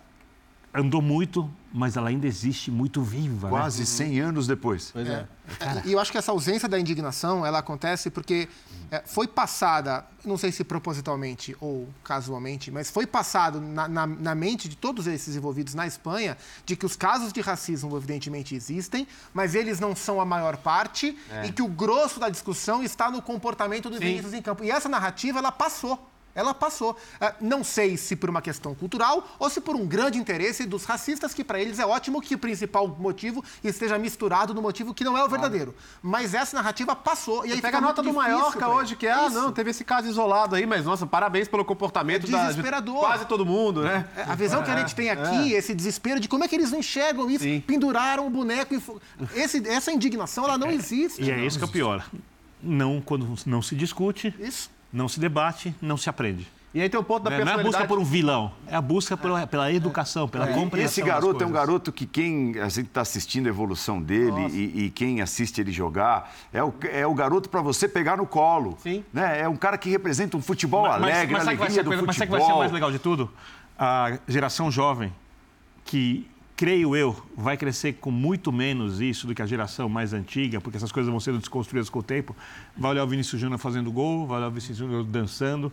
[0.74, 3.48] andou muito, mas ela ainda existe muito viva.
[3.48, 3.52] Né?
[3.52, 3.86] Quase né?
[3.86, 4.90] 100 anos depois.
[4.92, 5.28] Pois é.
[5.60, 5.82] é.
[5.86, 8.50] E eu acho que essa ausência da indignação, ela acontece porque
[8.90, 14.36] é, foi passada, não sei se propositalmente ou casualmente, mas foi passado na, na, na,
[14.36, 19.08] mente de todos esses envolvidos na Espanha de que os casos de racismo evidentemente existem,
[19.32, 21.48] mas eles não são a maior parte é.
[21.48, 24.64] e que o grosso da discussão está no comportamento do Vinícius em campo.
[24.64, 26.13] E essa narrativa, ela passou.
[26.36, 26.98] Ela passou.
[27.22, 30.84] Ah, não sei se por uma questão cultural ou se por um grande interesse dos
[30.84, 35.04] racistas, que para eles é ótimo que o principal motivo esteja misturado no motivo que
[35.04, 35.76] não é o verdadeiro.
[36.02, 37.46] Mas essa narrativa passou.
[37.46, 40.08] E aí pega a nota do Maiorca hoje, que é, ah, não, teve esse caso
[40.08, 42.96] isolado aí, mas nossa, parabéns pelo comportamento é desesperador.
[42.96, 44.08] da, de quase todo mundo, né?
[44.16, 45.58] É, a visão que a gente tem aqui, é.
[45.58, 47.62] esse desespero de como é que eles não enxergam isso, Sim.
[47.66, 48.74] penduraram o boneco.
[49.36, 51.22] Esse, essa indignação, ela não é, existe.
[51.22, 52.06] E é isso que é o pior.
[52.62, 54.34] Não, quando não se discute.
[54.40, 56.48] Isso não se debate, não se aprende.
[56.74, 57.64] E aí tem o ponto da personalidade.
[57.64, 60.54] Não é a busca por um vilão, é a busca por, pela educação, pela é.
[60.54, 60.92] compreensão.
[60.92, 64.86] Esse garoto é um garoto que quem a gente está assistindo a evolução dele e,
[64.86, 68.76] e, quem assiste ele jogar é o, é o garoto para você pegar no colo.
[68.82, 69.06] Sim.
[69.14, 69.42] Né?
[69.42, 72.08] É um cara que representa um futebol mas, alegre, mas, mas alegria do futebol.
[72.08, 73.32] Mas sabe que vai ser mais legal de tudo?
[73.78, 75.14] A geração jovem
[75.86, 80.62] que creio eu, vai crescer com muito menos isso do que a geração mais antiga,
[80.62, 82.36] porque essas coisas vão sendo desconstruídas com o tempo.
[82.78, 85.72] Vai olhar o Vinícius Júnior fazendo gol, vai olhar o Vinícius Júnior dançando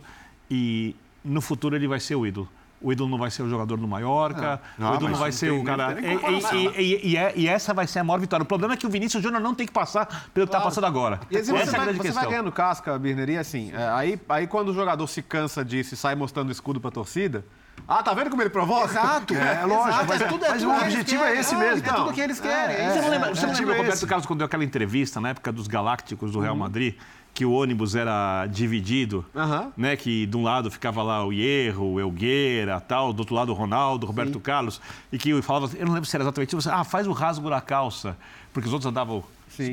[0.49, 2.49] e no futuro ele vai ser o ídolo.
[2.81, 5.31] O ídolo não vai ser o jogador do Mallorca, não, não, o ídolo não vai
[5.31, 5.97] ser o cara.
[6.01, 8.41] E, e, e, é, e, essa vai ser a maior vitória.
[8.43, 10.85] O problema é que o Vinícius Júnior não tem que passar pelo que está passando
[10.85, 11.19] agora.
[11.29, 14.47] E essa é a grande você vai ganhando casca, Birner, e assim, é, aí, aí
[14.47, 17.45] quando o jogador se cansa disso e sai mostrando o escudo para a torcida,
[17.87, 18.91] ah, tá vendo como ele provoca?
[18.91, 19.33] Exato.
[19.33, 20.05] É, é lógico.
[20.07, 21.85] Mas, é tudo, é mas o objetivo é esse mesmo.
[21.85, 22.75] É tudo que eles querem.
[22.77, 25.51] É, você não lembra, você não lembra Roberto Carlos, quando deu aquela entrevista na época
[25.51, 26.59] dos Galácticos do Real uhum.
[26.59, 26.95] Madrid?
[27.33, 29.71] que o ônibus era dividido, uhum.
[29.77, 29.95] né?
[29.95, 33.55] Que de um lado ficava lá o Hierro, o Elgueira, tal, do outro lado o
[33.55, 34.39] Ronaldo, o Roberto Sim.
[34.41, 34.81] Carlos,
[35.11, 37.61] e que falava, eu não lembro se era exatamente isso, ah, faz o rasgo da
[37.61, 38.17] calça,
[38.51, 39.23] porque os outros andavam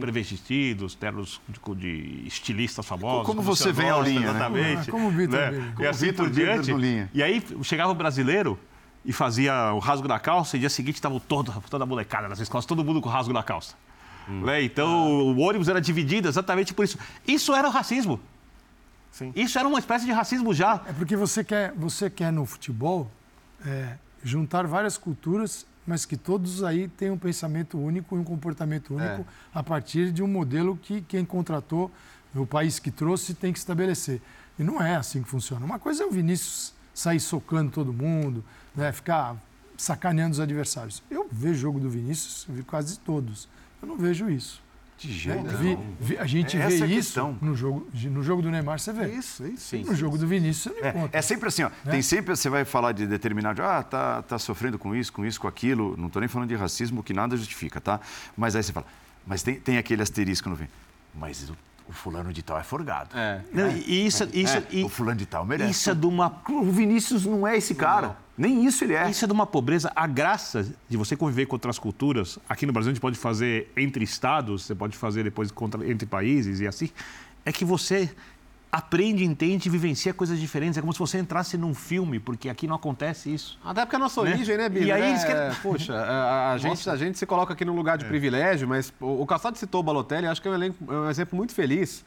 [0.01, 3.27] pré-vestidos, ternos de, de, estilistas famosos.
[3.27, 4.31] Como, como você vem, Aulinha, né?
[4.31, 4.89] Exatamente.
[4.89, 5.75] Ah, como o Vitor né?
[5.81, 6.73] E assim por diante.
[7.13, 8.59] E aí chegava o brasileiro
[9.05, 12.41] e fazia o rasgo da calça e dia seguinte estava toda, toda a molecada nas
[12.41, 13.75] escolas, todo mundo com o rasgo da calça.
[14.29, 14.43] Hum.
[14.43, 14.63] Né?
[14.63, 15.23] Então ah.
[15.23, 16.99] o ônibus era dividido exatamente por isso.
[17.27, 18.21] Isso era o racismo.
[19.11, 19.33] Sim.
[19.35, 20.83] Isso era uma espécie de racismo já.
[20.87, 23.11] É porque você quer, você quer no futebol
[23.65, 28.95] é, juntar várias culturas mas que todos aí têm um pensamento único e um comportamento
[28.95, 29.25] único é.
[29.55, 31.91] a partir de um modelo que quem contratou,
[32.35, 34.21] o país que trouxe, tem que estabelecer.
[34.59, 35.65] E não é assim que funciona.
[35.65, 38.45] Uma coisa é o Vinícius sair socando todo mundo,
[38.77, 39.35] né, ficar
[39.79, 41.03] sacaneando os adversários.
[41.11, 43.49] Eu vejo jogo do Vinícius, vi quase todos.
[43.81, 44.61] Eu não vejo isso.
[44.99, 45.55] De jeito né?
[45.57, 49.07] vi, vi, A gente é vê isso no jogo, no jogo do Neymar, você vê.
[49.09, 49.69] Isso, isso.
[49.69, 51.19] Sim, no jogo do Vinícius, você não é, encontra.
[51.19, 51.69] É sempre assim, ó.
[51.85, 51.93] Né?
[51.93, 55.41] Tem sempre, você vai falar de determinado, ah, tá, tá sofrendo com isso, com isso,
[55.41, 55.97] com aquilo.
[55.97, 58.01] Não estou nem falando de racismo, que nada justifica, tá?
[58.37, 58.87] Mas aí você fala,
[59.25, 60.67] mas tem, tem aquele asterisco no fim.
[61.15, 61.57] Mas o
[61.89, 63.17] o fulano de tal é forgado.
[63.17, 63.41] É.
[63.51, 64.29] Não, e isso, é.
[64.33, 64.85] isso, é.
[64.85, 65.71] o fulano de tal merece.
[65.71, 66.43] Isso é de uma.
[66.49, 68.09] O Vinícius não é esse cara.
[68.09, 68.28] Não.
[68.39, 69.11] Nem isso ele é.
[69.11, 69.93] Isso é de uma pobreza.
[69.97, 72.39] A graça de você conviver com outras culturas.
[72.49, 76.07] Aqui no Brasil a gente pode fazer entre estados, você pode fazer depois contra, entre
[76.07, 76.89] países e assim.
[77.45, 78.09] É que você
[78.71, 80.79] aprende, entende e vivencia coisas diferentes.
[80.79, 83.59] É como se você entrasse num filme, porque aqui não acontece isso.
[83.65, 84.33] Até porque é a nossa né?
[84.33, 84.99] origem, né, Bíblia?
[84.99, 88.05] E aí, é, poxa, a, a gente, a gente se coloca aqui num lugar de
[88.05, 88.09] é.
[88.09, 91.11] privilégio, mas o, o Calçado citou o Balotelli, acho que é um, elenco, é um,
[91.11, 92.05] exemplo muito feliz,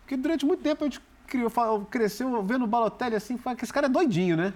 [0.00, 1.50] porque durante muito tempo a gente criou,
[1.90, 4.52] cresceu vendo o Balotelli assim, que esse cara é doidinho, né?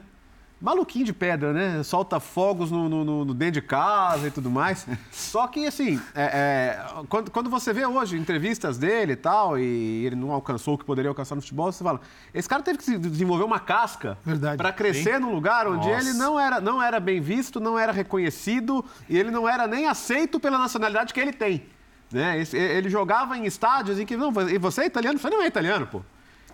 [0.63, 1.83] Maluquinho de pedra, né?
[1.83, 4.87] Solta fogos no, no, no dentro de casa e tudo mais.
[5.11, 10.07] Só que, assim, é, é, quando, quando você vê hoje entrevistas dele e tal, e
[10.07, 12.01] ele não alcançou o que poderia alcançar no futebol, você fala,
[12.33, 14.17] esse cara teve que desenvolver uma casca
[14.57, 15.23] para crescer Sim.
[15.23, 16.01] num lugar onde Nossa.
[16.01, 19.89] ele não era, não era bem visto, não era reconhecido e ele não era nem
[19.89, 21.67] aceito pela nacionalidade que ele tem.
[22.13, 22.45] Né?
[22.53, 25.19] Ele jogava em estádios em que, não, e você é italiano?
[25.19, 26.03] Você não é italiano, pô.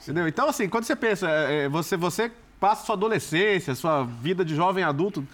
[0.00, 0.28] Entendeu?
[0.28, 4.54] Então, assim, quando você pensa, é, é, você, você passa sua adolescência, sua vida de
[4.54, 5.26] jovem adulto.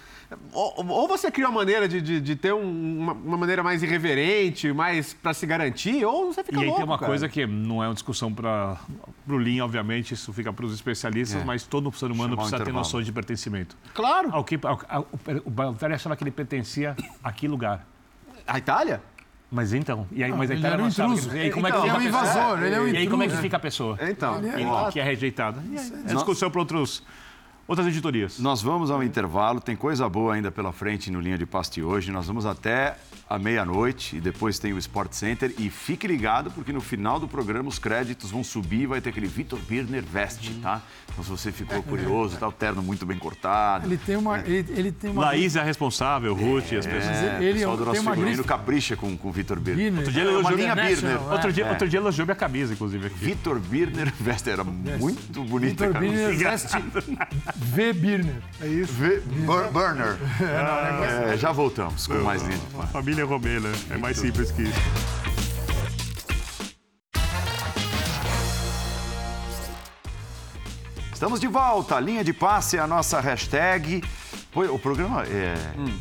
[0.53, 3.83] Ou, ou você cria uma maneira de, de, de ter um, uma, uma, maneira mais
[3.83, 7.09] irreverente, mais para se garantir, ou você fica E aí louco, tem uma cara.
[7.09, 8.79] coisa que não é uma discussão para
[9.29, 11.45] o Lean, obviamente, isso fica para os especialistas, é.
[11.45, 13.77] mas todo ser humano Chamar precisa ter noção de pertencimento.
[13.93, 14.31] Claro.
[14.33, 15.09] Ao que, ao, ao,
[15.45, 17.87] o Baltari achava que ele pertencia a que lugar?
[18.47, 19.01] A Itália?
[19.55, 21.31] Mas então, e aí, não, mas ele era um intruso.
[21.31, 22.94] Que, e aí, como então, é que ele é um invasor, ele é um intruso.
[22.94, 23.97] E aí como é que fica a pessoa?
[24.02, 24.90] Então, ele é...
[24.90, 25.62] que é rejeitada.
[26.09, 27.05] É discussão para outros
[27.66, 28.39] outras editorias.
[28.39, 32.11] Nós vamos ao intervalo, tem coisa boa ainda pela frente no Linha de Paste hoje.
[32.11, 32.97] Nós vamos até
[33.28, 35.55] à meia-noite e depois tem o Sport Center.
[35.59, 39.11] E fique ligado, porque no final do programa os créditos vão subir e vai ter
[39.11, 40.82] aquele Vitor Birner veste, tá?
[41.11, 43.86] Então, se você ficou curioso, tá o terno muito bem cortado.
[43.86, 44.39] Ele tem uma.
[44.41, 45.27] Ele, ele tem uma...
[45.27, 47.16] Laís é a responsável, Ruth e as pessoas.
[47.16, 48.49] É, ele pessoal do nosso tem figurino grife...
[48.49, 49.85] capricha com o Vitor Birner.
[49.85, 49.99] Birner.
[50.01, 51.16] Outro dia ele elogiou é minha Birner.
[51.16, 51.32] É.
[51.32, 51.70] Outro, dia, é.
[51.70, 53.09] outro dia elogiou minha camisa, inclusive.
[53.09, 56.77] Vitor Birner veste, era muito bonita Vitor Birner veste
[57.56, 57.93] V.
[57.93, 58.43] Birner.
[58.60, 58.93] É isso.
[58.93, 59.20] V.
[59.72, 60.16] Burner.
[61.32, 63.70] É, já voltamos com mais linha de Família Romena.
[63.90, 64.81] É mais simples que isso.
[71.12, 71.98] Estamos de volta.
[72.01, 74.02] Linha de passe é a nossa hashtag.
[74.55, 75.55] O programa é.
[75.78, 75.98] Hum.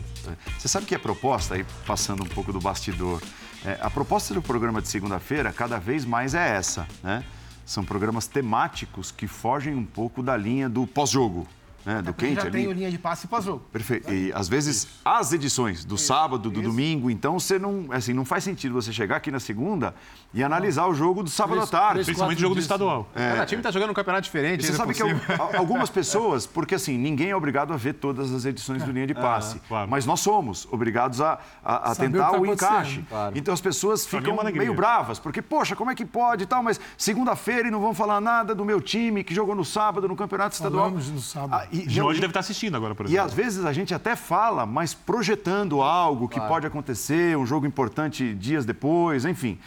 [0.58, 3.22] Você sabe que a proposta, aí passando um pouco do bastidor,
[3.66, 7.24] é, a proposta do programa de segunda-feira cada vez mais é essa, né?
[7.66, 11.48] São programas temáticos que fogem um pouco da linha do pós-jogo
[11.86, 12.52] né, do quente já ali.
[12.52, 13.64] tem linha de passe pós-jogo.
[13.72, 14.12] Perfeito.
[14.14, 16.06] E às vezes as edições do Isso.
[16.06, 16.70] sábado, do Isso.
[16.70, 19.94] domingo, então você não, assim, não faz sentido você chegar aqui na segunda
[20.34, 22.04] e analisar o jogo do sábado à tarde.
[22.04, 23.10] Principalmente o jogo do estadual.
[23.16, 24.66] É, Cada time está jogando um campeonato diferente.
[24.66, 25.20] Você sabe possível.
[25.20, 29.08] que algumas pessoas, porque assim, ninguém é obrigado a ver todas as edições do linha
[29.08, 29.60] de passe.
[29.68, 29.90] claro.
[29.90, 33.04] Mas nós somos obrigados a, a, a tentar o, tá o encaixe.
[33.10, 33.38] Claro.
[33.38, 36.64] Então as pessoas é ficam meio bravas, porque, poxa, como é que pode e tal,
[36.64, 40.16] mas segunda-feira e não vão falar nada do meu time que jogou no sábado no
[40.16, 40.86] campeonato estadual.
[40.86, 41.54] Falamos no sábado.
[41.54, 43.24] Ah, e, hoje deve estar assistindo agora, por exemplo.
[43.24, 46.54] E às vezes a gente até fala, mas projetando algo que claro.
[46.54, 49.58] pode acontecer, um jogo importante dias depois, enfim.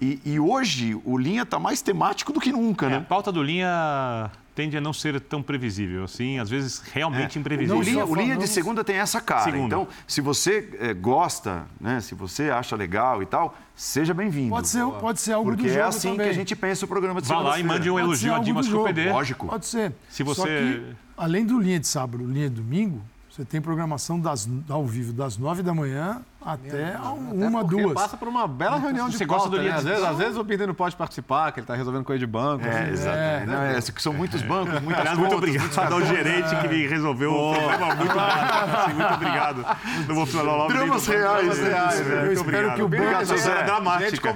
[0.00, 2.96] E, e hoje o Linha está mais temático do que nunca, é, né?
[2.98, 7.40] A pauta do Linha tende a não ser tão previsível assim, às vezes realmente é.
[7.40, 7.78] imprevisível.
[7.78, 9.44] O linha, o linha, de segunda tem essa cara.
[9.44, 9.66] Segunda.
[9.66, 14.50] Então, se você é, gosta, né, se você acha legal e tal, seja bem-vindo.
[14.50, 16.26] Pode ser, pode ser algo Porque do jogo é assim também.
[16.26, 18.66] que a gente pensa o programa de Vá lá e mande um elogio a Dimas
[18.66, 19.12] Copedê.
[19.12, 19.46] Lógico.
[19.46, 19.92] Pode ser.
[20.08, 20.40] Se você...
[20.40, 24.84] Só que, além do linha de sábado, linha de domingo, você tem programação das, ao
[24.84, 27.94] vivo das nove da manhã até uma, até duas.
[27.94, 29.70] passa por uma bela reunião de Você gosta do né?
[29.70, 32.26] às, vezes, às vezes o Birner não pode participar, que ele está resolvendo coisa de
[32.26, 32.64] banco.
[32.64, 32.92] É, assim.
[32.92, 33.42] exatamente.
[33.42, 37.32] É, não, é, são muitos bancos, muitas Aliás, muito obrigado ao gerente que me resolveu
[37.32, 38.94] o problema muito bom.
[38.94, 39.66] Muito obrigado.
[40.06, 41.58] Não vou falar o nome Dramas reais.
[41.58, 42.26] reais né?
[42.26, 43.48] Eu espero que o banco...
[43.48, 44.34] É dramática.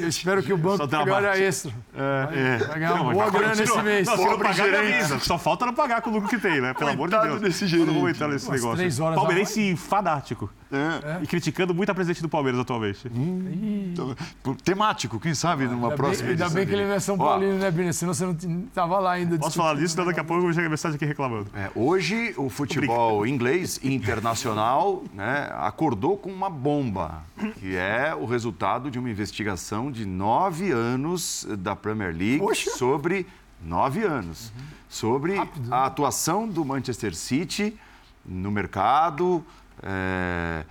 [0.00, 1.72] Eu espero que o banco hora extra.
[1.94, 4.06] É, Vai ganhar uma boa grana esse mês.
[4.06, 5.18] Não, se não pagar, avisa.
[5.20, 6.74] Só falta não pagar com o lucro que tem, né?
[6.74, 7.40] Pelo amor de Deus.
[7.40, 7.86] desse gerente.
[7.86, 9.14] Não vou entrar nesse negócio.
[9.14, 10.50] Palmeirense fanático.
[10.76, 11.22] É.
[11.22, 13.08] E criticando muito a presidente do Palmeiras atualmente.
[13.08, 13.94] Hum.
[14.62, 17.58] Temático, quem sabe numa ainda próxima bem, Ainda bem que ele não é São Paulino,
[17.58, 17.92] né, Bina?
[17.92, 19.38] Senão você não estava lá ainda.
[19.38, 19.96] Posso falar disso?
[19.96, 21.50] Daqui a pouco chega a mensagem aqui reclamando.
[21.54, 27.22] É, hoje, o futebol inglês internacional né, acordou com uma bomba,
[27.58, 32.70] que é o resultado de uma investigação de nove anos da Premier League Poxa.
[32.70, 33.26] sobre
[33.64, 34.64] nove anos uhum.
[34.88, 37.76] sobre Rápido, a atuação do Manchester City
[38.24, 39.44] no mercado,
[39.84, 40.64] é,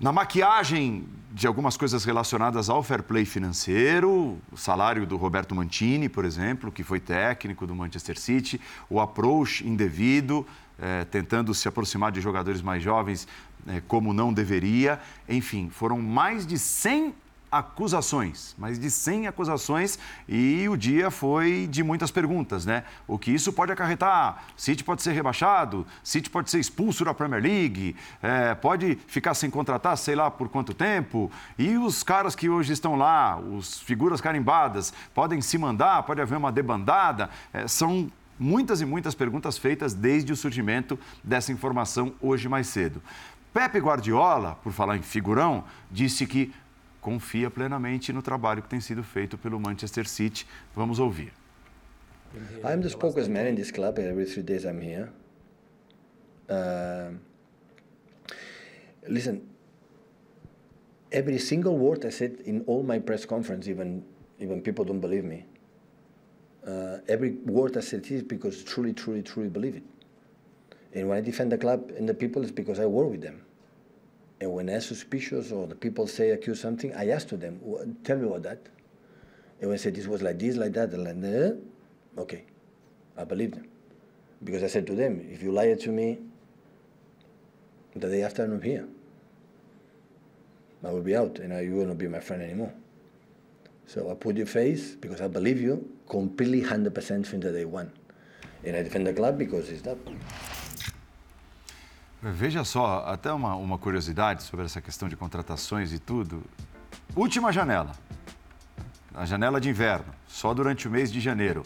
[0.00, 6.08] na maquiagem de algumas coisas relacionadas ao fair play financeiro, o salário do Roberto Mantini,
[6.08, 8.60] por exemplo, que foi técnico do Manchester City,
[8.90, 10.46] o approach indevido,
[10.78, 13.28] é, tentando se aproximar de jogadores mais jovens
[13.66, 15.00] é, como não deveria.
[15.28, 17.14] Enfim, foram mais de 100
[17.58, 19.96] acusações, mais de 100 acusações
[20.28, 22.82] e o dia foi de muitas perguntas, né?
[23.06, 24.44] O que isso pode acarretar?
[24.56, 29.48] City pode ser rebaixado, City pode ser expulso da Premier League, é, pode ficar sem
[29.48, 31.30] contratar, sei lá por quanto tempo.
[31.56, 36.36] E os caras que hoje estão lá, os figuras carimbadas, podem se mandar, pode haver
[36.36, 37.30] uma debandada.
[37.52, 43.00] É, são muitas e muitas perguntas feitas desde o surgimento dessa informação hoje mais cedo.
[43.54, 46.52] Pepe Guardiola, por falar em figurão, disse que
[47.04, 50.46] confia plenamente no trabalho que tem sido feito pelo Manchester City.
[50.74, 51.32] Vamos ouvir.
[52.64, 55.12] I'm the spokesman in this club every three days I'm here.
[56.48, 57.12] Uh,
[59.06, 59.42] listen,
[61.12, 64.02] every single word I said in all my press conference, even
[64.40, 65.44] even people don't believe me.
[66.66, 69.84] Uh, every word I said is because truly, truly, truly believe it.
[70.94, 73.42] And when I defend the club and the people, it's because I work with them.
[74.40, 77.60] And when they're suspicious or the people say accuse something, I ask to them,
[78.04, 78.66] tell me what that.
[79.60, 81.58] And when I said this was like this, like that, and like that,
[82.18, 82.44] okay,
[83.16, 83.68] I believe them.
[84.42, 86.18] Because I said to them, if you lie to me,
[87.96, 88.86] the day after I'm here,
[90.84, 92.72] I will be out and you will not be my friend anymore.
[93.86, 97.92] So I put your face because I believe you completely 100% from the day one.
[98.64, 99.98] And I defend the club because it's that.
[102.32, 106.42] Veja só, até uma, uma curiosidade sobre essa questão de contratações e tudo.
[107.14, 107.92] Última janela,
[109.14, 111.62] a janela de inverno, só durante o mês de janeiro.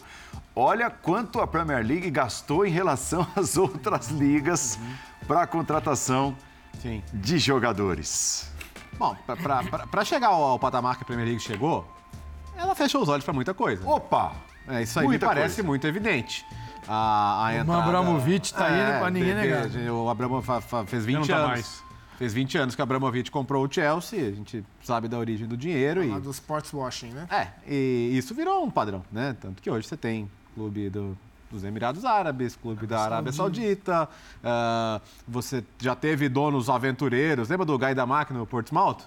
[0.53, 5.25] Olha quanto a Premier League gastou em relação às outras ligas uhum.
[5.27, 6.35] para a contratação
[6.81, 7.01] Sim.
[7.13, 8.51] de jogadores.
[8.97, 9.15] Bom,
[9.89, 11.89] para chegar ao, ao patamar que a Premier League chegou,
[12.57, 13.87] ela fechou os olhos para muita coisa.
[13.87, 14.33] Opa!
[14.67, 15.67] É, isso aí muita me parece coisa.
[15.67, 16.45] muito evidente.
[16.91, 17.79] A, a entrada...
[17.79, 19.67] O Abramovich está é, indo para ninguém negar.
[19.91, 20.47] O Abramovich
[20.87, 21.49] fez 20 tá anos.
[21.49, 21.83] Mais.
[22.17, 25.55] Fez 20 anos que o Abramovich comprou o Chelsea, a gente sabe da origem do
[25.55, 26.03] dinheiro.
[26.03, 26.19] e...
[26.19, 27.27] do sports washing, né?
[27.29, 29.37] É, e isso virou um padrão, né?
[29.39, 31.17] Tanto que hoje você tem clube do,
[31.49, 34.09] dos Emirados Árabes, clube da Arábia Saudita.
[34.43, 37.47] Uh, você já teve donos aventureiros.
[37.47, 39.03] Lembra do Gaidamac no Portsmouth?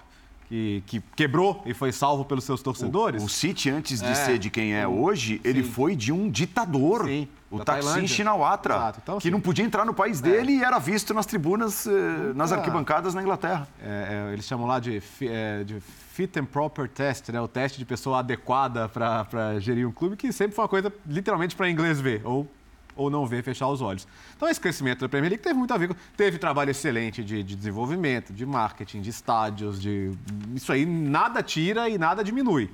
[0.47, 3.21] Que, que, quebrou e foi salvo pelos seus torcedores.
[3.21, 6.29] O, o City, antes de é, ser de quem é hoje, ele foi de um
[6.29, 7.05] ditador.
[7.05, 9.29] Sim, o Taksin Shinawatra, então, que sim.
[9.29, 10.55] não podia entrar no país dele é.
[10.55, 13.67] e era visto nas tribunas, eh, nas arquibancadas na Inglaterra.
[13.79, 17.39] É, é, eles chamam lá de, é, de fit and proper test, né?
[17.39, 21.55] o teste de pessoa adequada para gerir um clube, que sempre foi uma coisa literalmente
[21.55, 22.47] para inglês ver, ou
[22.95, 24.07] ou não ver fechar os olhos.
[24.35, 25.95] Então, esse crescimento da Premier League teve muito a ver com.
[26.15, 30.11] Teve trabalho excelente de, de, desenvolvimento, de marketing, de estádios, de.
[30.55, 32.69] Isso aí nada tira e nada diminui.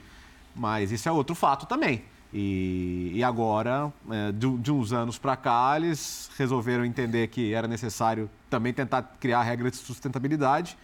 [0.56, 2.04] Mas isso é outro fato também.
[2.34, 7.68] E, e agora, é, de, de, uns anos para cá, eles resolveram entender que era
[7.68, 10.78] necessário também tentar criar regras de sustentabilidade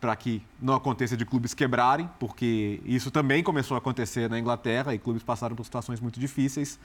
[0.00, 4.94] para que não aconteça de clubes quebrarem, porque isso também começou a acontecer na Inglaterra
[4.94, 6.78] e clubes passaram por situações muito difíceis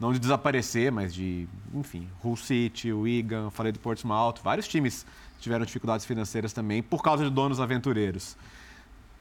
[0.00, 5.04] não de desaparecer, mas de, enfim, Hull City, Wigan, falei do Portsmouth, vários times
[5.38, 8.36] tiveram dificuldades financeiras também por causa de donos aventureiros.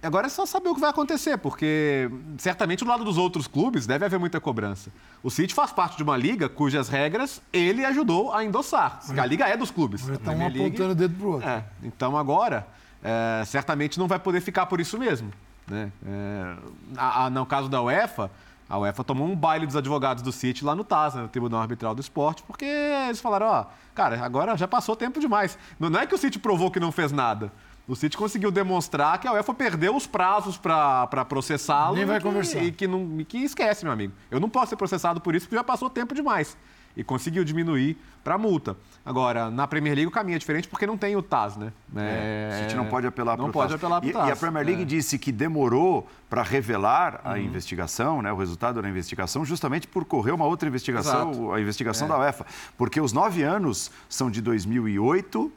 [0.01, 3.85] Agora é só saber o que vai acontecer, porque certamente do lado dos outros clubes
[3.85, 4.89] deve haver muita cobrança.
[5.21, 9.01] O City faz parte de uma liga cujas regras ele ajudou a endossar.
[9.17, 10.07] A liga é dos clubes.
[10.07, 11.49] Está um apontando o dedo para o outro.
[11.49, 12.65] É, então agora,
[13.03, 15.33] é, certamente não vai poder ficar por isso mesmo.
[15.67, 15.91] Né?
[16.05, 16.55] É,
[16.95, 18.31] a, a, no caso da UEFA,
[18.69, 21.61] a UEFA tomou um baile dos advogados do City lá no TAS, né, no Tribunal
[21.61, 23.65] Arbitral do Esporte, porque eles falaram, ó,
[23.95, 25.57] cara, agora já passou tempo demais.
[25.79, 27.51] Não é que o City provou que não fez nada.
[27.87, 31.95] O City conseguiu demonstrar que a UEFA perdeu os prazos para processá-lo.
[31.95, 32.63] Nem vai e que, conversar.
[32.63, 34.13] E que, não, e que esquece, meu amigo.
[34.29, 36.55] Eu não posso ser processado por isso porque já passou tempo demais
[36.95, 38.75] e conseguiu diminuir para a multa.
[39.05, 41.71] Agora, na Premier League o caminho é diferente porque não tem o TAS, né?
[41.95, 43.75] É, a gente não pode apelar para o pode TAS.
[43.75, 44.29] apelar para o TAS.
[44.29, 44.85] E, a Premier League é.
[44.85, 47.37] disse que demorou para revelar a uhum.
[47.37, 51.53] investigação, né, o resultado da investigação, justamente por correr uma outra investigação, Exato.
[51.53, 52.09] a investigação é.
[52.09, 52.45] da UEFA.
[52.77, 55.53] Porque os nove anos são de 2008...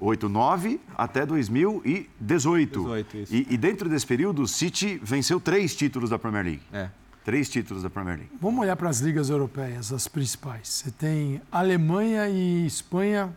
[0.00, 2.82] 8, 9 até 2018.
[2.82, 6.62] 18, e, e dentro desse período, o City venceu três títulos da Premier League.
[6.72, 6.90] É.
[7.24, 8.32] Três títulos da Premier League.
[8.38, 10.68] Vamos olhar para as ligas europeias, as principais.
[10.68, 13.34] Você tem Alemanha e Espanha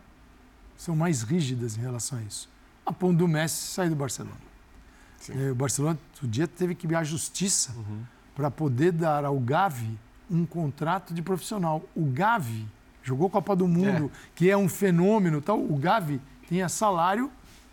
[0.76, 2.50] são mais rígidas em relação a isso.
[2.84, 4.36] A ponto do Messi sair do Barcelona.
[5.18, 5.50] Sim.
[5.50, 8.02] O Barcelona, outro dia, teve que ir à justiça uhum.
[8.34, 9.98] para poder dar ao Gavi
[10.30, 11.82] um contrato de profissional.
[11.96, 12.66] O Gavi
[13.02, 14.28] jogou Copa do Mundo, é.
[14.34, 15.40] que é um fenômeno.
[15.40, 15.58] Tal.
[15.58, 17.30] O Gavi tinha salário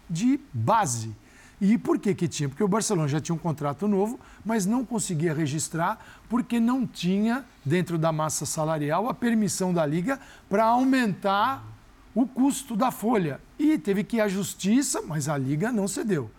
[0.09, 1.13] de base.
[1.59, 2.49] E por que que tinha?
[2.49, 7.45] Porque o Barcelona já tinha um contrato novo, mas não conseguia registrar porque não tinha,
[7.63, 10.19] dentro da massa salarial, a permissão da Liga
[10.49, 11.63] para aumentar
[12.13, 13.39] o custo da folha.
[13.57, 16.29] E teve que ir à Justiça, mas a Liga não cedeu.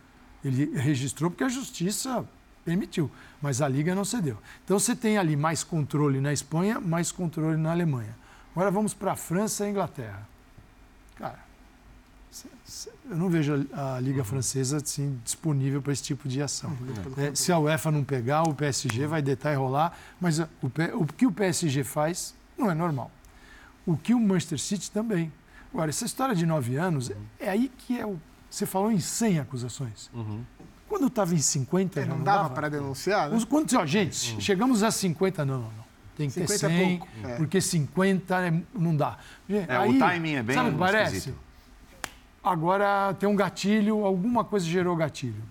[0.45, 2.25] Ele registrou porque a Justiça
[2.65, 3.11] permitiu,
[3.41, 4.37] mas a Liga não cedeu.
[4.65, 8.17] Então você tem ali mais controle na Espanha, mais controle na Alemanha.
[8.53, 10.29] Agora vamos para a França e a Inglaterra.
[11.17, 11.39] Cara,
[13.09, 16.77] eu não vejo a, Liga Francesa assim, disponível para esse tipo de ação.
[17.17, 20.49] É, se a UEFA não pegar, o PSG vai deitar e rolar, mas o,
[20.95, 23.11] o que o PSG faz não é normal.
[23.85, 25.33] O que o Manchester City também.
[25.73, 28.19] Agora, essa história de nove anos, é aí que é o.
[28.51, 30.11] Você falou em 100 acusações.
[30.13, 30.43] Uhum.
[30.89, 32.01] Quando eu estava em 50.
[32.01, 33.31] É, não, não dava, dava para denunciar?
[33.31, 33.39] Né?
[33.49, 34.41] Quando, ó, gente, uhum.
[34.41, 35.87] chegamos a 50, não, não, não.
[36.17, 37.37] Tem que ter 100, é pouco, é.
[37.37, 39.19] porque 50 é, não dá.
[39.49, 41.35] É, aí, o timing é bem Sabe o que parece?
[42.51, 45.43] Agora tem um gatilho, alguma coisa gerou gatilho.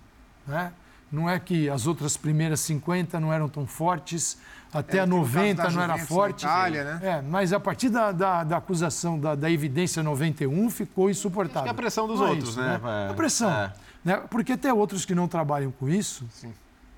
[0.48, 0.72] Né?
[1.12, 4.38] Não é que as outras primeiras 50 não eram tão fortes,
[4.74, 6.46] até É, a tem o caso 90 da não era forte.
[6.46, 7.00] Itália, né?
[7.02, 11.62] É, mas a partir da, da, da acusação, da, da evidência 91, ficou insuportável.
[11.62, 12.82] Acho que é a pressão dos Não é outros, isso, né?
[13.08, 13.12] É.
[13.12, 13.50] A pressão.
[13.52, 13.74] É.
[14.04, 14.18] Né?
[14.30, 16.26] Porque tem outros que não trabalham com isso.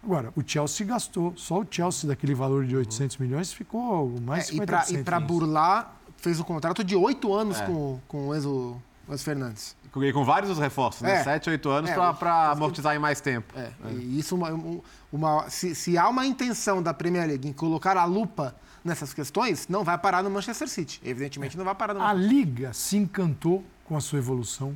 [0.04, 4.54] Agora, o Chelsea gastou, só o Chelsea daquele valor de 800 milhões ficou mais É,
[4.54, 4.92] 50%.
[5.00, 7.66] e para burlar, fez um contrato de oito anos É.
[7.66, 9.76] com, com o Enzo, o Enzo Fernandes.
[9.96, 11.16] E com vários os reforços, né?
[11.16, 11.24] É.
[11.24, 13.54] Sete, oito anos É, para amortizar em mais tempo.
[13.58, 14.82] É, E isso, uma, um-
[15.12, 19.68] uma- se, se há uma intenção da Premier League em colocar a lupa nessas questões,
[19.68, 21.02] não vai parar no Manchester City.
[21.04, 24.76] Evidentemente, não vai parar no A Liga se encantou com a sua evolução,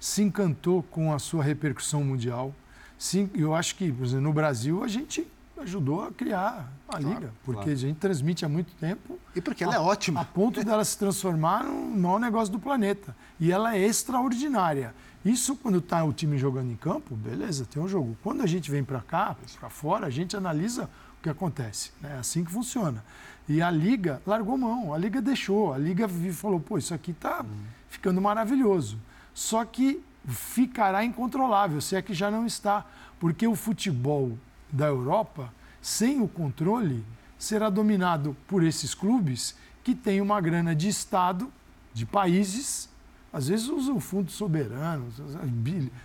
[0.00, 2.54] se encantou com a sua repercussão mundial.
[2.98, 5.26] Se, eu acho que, por exemplo, no Brasil, a gente
[5.60, 9.18] ajudou a criar a Liga, porque a gente transmite há muito tempo.
[9.34, 10.20] E porque ela é ótima.
[10.20, 13.16] A ponto dela se transformar no maior negócio do planeta.
[13.40, 14.94] E ela é extraordinária.
[15.24, 18.16] Isso, quando está o time jogando em campo, beleza, tem um jogo.
[18.22, 21.92] Quando a gente vem para cá, para fora, a gente analisa o que acontece.
[22.00, 22.14] né?
[22.16, 23.04] É assim que funciona.
[23.48, 25.72] E a Liga largou mão, a Liga deixou.
[25.72, 27.44] A Liga falou, pô, isso aqui está
[27.88, 28.98] ficando maravilhoso.
[29.32, 32.84] Só que ficará incontrolável, se é que já não está.
[33.20, 34.36] Porque o futebol
[34.70, 37.04] da Europa, sem o controle,
[37.42, 41.52] será dominado por esses clubes que têm uma grana de Estado,
[41.92, 42.88] de países,
[43.32, 45.14] às vezes usam fundos soberanos,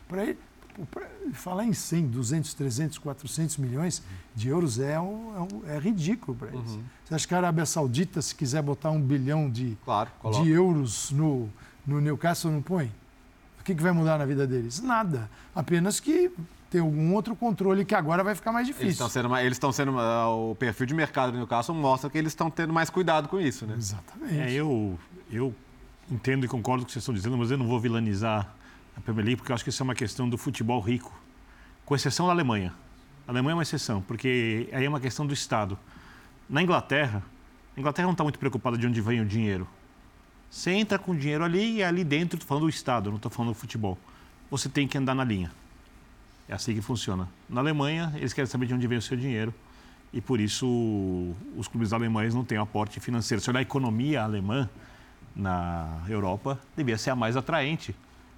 [0.10, 4.02] para falar em 100, 200, 300, 400 milhões
[4.36, 6.80] de euros é, um- é um- é ridículo para eles.
[7.06, 10.10] Você acha que a Arábia Saudita, se quiser botar um bilhão de, Claro,
[10.44, 11.50] de euros no,
[11.86, 12.92] no Newcastle, não põe?
[13.60, 14.80] O que, que vai mudar na vida deles?
[14.82, 15.30] Nada.
[15.56, 16.32] Apenas que
[16.70, 19.06] tem algum outro controle que agora vai ficar mais Eles difícil.
[19.06, 22.50] estão sendo, eles estão sendo, o perfil de mercado do Newcastle mostra que eles estão
[22.50, 23.76] tendo mais cuidado com isso, né?
[23.78, 24.38] Exatamente.
[24.38, 25.00] É, eu,
[25.32, 25.56] eu
[26.12, 28.54] entendo e concordo com o que vocês estão dizendo, mas eu não vou vilanizar
[28.96, 31.14] a Premier League, porque eu acho que isso é uma questão do futebol rico,
[31.86, 32.74] com exceção da Alemanha.
[33.28, 35.78] A Alemanha é uma exceção, porque aí é uma questão do Estado.
[36.50, 37.24] Na Inglaterra,
[37.76, 39.68] a Inglaterra não está muito preocupada de onde vem o dinheiro.
[40.50, 43.30] Você entra com o dinheiro ali e ali dentro, estou falando do Estado, não estou
[43.30, 43.98] falando do futebol.
[44.50, 45.52] Você tem que andar na linha.
[46.50, 47.28] É assim que funciona.
[47.50, 49.54] Na Alemanha, eles querem saber de onde vem o seu dinheiro
[50.14, 50.66] e por isso
[51.56, 53.42] os clubes alemães não têm aporte financeiro.
[53.42, 54.70] Se olhar a economia alemã
[55.36, 57.94] na Europa, devia ser a mais atraente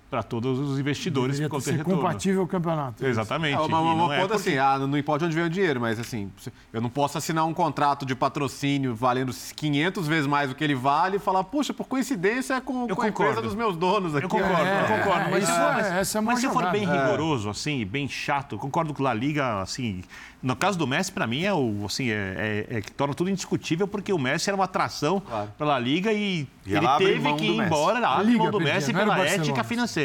[0.10, 1.98] para todos os investidores Deveria conta ser retorno.
[2.02, 3.06] compatível o campeonato.
[3.06, 3.54] Exatamente.
[3.54, 5.80] É, uma, uma, não uma é porque- assim, ah, não importa onde vem o dinheiro,
[5.80, 6.32] mas assim,
[6.74, 10.74] eu não posso assinar um contrato de patrocínio valendo 500 vezes mais do que ele
[10.76, 14.26] vale e falar, puxa, por coincidência é com, com a empresa dos meus donos aqui.
[14.26, 15.30] Eu concordo, É, eu concordo.
[15.32, 16.92] Mas, isso se, é- mas- essa é mas se for bem É.
[16.92, 20.02] rigoroso, assim, bem chato, eu concordo com a Liga, assim.
[20.42, 23.30] No caso do Messi, para mim, é o, assim, é, é- é que torna tudo
[23.30, 25.52] indiscutível, porque o Messi era uma atração Claro.
[25.58, 29.20] para a Liga e, E ele teve que ir embora, A mão do Messi pela
[29.20, 29.99] ética financeira.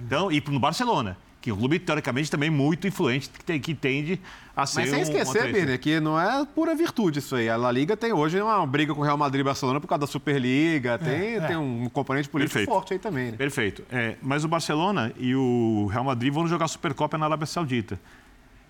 [0.00, 3.74] Então, e no Barcelona, que é um clube, teoricamente, também muito influente, que, tem- que
[3.74, 4.18] tende
[4.56, 7.50] a ser Mas sem um esquecer, que não é pura virtude isso aí.
[7.50, 10.00] A La Liga tem hoje uma briga com o Real Madrid e Barcelona por causa
[10.00, 10.96] da Superliga.
[10.98, 11.40] Tem, é.
[11.40, 12.74] tem um componente político Perfeito.
[12.74, 13.36] forte aí também, né?
[13.36, 13.84] Perfeito.
[13.92, 18.00] É, mas o Barcelona e o Real Madrid vão jogar Supercopa na Arábia Saudita.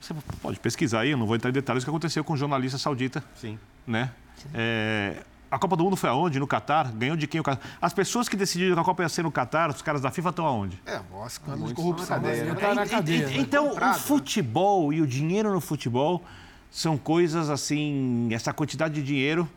[0.01, 2.37] Você pode pesquisar aí, eu não vou entrar em detalhes do que aconteceu com o
[2.37, 3.23] jornalista saudita.
[3.37, 3.57] Sim.
[3.87, 4.11] Né?
[4.53, 5.19] É,
[5.55, 6.41] a Copa do Mundo foi aonde?
[6.41, 6.91] No Catar?
[6.91, 7.65] Ganhou de quem o Catar?
[7.81, 10.31] As pessoas que decidiram que a Copa ia ser no Catar, os caras da FIFA
[10.31, 10.83] estão aonde?
[10.85, 12.17] É, ó, escândalo de Muitos corrupção.
[12.17, 12.53] estão na cadeia, né?
[12.53, 12.61] né?
[12.61, 13.37] Tá na cadeia, né?
[13.37, 14.03] Então, Comprado, o né?
[14.03, 16.25] futebol e o dinheiro no futebol
[16.71, 19.49] são coisas assim, essa quantidade de dinheiro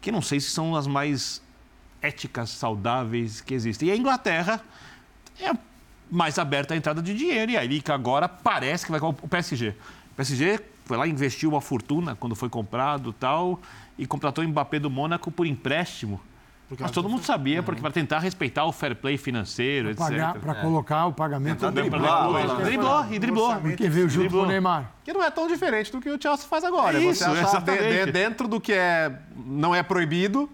[0.00, 1.42] que não sei se são as mais
[2.00, 3.88] éticas, saudáveis que existem.
[3.88, 4.62] E a Inglaterra
[5.40, 5.50] é
[6.10, 7.52] mais aberta à entrada de dinheiro.
[7.52, 9.74] E aí que agora parece que vai com o PSG.
[10.12, 13.60] O PSG foi lá e investiu uma fortuna quando foi comprado tal
[13.98, 16.20] e contratou o Mbappé do Mônaco por empréstimo.
[16.78, 20.38] Mas todo mundo sabia, porque para tentar respeitar o fair play financeiro, etc.
[20.38, 22.64] Para colocar o pagamento Tentar do driblar, né?
[22.64, 23.56] Driblou e driblou.
[23.56, 24.42] Porque veio junto Driblou.
[24.42, 24.92] com o Neymar.
[25.02, 26.98] Que não é tão diferente do que o Chelsea faz agora.
[26.98, 28.04] É você isso, achar de- exatamente.
[28.04, 30.46] de- dentro do que é, não é proibido,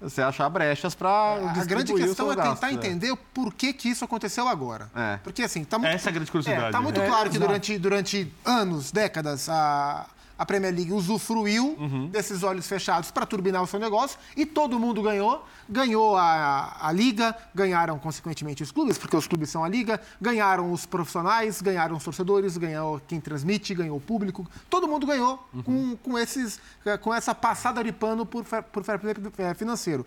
[0.00, 4.48] você achar brechas para A grande questão é tentar entender o porquê que isso aconteceu
[4.48, 4.90] agora.
[4.92, 5.18] É.
[5.22, 6.64] Porque assim, tá muito, Essa é a grande curiosidade.
[6.64, 10.04] É, tá muito É, claro que durante, durante anos, décadas, a,
[10.40, 12.08] a Premier League usufruiu Uhum.
[12.08, 15.44] desses olhos fechados para turbinar o seu negócio e todo mundo ganhou.
[15.68, 20.72] Ganhou a, a Liga, ganharam consequentemente os clubes, porque os clubes são a Liga, ganharam
[20.72, 24.46] os profissionais, ganharam os torcedores, ganhou quem transmite, ganhou o público.
[24.70, 25.62] Todo mundo ganhou Uhum.
[25.62, 26.58] com, com, esses,
[27.02, 30.06] com essa passada de pano por, por fair play eh, financeiro.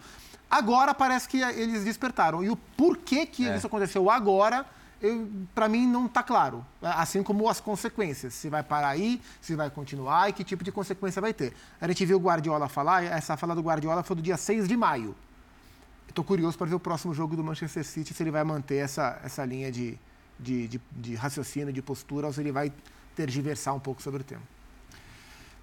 [0.49, 2.43] Agora parece que eles despertaram.
[2.43, 3.55] E o porquê que É.
[3.57, 4.65] isso aconteceu agora,
[5.53, 6.65] para mim não está claro.
[6.81, 8.33] Assim como as consequências.
[8.33, 11.53] Se vai parar aí, se vai continuar e que tipo de consequência vai ter.
[11.81, 14.77] A gente viu o Guardiola falar, essa fala do Guardiola foi do dia 6 de
[14.77, 15.15] maio.
[16.07, 19.19] Estou curioso para ver o próximo jogo do Manchester City, se ele vai manter essa,
[19.23, 19.97] essa linha de,
[20.39, 22.71] de, de, de raciocínio, de postura, ou se ele vai
[23.15, 24.41] tergiversar um pouco sobre o tema.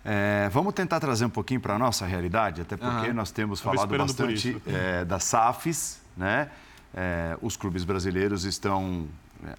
[0.04, 3.14] É, vamos tentar trazer um pouquinho para a nossa realidade, até porque uhum.
[3.14, 6.50] nós temos falado bastante é, das SAFs, né?
[6.92, 9.06] É, os clubes brasileiros estão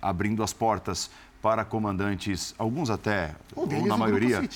[0.02, 1.10] abrindo as portas
[1.42, 4.48] para comandantes, alguns até, ou na maioria,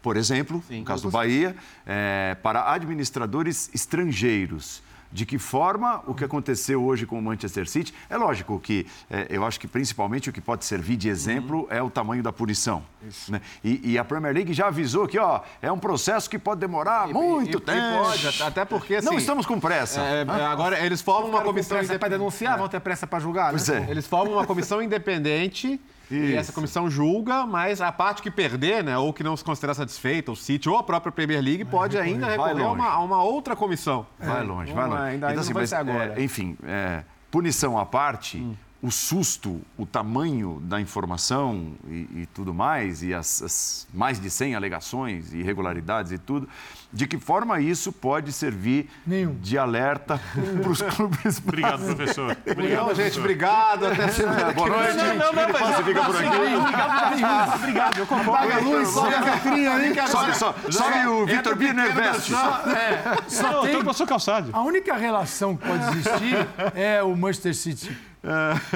[0.00, 4.82] por exemplo, Sim, no caso do Bahia, é, para administradores estrangeiros
[5.12, 7.94] de que forma o que aconteceu hoje com o Manchester City.
[8.08, 11.66] É lógico que é, eu acho que principalmente o que pode servir de exemplo uhum.
[11.70, 12.82] é o tamanho da punição.
[13.28, 13.40] Né?
[13.62, 17.08] E, e, a Premier League já avisou que ó, é um processo que pode demorar
[17.08, 18.04] e, muito e, tempo.
[18.04, 20.00] pode, até porque assim, Não estamos com pressa.
[20.00, 23.50] É, agora eles formam uma comissão para denunciar, vão ter pressa para julgar.
[23.50, 23.86] Pois né?
[23.86, 23.90] é.
[23.90, 25.80] Eles formam uma comissão independente
[26.10, 26.32] isso.
[26.32, 29.74] E essa comissão julga, mas a parte que perder, né, ou que não se considera
[29.74, 32.14] satisfeita, o City ou a própria Premier League, vai pode recorrer.
[32.14, 34.06] ainda recorrer a uma, a uma, outra comissão.
[34.18, 35.02] Vai longe, vai longe.
[35.02, 39.86] Ainda, então, ainda assim, mas, é, enfim, é, punição à parte, hum o susto, o
[39.86, 46.12] tamanho da informação e, e tudo mais, e as, as, mais de 100 alegações, irregularidades
[46.12, 46.48] e tudo,
[46.92, 49.34] de que forma isso pode servir Nenhum.
[49.40, 50.20] de alerta
[50.62, 52.36] para os clubes Obrigado, professor.
[52.50, 53.18] Obrigado, gente.
[53.18, 53.86] Obrigado.
[53.86, 54.52] Até semana.
[54.52, 54.96] Boa noite.
[54.96, 56.26] Não, não, não, mas você fica por aqui.
[56.26, 57.98] Obrigado, obrigado.
[57.98, 58.32] Eu concordo.
[58.32, 59.94] Paga a luz, sobe a catrinha aí.
[60.08, 62.34] Sobe, sobe, sobe o Vitor Birner Veste.
[62.34, 63.76] É, só tem...
[63.76, 64.50] o seu calçado.
[64.52, 68.15] A única relação que pode existir é o Manchester City é.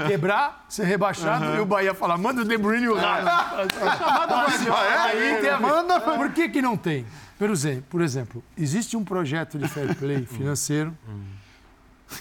[0.06, 1.56] Quebrar, ser rebaixado uhum.
[1.56, 3.26] e o Bahia falar, manda o De Bruyne e o Raio.
[5.04, 5.60] Aí tem a...
[5.60, 6.00] Manda.
[6.00, 7.06] Por que que não tem?
[7.38, 10.96] Por exemplo, por exemplo, existe um projeto de fair play financeiro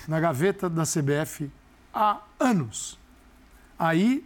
[0.07, 1.51] na gaveta da CBF
[1.93, 2.97] há anos.
[3.77, 4.25] Aí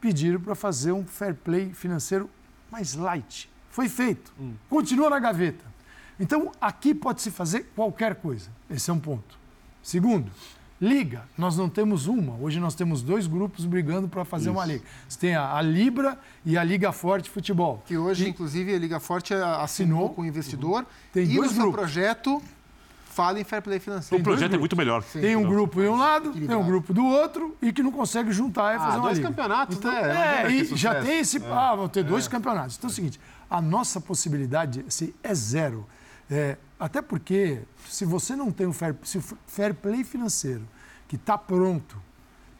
[0.00, 2.30] pediram para fazer um fair play financeiro
[2.70, 3.50] mais light.
[3.70, 4.32] Foi feito.
[4.38, 4.54] Hum.
[4.68, 5.64] Continua na gaveta.
[6.20, 8.50] Então, aqui pode-se fazer qualquer coisa.
[8.68, 9.38] Esse é um ponto.
[9.82, 10.30] Segundo,
[10.80, 12.34] Liga, nós não temos uma.
[12.36, 14.52] Hoje nós temos dois grupos brigando para fazer Isso.
[14.52, 14.84] uma liga.
[15.08, 17.82] Você tem a, a, Libra e a Liga Forte Futebol.
[17.84, 18.28] Que hoje, e...
[18.28, 20.80] inclusive, a Liga Forte assinou, assinou com o investidor.
[20.80, 20.86] Uhum.
[21.12, 22.40] Tem e dois no seu projeto
[23.18, 24.22] fala em fair play financeiro.
[24.22, 25.02] O projeto é muito melhor.
[25.02, 25.20] Sim.
[25.20, 28.30] Tem um grupo de um lado, tem um grupo do outro e que não consegue
[28.30, 29.28] juntar e ah, fazer uma dois liga.
[29.28, 30.44] campeonatos, então, né?
[30.44, 31.38] É, e já tem esse...
[31.38, 31.50] É.
[31.50, 32.30] Ah, vão ter dois é.
[32.30, 32.76] campeonatos.
[32.76, 33.18] Então é o seguinte,
[33.50, 35.84] a nossa possibilidade assim, é zero.
[36.30, 40.62] É, até porque, se você não tem um fair, se o fair play financeiro
[41.08, 42.00] que está pronto,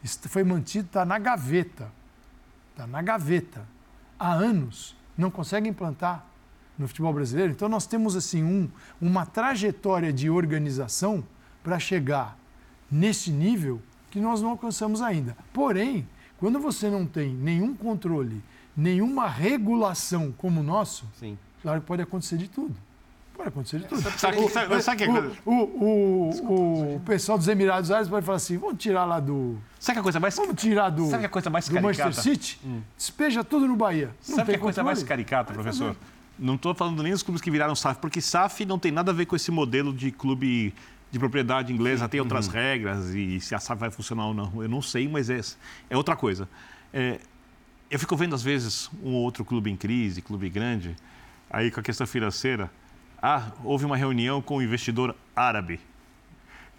[0.03, 1.91] foi mantido, está na gaveta,
[2.71, 3.65] está na gaveta,
[4.17, 6.25] há anos, não consegue implantar
[6.77, 7.51] no futebol brasileiro.
[7.51, 8.69] Então, nós temos assim um,
[8.99, 11.23] uma trajetória de organização
[11.63, 12.37] para chegar
[12.91, 15.35] nesse nível que nós não alcançamos ainda.
[15.53, 18.41] Porém, quando você não tem nenhum controle,
[18.75, 21.37] nenhuma regulação como o nosso, Sim.
[21.61, 22.75] claro que pode acontecer de tudo.
[23.39, 24.01] Pode acontecer de tudo.
[24.01, 25.31] Sabe, sabe, sabe que coisa...
[25.45, 29.57] o, o, o, o, pessoal dos Emirados Árabes pode falar assim: vamos tirar lá do.
[29.79, 30.35] Sabe que a coisa mais.
[30.35, 31.05] Vamos tirar do.
[31.05, 32.03] Sabe que a coisa mais do caricata?
[32.03, 32.59] Manchester City?
[32.65, 32.81] Hum.
[32.97, 34.13] Despeja tudo no Bahia.
[34.27, 35.95] Não sabe que a coisa mais caricata, professor?
[36.37, 39.13] Não estou falando nem dos clubes que viraram SAF, porque SAF não tem nada a
[39.13, 40.73] ver com esse modelo de clube
[41.09, 42.53] de propriedade inglesa, tem outras uhum.
[42.53, 44.51] regras e se a SAF vai funcionar ou não.
[44.61, 45.39] Eu não sei, mas é,
[45.89, 46.49] é outra coisa.
[46.93, 47.21] É,
[47.89, 50.93] eu fico vendo, às vezes, um ou outro clube em crise, clube grande,
[51.49, 52.69] aí com a questão financeira
[53.21, 55.79] ah, houve uma reunião com o um investidor árabe.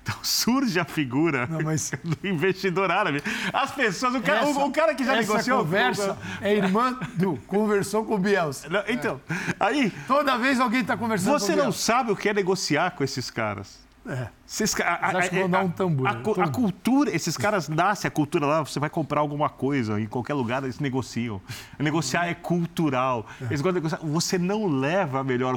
[0.02, 1.92] Então surge a figura Não, mas...
[2.02, 3.22] do investidor árabe.
[3.52, 5.58] As pessoas, o cara, essa, o, o cara que já essa negociou.
[5.58, 8.68] conversa é irmã do conversou com o Bielsa.
[8.68, 9.54] Não, então, é.
[9.60, 9.92] aí.
[10.06, 13.78] Toda vez alguém está conversando Você não sabe o que é negociar com esses caras.
[14.10, 14.28] É.
[14.44, 16.08] Vocês, a, a, que um tambor.
[16.08, 20.00] A, a, a, cultura, esses caras nascem a cultura lá, você vai comprar alguma coisa,
[20.00, 21.40] em qualquer lugar eles negociam.
[21.78, 23.24] Negociar é cultural.
[23.40, 23.44] É.
[23.44, 24.00] Eles gostam de negociar.
[24.02, 25.56] Você não leva a melhor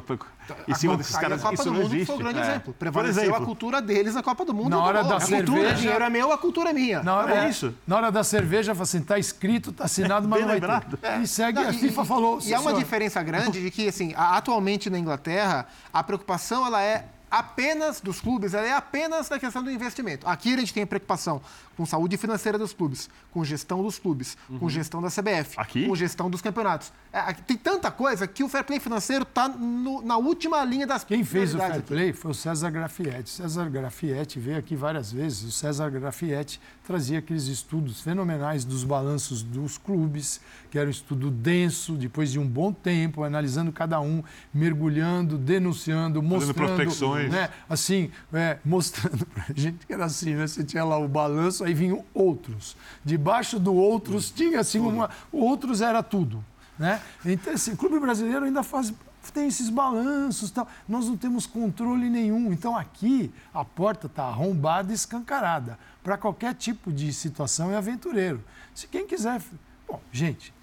[0.67, 1.39] em cima desses caras.
[1.39, 2.05] A Copa isso do Mundo existe.
[2.05, 2.41] foi um grande é.
[2.43, 2.73] exemplo.
[2.73, 3.41] Prevaleceu exemplo.
[3.41, 4.69] a cultura deles na Copa do Mundo.
[4.69, 5.45] Na hora da a cerveja.
[5.45, 7.03] Cultura, o dinheiro é meu, a cultura é minha.
[7.03, 7.73] Na hora, é isso.
[7.87, 10.99] Na hora da cerveja, assim, tá escrito, tá assinado, mas Bem não lembrado.
[11.01, 11.19] É.
[11.19, 12.39] E segue, não, a FIFA e, falou.
[12.43, 17.05] E há uma diferença grande de que, assim, atualmente na Inglaterra, a preocupação ela é
[17.33, 20.27] apenas dos clubes, ela é apenas na questão do investimento.
[20.29, 21.41] Aqui a gente tem preocupação
[21.75, 24.59] com saúde financeira dos clubes, com gestão dos clubes, uhum.
[24.59, 25.87] com gestão da CBF, Aqui?
[25.87, 26.91] com gestão dos campeonatos.
[27.11, 31.23] É, tem tanta coisa que o fair play financeiro está na última linha das Quem
[31.23, 33.29] fez o fair play foi o César Grafietti.
[33.29, 35.43] César Grafietti veio aqui várias vezes.
[35.43, 41.29] O César Grafietti trazia aqueles estudos fenomenais dos balanços dos clubes, que era um estudo
[41.29, 44.23] denso, depois de um bom tempo, analisando cada um,
[44.53, 46.53] mergulhando, denunciando, mostrando.
[46.55, 47.31] prospecções.
[47.31, 50.47] Né, assim, é, mostrando para a gente que era assim, né?
[50.47, 52.75] Você tinha lá o balanço aí vinham outros.
[53.03, 55.09] Debaixo do outros tinha assim uma.
[55.31, 56.43] Outros era tudo.
[56.77, 57.01] Né?
[57.25, 58.93] Então, assim, o clube brasileiro ainda faz
[59.31, 60.67] tem esses balanços tal.
[60.87, 62.51] Nós não temos controle nenhum.
[62.51, 68.43] Então aqui a porta está arrombada e escancarada para qualquer tipo de situação é aventureiro.
[68.73, 69.41] Se quem quiser.
[69.87, 70.53] Bom, gente,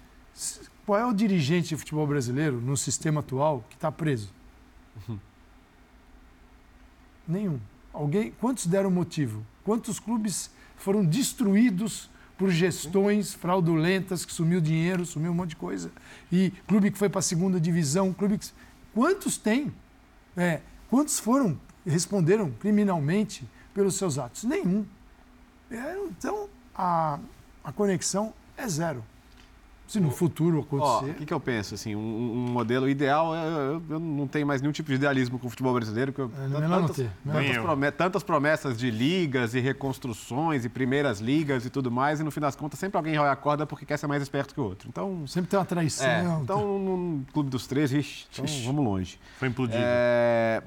[0.85, 4.29] qual é o dirigente de futebol brasileiro no sistema atual que está preso?
[5.07, 5.19] Uhum.
[7.27, 7.59] Nenhum.
[7.93, 9.45] Alguém, quantos deram motivo?
[9.63, 10.49] Quantos clubes
[10.83, 15.91] foram destruídos por gestões fraudulentas, que sumiu dinheiro, sumiu um monte de coisa.
[16.31, 18.47] E clube que foi para a segunda divisão, clube que.
[18.93, 19.71] Quantos tem?
[20.35, 20.59] É,
[20.89, 24.43] quantos foram, responderam criminalmente pelos seus atos?
[24.43, 24.85] Nenhum.
[25.69, 27.19] É, então, a,
[27.63, 29.03] a conexão é zero.
[29.91, 31.11] Se no futuro acontecer.
[31.11, 31.75] O que, que, eu penso?
[31.75, 35.47] Assim, um, um modelo ideal, eu, eu, não tenho mais nenhum tipo de idealismo com
[35.47, 36.13] o futebol brasileiro.
[36.13, 40.69] Que eu, é, tantas, não ter, tantas, promessas, tantas, promessas de ligas e reconstruções e
[40.69, 43.65] primeiras ligas e tudo mais, e no fim das contas sempre alguém rola a corda
[43.65, 44.87] porque quer ser mais esperto que o outro.
[44.87, 46.07] Então, sempre tem uma traição.
[46.07, 49.19] É, então, no Clube dos Três, ixi, então, vamos longe.
[49.39, 49.77] Foi implodido.
[49.83, 50.63] É,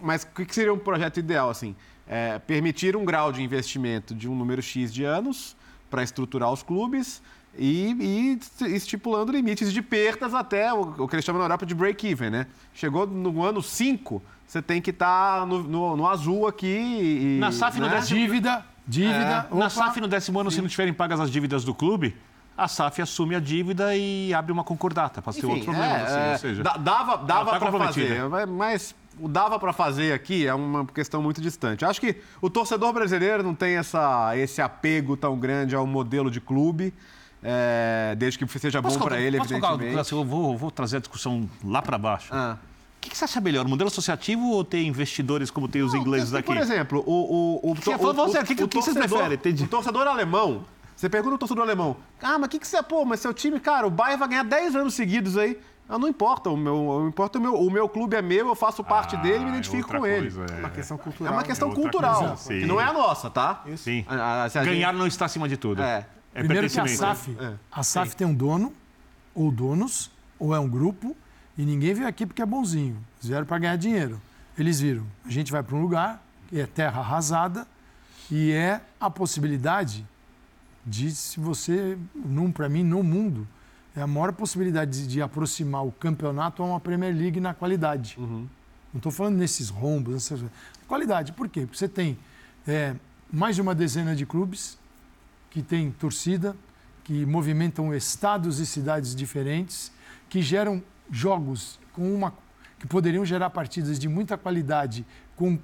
[0.00, 1.50] mas o que seria um projeto ideal?
[1.50, 1.74] Assim,
[2.06, 5.56] é, permitir um grau de investimento de um número X de anos
[5.90, 7.20] para estruturar os clubes
[7.58, 11.74] e, e, estipulando limites de perdas até o, o que eles chamam na Europa de
[11.74, 12.46] break-even, né?
[12.72, 17.38] Chegou no ano 5, você tem que estar tá no, no, no, azul aqui e...
[17.40, 17.86] Na SAF né?
[17.86, 18.18] no décimo...
[18.18, 19.48] Dívida, dívida...
[19.50, 19.54] É.
[19.54, 20.56] Na SAF no décimo ano, Sim.
[20.56, 22.16] se não tiverem pagas as dívidas do clube,
[22.56, 25.86] a SAF assume a dívida e abre uma concordata para ser outro problema.
[25.86, 30.12] É, assim, é, ou seja, dava dava tá para fazer, mas o dava para fazer
[30.12, 31.84] aqui é uma questão muito distante.
[31.84, 36.40] Acho que o torcedor brasileiro não tem essa, esse apego tão grande ao modelo de
[36.40, 36.92] clube.
[37.42, 40.12] É, desde que seja posso bom para ele, posso evidentemente.
[40.12, 42.28] eu vou, vou, trazer a discussão lá para baixo.
[42.32, 42.56] Ah.
[42.96, 45.92] O que, que, você acha melhor, o modelo associativo ou ter investidores como tem os
[45.92, 46.46] Não, ingleses aqui?
[46.46, 47.12] Por exemplo, o...
[47.12, 49.34] o, o, que, o, você, o, que, que, que vocês preferem?
[49.34, 49.64] Entendi.
[49.64, 50.64] O torcedor alemão,
[50.96, 52.82] você pergunta ao torcedor alemão, ah, mas o que, que você...
[52.82, 55.56] Pô, mas seu time, cara, o Bayern vai ganhar 10 anos seguidos aí.
[55.88, 58.84] Ah, não importa, o meu, importa o meu, o meu clube é meu, eu faço
[58.84, 60.28] parte ah, dele e me identifico é com ele.
[60.52, 61.32] É uma questão cultural.
[61.32, 63.64] É uma questão é cultural, coisa, que não é a nossa, tá?
[63.76, 64.04] Sim.
[64.06, 64.98] A, a, a, Ganhar gente...
[64.98, 65.80] não está acima de tudo.
[65.80, 66.04] É.
[66.34, 67.54] É Primeiro que a SAF, é.
[67.70, 68.72] a SAF tem um dono,
[69.34, 71.16] ou donos, ou é um grupo,
[71.56, 72.96] e ninguém veio aqui porque é bonzinho.
[73.18, 74.20] Eles vieram para ganhar dinheiro.
[74.56, 77.66] Eles viram, a gente vai para um lugar que é terra arrasada
[78.30, 80.04] e é a possibilidade
[80.84, 81.98] de, se você,
[82.54, 83.46] para mim, no mundo,
[83.94, 88.16] é a maior possibilidade de, de, aproximar o campeonato a uma Premier League na qualidade.
[88.18, 88.48] Uhum.
[88.92, 90.40] Não estou falando nesses rombos, nessas...
[90.86, 91.32] qualidade.
[91.32, 91.62] Por quê?
[91.62, 92.18] Porque você tem
[92.66, 92.94] é,
[93.30, 94.77] mais de uma dezena de clubes,
[95.58, 96.54] que tem torcida,
[97.02, 99.90] que movimentam estados e cidades diferentes,
[100.28, 100.80] que geram
[101.10, 102.32] jogos com uma
[102.78, 105.04] que poderiam gerar partidas de muita qualidade
[105.34, 105.58] com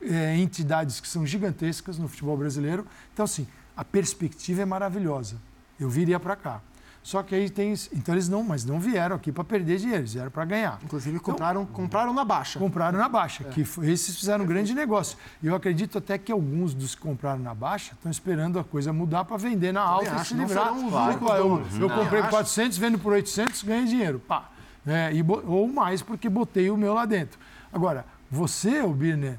[0.00, 2.86] é, entidades que são gigantescas no futebol brasileiro.
[3.12, 3.46] Então, assim,
[3.76, 5.36] a perspectiva é maravilhosa.
[5.78, 6.62] Eu viria para cá.
[7.04, 7.74] Só que aí tem.
[7.92, 10.78] Então eles não, mas não vieram aqui para perder dinheiro, eles vieram para ganhar.
[10.82, 12.58] Inclusive compraram, então, compraram na baixa.
[12.58, 13.50] Compraram na baixa, é.
[13.50, 15.18] que foi, esses fizeram um grande negócio.
[15.42, 18.90] E eu acredito até que alguns dos que compraram na baixa estão esperando a coisa
[18.90, 20.72] mudar para vender na alta e se livrar.
[21.18, 24.18] Claro, eu, eu comprei por 400, vendo por 800, ganhei dinheiro.
[24.18, 24.48] Pá.
[24.86, 27.38] É, e, ou mais, porque botei o meu lá dentro.
[27.70, 29.38] Agora, você, o Birner,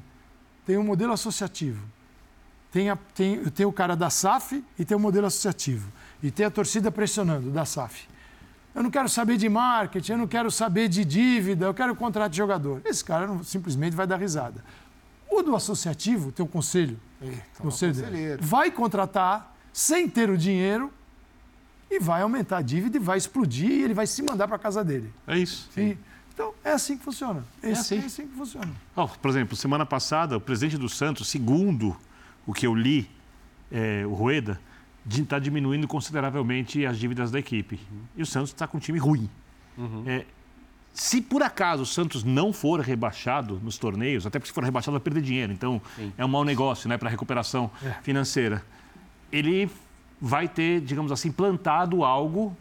[0.68, 1.84] tem um modelo associativo.
[2.72, 5.92] Tem, a, tem, tem o cara da SAF e tem o modelo associativo
[6.26, 8.08] e ter a torcida pressionando da SAF.
[8.74, 12.32] Eu não quero saber de marketing, eu não quero saber de dívida, eu quero contrato
[12.32, 12.82] de jogador.
[12.84, 14.64] Esse cara não, simplesmente vai dar risada.
[15.30, 20.92] O do associativo, teu conselho, Eita, conselho dele, vai contratar sem ter o dinheiro
[21.92, 24.84] e vai aumentar a dívida e vai explodir e ele vai se mandar para casa
[24.84, 25.14] dele.
[25.28, 25.70] É isso.
[25.78, 25.96] E,
[26.34, 27.46] então, é assim que funciona.
[27.62, 27.98] É, assim.
[28.02, 28.72] é assim que funciona.
[28.96, 31.96] Oh, por exemplo, semana passada, o presidente do Santos, segundo
[32.48, 33.10] o que eu li,
[33.72, 34.60] é, o Rueda,
[35.08, 37.80] está diminuindo consideravelmente as dívidas da equipe.
[38.16, 39.30] E o Santos está com um time ruim.
[39.78, 40.04] Uhum.
[40.06, 40.26] É,
[40.94, 44.94] se por acaso o Santos não for rebaixado nos torneios, até porque se for rebaixado
[44.94, 46.14] vai perder dinheiro, então Sim.
[46.18, 47.92] é um mau negócio né, para a recuperação é.
[48.02, 48.64] financeira.
[49.32, 49.70] Ele
[50.20, 52.56] vai ter, digamos assim, plantado algo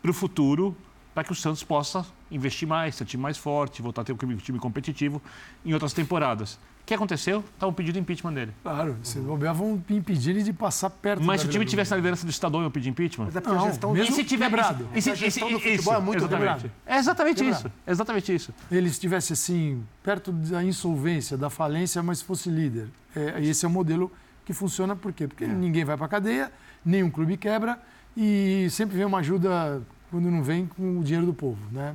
[0.00, 0.74] para o futuro
[1.14, 4.12] para que o Santos possa investir mais, ser um time mais forte, voltar a ter
[4.12, 5.22] um time competitivo
[5.64, 6.58] em outras temporadas.
[6.84, 7.42] O que aconteceu?
[7.54, 8.52] Estavam pedindo impeachment dele.
[8.62, 11.96] Claro, se bobear, vão impedir ele de passar perto Mas se o time tivesse na
[11.96, 13.24] liderança do Estadual, iam pedir impeachment?
[13.24, 14.86] Mas é porque não, a gestão mesmo e se tiver quebrado.
[14.94, 16.70] E se, a gestão do futebol é muito exatamente.
[16.84, 17.56] É exatamente quebrado.
[17.56, 17.72] isso.
[17.86, 18.54] É exatamente isso.
[18.70, 22.88] Ele estivesse assim, perto da insolvência, da falência, mas fosse líder.
[23.16, 24.12] É, esse é o modelo
[24.44, 25.26] que funciona por quê?
[25.26, 25.48] Porque é.
[25.48, 26.52] ninguém vai para a cadeia,
[26.84, 27.78] nenhum clube quebra
[28.14, 29.80] e sempre vem uma ajuda
[30.10, 31.94] quando não vem com o dinheiro do povo, né?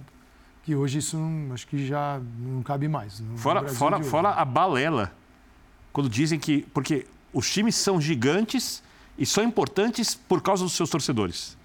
[0.63, 3.21] Que hoje isso não, acho que já não cabe mais.
[3.35, 5.13] fora fora, fora a balela,
[5.91, 6.61] quando dizem que.
[6.73, 8.83] Porque os times são gigantes
[9.17, 11.57] e são importantes por causa dos seus torcedores.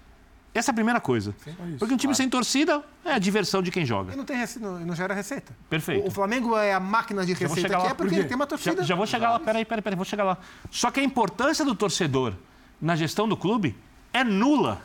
[0.55, 1.35] Essa é a primeira coisa.
[1.43, 2.15] Sim, Porque um time claro.
[2.15, 4.13] sem torcida é a diversão de quem joga.
[4.13, 5.53] E não, tem, não, não gera receita.
[5.69, 6.05] Perfeito.
[6.05, 8.47] O, o Flamengo é a máquina de receita que é porque Por ele tem uma
[8.47, 8.77] torcida.
[8.77, 10.37] Já, já vou chegar lá, peraí, peraí, peraí, vou chegar lá.
[10.71, 12.33] Só que a importância do torcedor
[12.79, 13.75] na gestão do clube
[14.13, 14.81] é nula.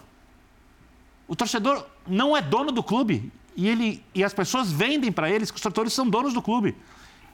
[1.28, 5.50] O torcedor não é dono do clube e, ele, e as pessoas vendem para eles
[5.50, 6.74] que os torcedores são donos do clube.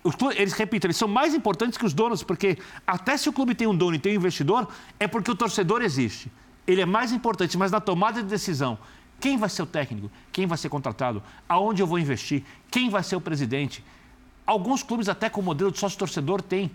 [0.03, 3.55] Clubes, eles, repito, eles são mais importantes que os donos, porque até se o clube
[3.55, 4.67] tem um dono e tem um investidor,
[4.99, 6.29] é porque o torcedor existe.
[6.67, 8.77] Ele é mais importante, mas na tomada de decisão,
[9.21, 10.11] quem vai ser o técnico?
[10.33, 11.23] Quem vai ser contratado?
[11.49, 12.43] Aonde eu vou investir?
[12.73, 13.85] Quem vai ser o presidente?
[14.45, 16.73] Alguns clubes, até com o modelo de sócio-torcedor, têm.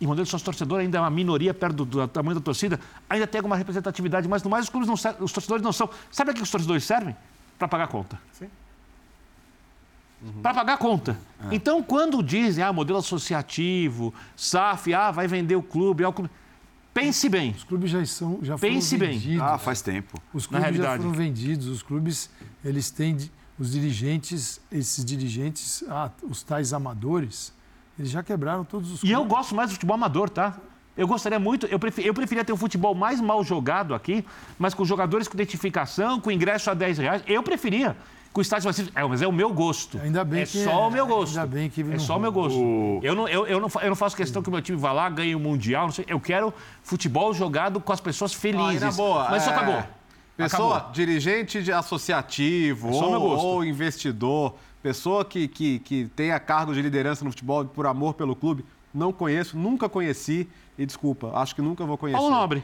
[0.00, 2.78] E o modelo de sócio-torcedor ainda é uma minoria perto do, do, tamanho da torcida,
[3.10, 5.90] ainda tem alguma representatividade, mas no mais os clubes não os torcedores não são.
[6.08, 7.16] Sabe a que os torcedores servem?
[7.58, 8.20] Para pagar a conta.
[8.32, 8.48] Sim.
[10.26, 10.42] Uhum.
[10.42, 11.16] Para pagar a conta.
[11.50, 11.54] É.
[11.54, 16.30] Então, quando dizem, ah, modelo associativo, SAF, ah, vai vender o clube, ah, o clube.
[16.92, 17.50] Pense bem.
[17.50, 19.26] Os clubes já, são, já foram Pense vendidos.
[19.26, 19.40] bem.
[19.40, 20.20] Ah, faz tempo.
[20.32, 21.66] Os clubes já foram vendidos.
[21.66, 22.30] Os clubes,
[22.64, 23.16] eles têm
[23.58, 27.52] os dirigentes, esses dirigentes, ah, os tais amadores,
[27.98, 29.10] eles já quebraram todos os clubes.
[29.10, 30.58] E eu gosto mais do futebol amador, tá?
[30.96, 34.24] Eu gostaria muito, eu, prefer, eu preferia ter um futebol mais mal jogado aqui,
[34.58, 37.22] mas com jogadores com identificação, com ingresso a 10 reais.
[37.26, 37.94] Eu preferia
[38.36, 38.88] com o estádio vazio.
[38.94, 39.98] É, mas é o meu gosto.
[39.98, 41.38] Ainda bem é que só é, o meu gosto.
[41.38, 42.58] Ainda bem que é só o meu gosto.
[42.58, 43.00] O...
[43.02, 45.08] Eu, não, eu, eu, não, eu não faço questão que o meu time vá lá,
[45.08, 45.88] ganhe o Mundial.
[46.06, 46.52] Eu quero
[46.82, 48.82] futebol jogado com as pessoas felizes.
[48.82, 49.30] Ah, boa.
[49.30, 49.54] Mas isso é...
[49.54, 49.82] acabou.
[50.36, 50.92] Pessoa, acabou.
[50.92, 57.30] dirigente associativo é ou, ou, investidor, pessoa que, que, que tenha cargo de liderança no
[57.30, 60.46] futebol por amor pelo clube, não conheço, nunca conheci
[60.76, 62.18] e desculpa, acho que nunca vou conhecer.
[62.18, 62.62] Paulo Nobre.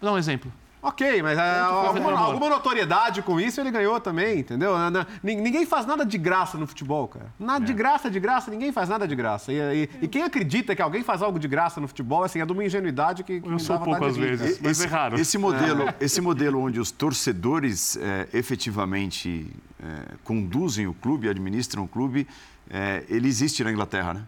[0.00, 0.50] Dá um exemplo.
[0.80, 4.74] Ok, mas é, alguma, alguma, notoriedade com isso ele ganhou também, entendeu?
[5.22, 7.26] Ninguém faz nada de graça no futebol, cara.
[7.38, 7.66] Nada é.
[7.66, 9.52] de graça, de graça, ninguém faz nada de graça.
[9.52, 12.46] E, e, e, quem acredita que alguém faz algo de graça no futebol, assim, é
[12.46, 13.40] de uma ingenuidade que.
[13.40, 15.18] que Eu sou pouco às vezes, mas esse, é raro.
[15.18, 15.94] Esse modelo, é.
[16.00, 19.50] esse modelo onde os torcedores é, efetivamente
[19.82, 22.26] é, conduzem o clube, administram o clube,
[22.70, 24.22] é, ele existe na Inglaterra, né?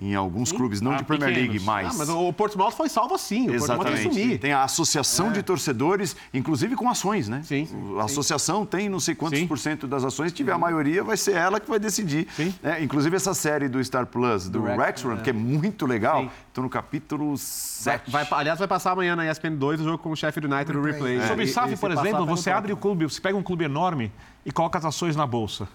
[0.00, 0.56] Em alguns sim.
[0.56, 1.50] clubes, não ah, de Premier pequenos.
[1.50, 1.94] League, mas...
[1.94, 4.08] Ah, mas o Portsmouth foi salvo assim, o Exatamente.
[4.08, 5.32] Tem, tem a associação é.
[5.32, 7.42] de torcedores, inclusive com ações, né?
[7.44, 7.68] Sim.
[8.00, 9.46] A associação tem não sei quantos sim.
[9.46, 12.26] por cento das ações, se tiver a maioria, vai ser ela que vai decidir.
[12.34, 12.54] Sim.
[12.62, 14.92] É, inclusive essa série do Star Plus, do, do é.
[15.22, 18.10] que é muito legal, estou no capítulo 7.
[18.10, 20.52] Vai, vai, aliás, vai passar amanhã na ESPN 2 o jogo com o chefe do
[20.52, 21.18] United, o replay.
[21.18, 21.28] É.
[21.28, 24.10] Sobre SAF, por exemplo, você abre o clube, você pega um clube enorme
[24.46, 25.68] e coloca as ações na bolsa.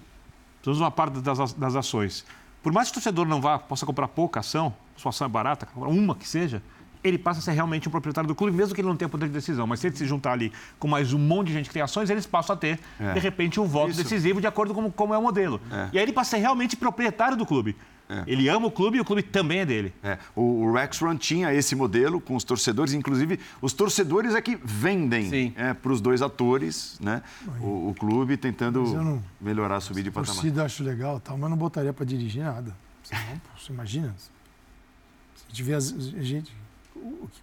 [0.64, 2.26] Você usa uma parte das, das ações.
[2.66, 5.68] Por mais que o torcedor não vá, possa comprar pouca ação, sua ação é barata,
[5.76, 6.64] uma que seja,
[7.04, 9.28] ele passa a ser realmente um proprietário do clube, mesmo que ele não tenha poder
[9.28, 9.68] de decisão.
[9.68, 12.10] Mas se ele se juntar ali com mais um monte de gente que tem ações,
[12.10, 13.14] eles passam a ter, é.
[13.14, 14.02] de repente, um voto Isso.
[14.02, 15.62] decisivo de acordo com como é o modelo.
[15.72, 15.90] É.
[15.94, 17.76] E aí ele passa a ser realmente proprietário do clube.
[18.08, 18.24] É.
[18.28, 19.94] Ele ama o clube e o clube também é dele.
[20.04, 20.18] É.
[20.36, 24.56] O, o Rex Run tinha esse modelo com os torcedores, inclusive os torcedores é que
[24.64, 27.24] vendem é, para os dois atores, né?
[27.60, 30.36] O, o clube tentando não, melhorar, subir de patamar.
[30.36, 32.76] Torcida acho legal, tal, mas não botaria para dirigir nada.
[33.04, 34.16] Você, não, você imagina?
[34.18, 36.54] Se tiver a gente,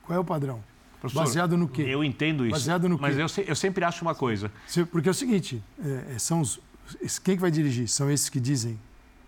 [0.03, 0.63] qual é o padrão?
[1.01, 1.83] Professor, Baseado no quê?
[1.83, 2.53] Eu entendo isso.
[2.53, 3.41] Baseado no mas quê?
[3.41, 4.53] eu, eu sempre acho uma coisa.
[4.93, 6.61] Porque é o seguinte, é, são os,
[7.25, 7.89] quem que vai dirigir?
[7.89, 8.79] São esses que dizem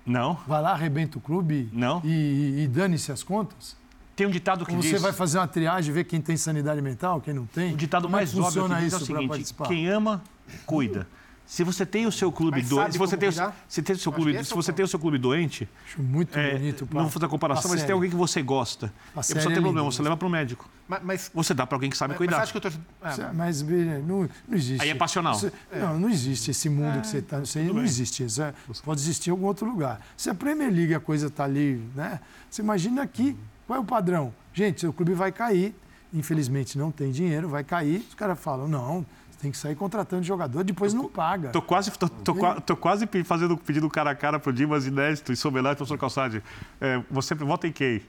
[0.07, 0.35] não.
[0.47, 2.01] Vai lá, arrebenta o clube Não.
[2.05, 3.77] e, e dane-se as contas?
[4.15, 4.91] Tem um ditado que Ou diz...
[4.91, 7.73] você vai fazer uma triagem, ver quem tem sanidade mental, quem não tem?
[7.73, 10.23] O ditado Como é mais óbvio que diz é o seguinte, quem ama,
[10.67, 11.07] cuida.
[11.47, 13.31] Se você tem o seu clube doente, se você tem,
[13.69, 16.53] se tem o seu clube, se você tem o seu clube doente, Acho muito é,
[16.53, 16.89] bonito.
[16.91, 19.35] Não vou fazer a comparação, mas se tem alguém que você gosta, a e você
[19.35, 20.69] tem é problema, você leva para o médico.
[20.89, 22.37] Mas, mas, você dá para alguém que sabe mas, cuidar.
[22.39, 22.79] Mas, acho que eu tô...
[23.03, 24.83] é, mas não, não existe.
[24.83, 25.35] Aí é passional.
[25.35, 27.39] Você, não, não existe esse mundo que você está.
[27.39, 27.85] Não bem.
[27.85, 28.25] existe.
[28.25, 30.01] Isso é, pode existir em algum outro lugar.
[30.17, 32.21] Se a Premier League a coisa está ali, né?
[32.51, 34.33] Você imagina aqui, qual é o padrão?
[34.53, 35.75] Gente, seu clube vai cair.
[36.13, 38.07] Infelizmente não tem dinheiro, vai cair.
[38.09, 39.05] Os caras falam, não,
[39.45, 41.51] tem que sair contratando jogador, depois tô, não paga.
[41.51, 45.37] Tô quase, tô, tô, tô, quase fazendo pedido cara a cara pro Dimas Inédito e
[45.37, 46.43] Sobelar e professor Calçade.
[46.81, 48.01] É, você vota em quem?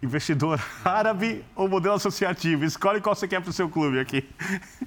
[0.00, 2.64] Investidor árabe ou modelo associativo?
[2.64, 4.24] Escolhe qual você quer para o seu clube aqui.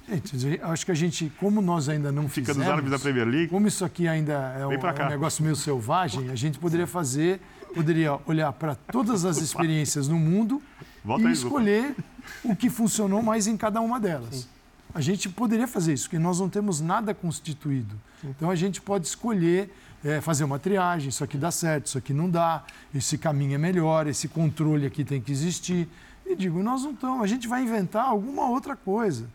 [0.08, 2.56] Gente, acho que a gente, como nós ainda não Fica fizemos...
[2.56, 3.48] Fica nos árabes da Premier League.
[3.48, 7.38] Como isso aqui ainda é um, é um negócio meio selvagem, a gente poderia fazer,
[7.74, 10.62] poderia olhar para todas as experiências no mundo
[11.04, 11.94] Volta e aí, escolher
[12.42, 14.34] o que funcionou mais em cada uma delas.
[14.36, 14.61] Sim.
[14.94, 17.94] A gente poderia fazer isso, porque nós não temos nada constituído.
[18.22, 19.72] Então a gente pode escolher
[20.04, 22.62] é, fazer uma triagem, isso aqui dá certo, isso aqui não dá,
[22.94, 25.88] esse caminho é melhor, esse controle aqui tem que existir.
[26.26, 29.28] E digo, nós não estamos, a gente vai inventar alguma outra coisa.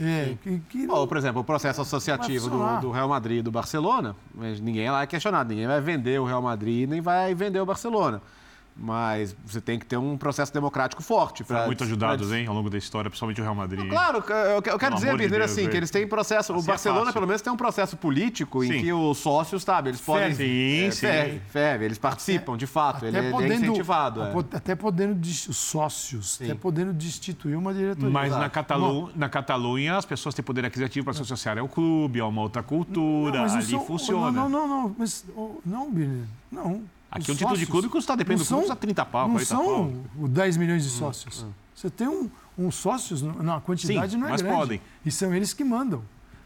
[0.00, 3.50] É, que, que Ou, por exemplo, o processo associativo do, do, Real Madrid e do
[3.50, 4.14] Barcelona,
[4.60, 8.22] ninguém lá é questionado, ninguém vai vender o Real Madrid nem vai vender o Barcelona.
[8.80, 11.42] Mas você tem que ter um processo democrático forte.
[11.42, 13.88] Foram muito ajudados, hein, ao longo da história, principalmente o Real Madrid.
[13.88, 16.52] Claro, eu quero Pelo dizer, Birner, de assim, que eles têm processo.
[16.52, 18.72] Assim o é Barcelona, é pelo menos, tem um processo político sim.
[18.72, 20.32] em que os sócios, sabe, eles podem.
[20.32, 21.00] Sim, é, sim.
[21.00, 23.04] Ferve, ferve, eles participam, até, de fato.
[23.04, 24.22] Ele, podendo, ele é incentivado.
[24.22, 24.32] É.
[24.52, 26.44] Até podendo, os sócios, sim.
[26.44, 28.10] até podendo destituir uma diretoria.
[28.10, 32.20] Mas na, Catalu na Catalunha, as pessoas têm poder aquisitivo para se associar ao clube,
[32.20, 33.38] a uma outra cultura.
[33.38, 34.30] Não, ali sou, funciona.
[34.30, 34.94] Não, não, não.
[34.96, 35.24] Mas,
[35.64, 36.82] não, Birner, não.
[37.10, 39.64] Aqui o título de clube custa, depende do clube, custa 30 pau, Não são
[40.14, 40.28] pau.
[40.28, 41.42] 10 milhões de sócios.
[41.42, 41.52] Hum, hum.
[41.74, 42.28] Você tem um,
[42.58, 44.56] um sócios, na quantidade Sim, não é mas grande.
[44.56, 44.80] podem.
[45.04, 46.02] E são eles que mandam.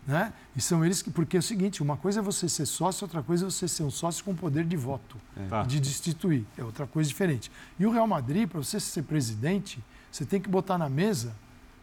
[0.06, 0.32] Né?
[0.56, 1.10] E são eles que.
[1.10, 3.84] Porque é o seguinte: uma coisa é você ser sócio, outra coisa é você ser
[3.84, 5.46] um sócio com poder de voto, é.
[5.46, 5.62] Tá.
[5.62, 6.44] de destituir.
[6.58, 7.50] É outra coisa diferente.
[7.78, 11.34] E o Real Madrid, para você ser presidente, você tem que botar na mesa.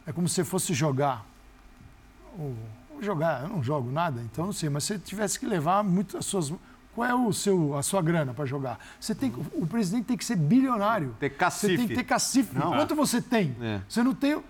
[0.06, 1.26] É como se você fosse jogar.
[2.38, 2.56] Ou,
[3.02, 6.18] jogar, eu não jogo nada, então não sei, mas se você tivesse que levar muito
[6.18, 6.52] as suas
[6.96, 8.80] qual é o seu, a sua grana para jogar?
[9.00, 11.16] Você tem, o presidente tem que ser bilionário.
[11.20, 11.74] Ter cacife.
[11.74, 12.58] Você tem que ter cacife.
[12.58, 12.72] Não.
[12.72, 13.56] Quanto você tem?
[13.62, 13.80] É.
[13.88, 14.42] Você não tem.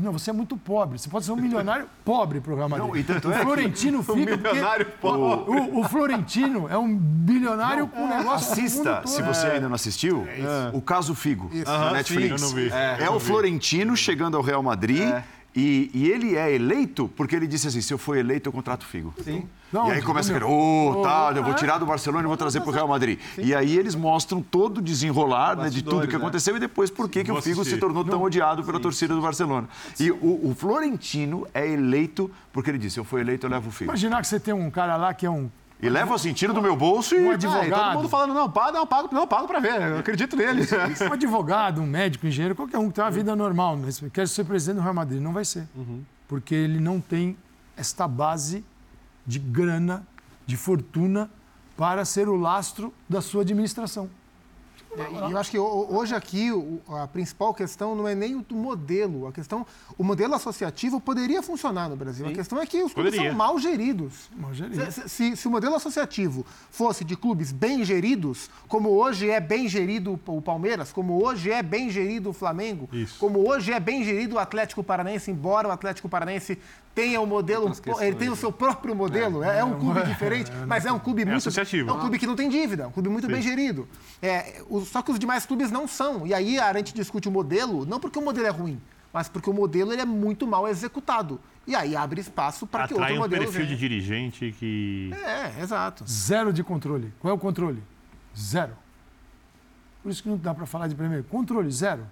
[0.00, 0.98] Não, você é muito pobre.
[0.98, 2.88] Você pode ser um milionário pobre para o Real Madrid.
[2.88, 4.12] Não, e tanto o é Florentino fica.
[4.12, 5.50] Um milionário pobre.
[5.50, 8.52] O, o, Florentino é um bilionário não, com um negócio.
[8.52, 9.52] Assista, se você é.
[9.54, 11.70] ainda não assistiu, é o caso Figo, Isso.
[11.92, 12.40] Netflix.
[12.40, 15.02] Sim, é, é o Florentino chegando ao Real Madrid.
[15.02, 15.24] É.
[15.54, 18.82] E, e, ele é eleito porque ele disse assim: se eu for eleito, eu contrato
[18.82, 19.12] o Figo.
[19.22, 19.48] Sim.
[19.72, 22.26] Não, e aí começa a querer, ô, oh, tá, eu vou tirar do Barcelona e
[22.26, 23.18] vou trazer para o Real Madrid.
[23.34, 23.42] Sim.
[23.44, 26.18] E aí eles mostram todo o desenrolar né, de tudo que né?
[26.18, 28.82] aconteceu e depois por que, que o Figo se tornou tão odiado pela Sim.
[28.82, 29.68] torcida do Barcelona.
[30.00, 33.68] E o, o, Florentino é eleito porque ele disse: se eu for eleito, eu levo
[33.68, 33.90] o Figo.
[33.90, 35.50] Imaginar que você tem um cara lá que é um
[35.80, 37.20] e leva assim, tiro do meu bolso e.
[37.20, 37.72] Um advogado.
[37.72, 39.80] Ah, todo mundo falando, não, paga, não, pago, não, pago pra ver.
[39.80, 40.62] Eu acredito nele.
[41.08, 44.26] Um advogado, um médico, um engenheiro, qualquer um que tem uma vida normal, mas quer
[44.26, 45.22] ser presidente do Real Madrid.
[45.22, 45.68] Não vai ser.
[45.76, 46.02] Uhum.
[46.26, 47.36] Porque ele não tem
[47.76, 48.64] esta base
[49.28, 50.06] de grana,
[50.46, 51.30] de fortuna,
[51.76, 54.08] para ser o lastro da sua administração.
[54.98, 56.50] É, eu acho que hoje aqui
[56.88, 59.26] a principal questão não é nem o modelo.
[59.26, 59.66] A questão,
[59.96, 62.26] o modelo associativo poderia funcionar no Brasil.
[62.26, 62.32] Sim.
[62.32, 63.30] A questão é que os clubes poderia.
[63.30, 64.28] são mal geridos.
[64.36, 64.94] Mal geridos.
[64.94, 69.68] Se, se, se, o modelo associativo fosse de clubes bem geridos, como hoje é bem
[69.68, 73.18] gerido o Palmeiras, como hoje é bem gerido o Flamengo, Isso.
[73.18, 76.58] como hoje é bem gerido o Atlético Paranaense, embora o Atlético Paranaense
[76.98, 77.70] tenha o um modelo,
[78.00, 79.44] ele tem o seu próprio modelo.
[79.44, 81.36] É, é um clube diferente, mas é um clube muito.
[81.36, 81.88] Associativo.
[81.88, 83.32] É um clube que não tem dívida, um clube muito Sim.
[83.32, 83.86] bem gerido.
[84.20, 86.26] É, só que os demais clubes não são.
[86.26, 88.80] E aí a gente discute o modelo, não porque o modelo é ruim,
[89.12, 91.40] mas porque o modelo ele é muito mal executado.
[91.66, 93.74] E aí abre espaço para que outro um modelo perfil venha.
[93.74, 95.10] de dirigente que...
[95.12, 96.04] É, exato.
[96.08, 97.12] Zero de controle.
[97.20, 97.82] Qual é o controle?
[98.36, 98.72] Zero.
[100.02, 101.24] Por isso que não dá para falar de primeiro.
[101.24, 102.06] Controle, zero.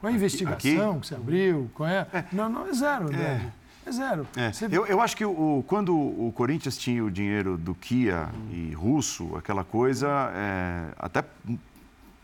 [0.00, 1.00] Qual é a investigação aqui?
[1.00, 1.70] que você abriu?
[1.74, 2.06] Qual é?
[2.12, 2.24] é.
[2.32, 3.22] Não, não, é zero, André.
[3.22, 3.60] É.
[3.86, 4.26] É zero.
[4.36, 4.52] É.
[4.52, 4.66] Você...
[4.70, 8.48] Eu, eu acho que o, quando o Corinthians tinha o dinheiro do Kia hum.
[8.50, 11.24] e russo, aquela coisa, é, até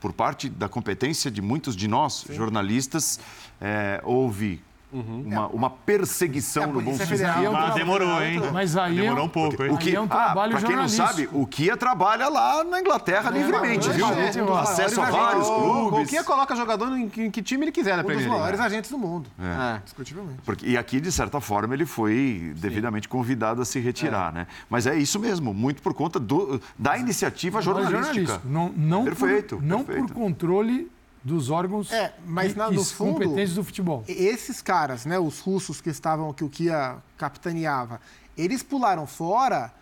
[0.01, 2.35] por parte da competência de muitos de nós, Sim.
[2.35, 3.19] jornalistas,
[3.61, 5.25] é, houve Uhum.
[5.27, 7.25] Uma, uma, perseguição é, no bom sentido.
[7.25, 8.41] É demorou, hein?
[8.53, 9.71] Mas aí demorou um pouco, hein?
[9.71, 12.63] O que, é um ah, trabalho ah, pra quem não sabe, o Kia trabalha lá
[12.63, 14.07] na Inglaterra é, livremente, viu?
[14.07, 16.07] É, Acesso a vários clubes.
[16.07, 18.99] O Kia coloca jogador em que, time ele quiser na Um dos maiores agentes do
[18.99, 19.29] mundo.
[19.39, 19.81] É.
[19.85, 20.41] Discutivelmente.
[20.45, 24.47] Porque, e aqui, de certa forma, ele foi devidamente convidado a se retirar, né?
[24.71, 28.41] Mas é isso mesmo, muito por conta do, da iniciativa jornalística.
[28.45, 29.57] Não, não perfeito.
[29.57, 30.15] Por, não perfeito.
[30.15, 30.91] por controle
[31.27, 34.05] dos órgãos é, mas na, no fundo, competentes do futebol.
[34.07, 38.01] Esses caras, né, os russos que estavam que o Kia capitaneava,
[38.39, 39.73] eles pularam fora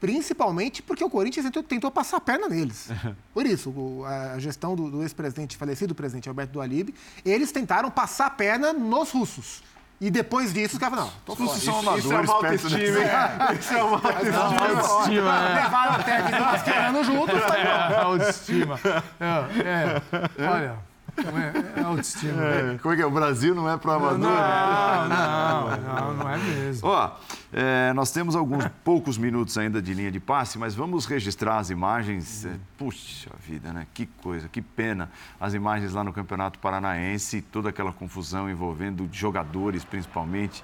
[0.00, 2.88] principalmente porque o Corinthians tentou, tentou passar a perna neles.
[3.32, 3.72] Por isso,
[4.04, 6.92] a gestão do, do ex-presidente, falecido presidente Alberto Dualib,
[7.24, 9.62] eles tentaram passar a perna nos russos.
[10.00, 11.50] E depois disso, os caras não, tô fora.
[11.50, 13.08] Isso, são amadores, isso é uma autoestima, hein?
[13.58, 15.48] Isso é uma autoestima.
[15.48, 15.54] É.
[15.64, 17.34] Levaram até a vida mascherano juntos.
[17.58, 18.80] É, autoestima.
[19.18, 20.00] É,
[20.38, 20.48] é.
[20.48, 20.87] Olha,
[21.18, 22.42] é, é autoestima.
[22.42, 23.06] É, como é que é?
[23.06, 24.18] O Brasil não é para amador?
[24.18, 25.16] Não, né?
[25.16, 26.88] não, não, não é mesmo.
[26.88, 27.10] Ó,
[27.52, 31.70] é, nós temos alguns poucos minutos ainda de linha de passe, mas vamos registrar as
[31.70, 32.44] imagens.
[32.44, 33.86] É, puxa vida, né?
[33.92, 35.10] Que coisa, que pena.
[35.40, 40.62] As imagens lá no Campeonato Paranaense, toda aquela confusão envolvendo jogadores, principalmente,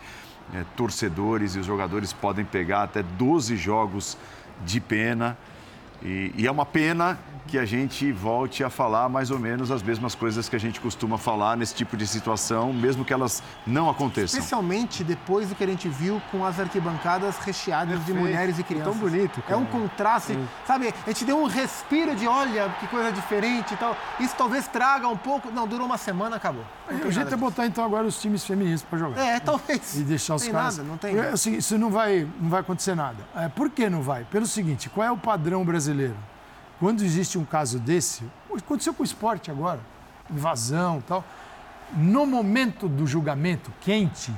[0.52, 4.16] é, torcedores, e os jogadores podem pegar até 12 jogos
[4.64, 5.36] de pena.
[6.02, 7.18] E, e, é uma pena
[7.54, 10.80] que a gente volte a falar mais ou menos as mesmas coisas que a gente
[10.80, 14.40] costuma falar nesse tipo de situação, mesmo que elas não aconteçam.
[14.40, 18.12] Especialmente depois do que a gente viu com as arquibancadas recheadas Perfeito.
[18.12, 18.92] de mulheres e crianças.
[18.92, 19.40] Tão bonito.
[19.42, 19.54] Cara.
[19.54, 20.48] É um contraste, Sim.
[20.66, 20.92] sabe?
[21.06, 23.96] A gente deu um respiro de olha que coisa diferente e tal.
[24.18, 25.48] Isso talvez traga um pouco.
[25.52, 26.64] Não, durou uma semana, acabou.
[27.06, 29.20] o jeito é botar então agora os times femininos para jogar.
[29.20, 29.94] É, talvez.
[29.94, 30.78] E deixar os tem caras.
[30.78, 31.16] Nada, não tem.
[31.16, 33.18] É, assim, isso não vai, não vai acontecer nada.
[33.36, 34.24] É, por que não vai?
[34.24, 36.16] Pelo seguinte, qual é o padrão brasileiro?
[36.78, 38.24] Quando existe um caso desse,
[38.56, 39.80] aconteceu com o esporte agora,
[40.30, 41.24] invasão e tal.
[41.96, 44.32] No momento do julgamento quente,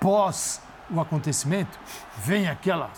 [0.00, 0.60] pós
[0.90, 1.78] o acontecimento,
[2.18, 2.90] vem aquela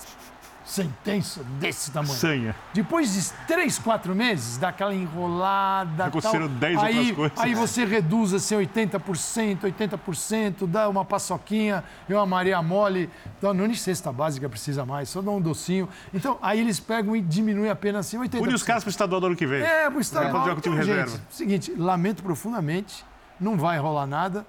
[0.68, 2.14] sentença desse tamanho.
[2.14, 2.56] Sanha.
[2.74, 6.10] Depois de três, quatro meses, dá aquela enrolada.
[6.10, 7.38] Tal, 10 aí, outras coisas.
[7.38, 13.08] Aí você reduz assim 80%, 80%, dá uma paçoquinha e uma Maria Mole.
[13.38, 15.88] Então, não nem cesta básica precisa mais, só dá um docinho.
[16.12, 18.42] Então, aí eles pegam e diminuem apenas assim 80%.
[18.42, 19.62] Une os caras para o estadual do ano que vem.
[19.62, 20.48] É, para o estadual.
[20.48, 21.10] É, Então, reserva.
[21.10, 23.04] gente, seguinte, lamento profundamente,
[23.40, 24.46] não vai rolar nada,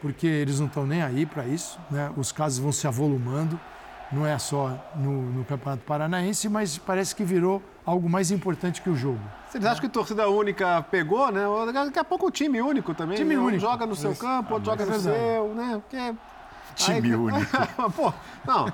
[0.00, 1.78] porque eles não estão nem aí para isso.
[1.90, 2.10] Né?
[2.16, 3.60] Os casos vão se avolumando
[4.10, 8.88] não é só no, no, Campeonato Paranaense, mas parece que virou algo mais importante que
[8.88, 9.20] o jogo.
[9.48, 11.42] Vocês acham que torcida única pegou, né?
[11.72, 13.16] Daqui a pouco o time único também.
[13.16, 13.60] Time um único.
[13.60, 15.82] joga no seu campo, outro ah, joga no é seu, né?
[15.82, 16.14] Porque...
[16.76, 17.50] Time Aí- único.
[17.96, 18.12] Pô,
[18.46, 18.66] não,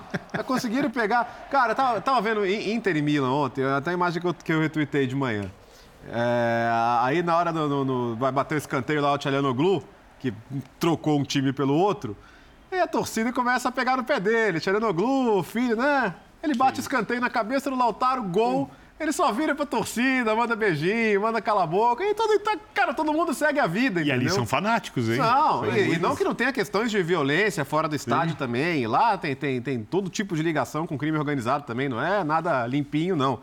[0.44, 1.48] conseguiram pegar.
[1.50, 4.52] Cara, eu tava, tava vendo Inter e Milan ontem, até a imagem que eu, que
[4.52, 5.50] eu retuitei de manhã.
[6.08, 6.68] É,
[7.00, 9.82] aí na hora do, no- no- vai bater o escanteio lá o Tchalanoglu,
[10.20, 10.34] que
[10.78, 12.14] trocou um time pelo outro,
[12.74, 14.60] e a torcida começa a pegar no pé dele.
[14.60, 16.14] Tchalanoglu, filho, né?
[16.42, 18.70] Ele bate o escanteio na cabeça do Lautaro, gol.
[19.00, 22.04] Ele só vira pra torcida, manda beijinho, manda cala a boca.
[22.04, 24.34] E todo, tá- cara, todo mundo segue a vida, E ali entendeu?
[24.34, 25.16] são fanáticos, hein?
[25.16, 28.86] Não, e, e não que não tenha questões de violência fora do estádio também.
[28.86, 32.64] Lá tem, tem, tem todo tipo de ligação com crime organizado também, não é nada
[32.68, 33.40] limpinho, não.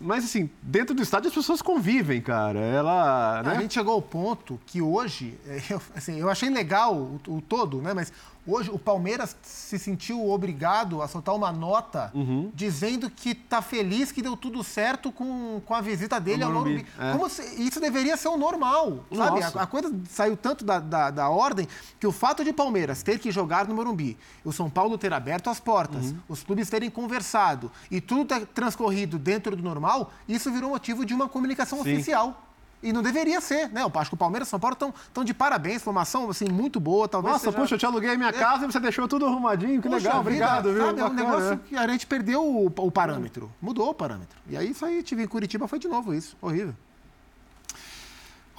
[0.00, 2.58] Mas, assim, dentro do estádio as pessoas convivem, cara.
[2.60, 3.40] Ela.
[3.40, 3.56] A Né?
[3.62, 7.82] gente chegou ao ponto que hoje, é, eu, assim, eu achei legal o, o todo,
[7.82, 7.92] né?
[7.92, 8.12] Mas
[8.48, 12.50] hoje o Palmeiras se sentiu obrigado a soltar uma nota Uhum.
[12.54, 16.86] dizendo que tá feliz que deu tudo certo com, com a visita dele ao Morumbi,
[16.98, 17.12] é.
[17.12, 19.42] Como se- isso deveria ser o normal, sabe?
[19.42, 21.68] A, a coisa saiu tanto da, da, da ordem
[22.00, 25.50] que o fato de Palmeiras ter que jogar no Morumbi, o São Paulo ter aberto
[25.50, 26.18] as portas, Uhum.
[26.28, 31.12] os clubes terem conversado e tudo ter transcorrido dentro do normal, isso virou motivo de
[31.12, 31.92] uma comunicação Sim.
[31.92, 32.44] oficial.
[32.82, 33.82] E não deveria ser, né?
[33.82, 36.46] Eu acho que o Palmeiras e São Paulo estão de parabéns, foi uma ação assim,
[36.48, 37.08] muito boa.
[37.08, 37.56] Talvez Nossa, seja...
[37.56, 39.82] puxa, eu te aluguei a minha casa e você deixou tudo arrumadinho.
[39.82, 40.86] Que Puxa legal, vida, obrigado, viu?
[40.86, 41.60] Sabe, é um negócio né?
[41.68, 43.50] que a gente perdeu o, o parâmetro.
[43.60, 44.38] Mudou o parâmetro.
[44.48, 46.36] E aí isso aí, tive em Curitiba, foi de novo isso.
[46.40, 46.74] Horrível.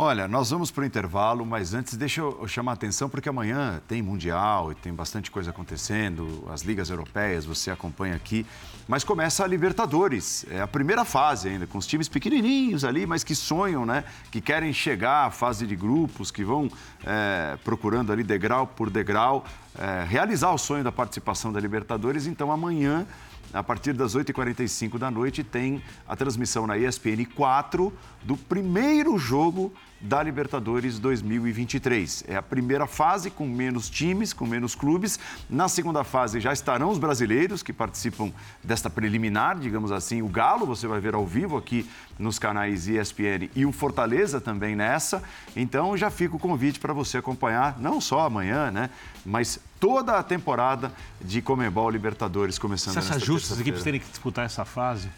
[0.02, 3.82] Olha, nós vamos para o intervalo, mas antes deixa eu chamar a atenção, porque amanhã
[3.86, 8.46] tem Mundial e tem bastante coisa acontecendo, as ligas europeias, você acompanha aqui.
[8.88, 13.26] Mas começa a Libertadores, é a primeira fase ainda, com os times pequenininhos ali, mas
[13.26, 14.06] que sonham, né?
[14.32, 16.72] Que querem chegar à fase de grupos, que vão
[17.06, 19.44] é, procurando ali degrau por degrau,
[19.78, 22.26] é, realizar o sonho da participação da Libertadores.
[22.26, 23.06] Então amanhã
[23.52, 27.92] a partir das 8h45 da noite, tem a transmissão na ESPN 4
[28.24, 32.26] do primeiro jogo da Libertadores 2023.
[32.28, 35.20] É a primeira fase com menos times, com menos clubes.
[35.50, 38.32] Na segunda fase já estarão os brasileiros que participam
[38.64, 40.22] desta preliminar, digamos assim.
[40.22, 44.76] O Galo, você vai ver ao vivo aqui nos canais ESPN e o Fortaleza também
[44.76, 45.22] nessa.
[45.56, 48.90] Então já fica o convite para você acompanhar, não só amanhã, né?
[49.26, 54.10] Mas toda a temporada de Comembol Libertadores começando Você acha justo as equipes terem que
[54.10, 55.10] disputar essa fase?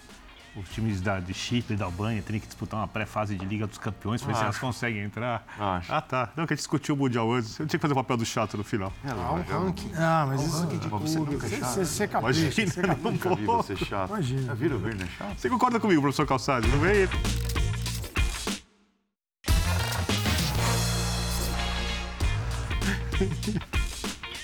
[0.54, 3.66] Os times da, de Chipre e da Albânia terem que disputar uma pré-fase de Liga
[3.66, 4.66] dos Campeões para ver se elas Acho.
[4.66, 5.46] conseguem entrar?
[5.58, 5.94] Acho.
[5.94, 6.30] Ah, tá.
[6.36, 7.58] Não, que a gente discutiu o Mundial antes.
[7.58, 8.92] Eu tinha que fazer o papel do chato no final.
[9.06, 9.52] É Há um lógico.
[9.54, 9.92] ranking.
[9.96, 10.68] Ah, mas isso.
[10.92, 11.70] Mas você nunca é Você, chato.
[11.70, 13.02] você, você capricha, você Imagina, capricha.
[13.04, 14.10] não Nunca vi você chato.
[14.10, 14.42] Imagina.
[14.42, 15.38] Já viram o Werner chato?
[15.40, 16.68] Você concorda comigo, professor Calçado?
[16.68, 17.08] Não vem?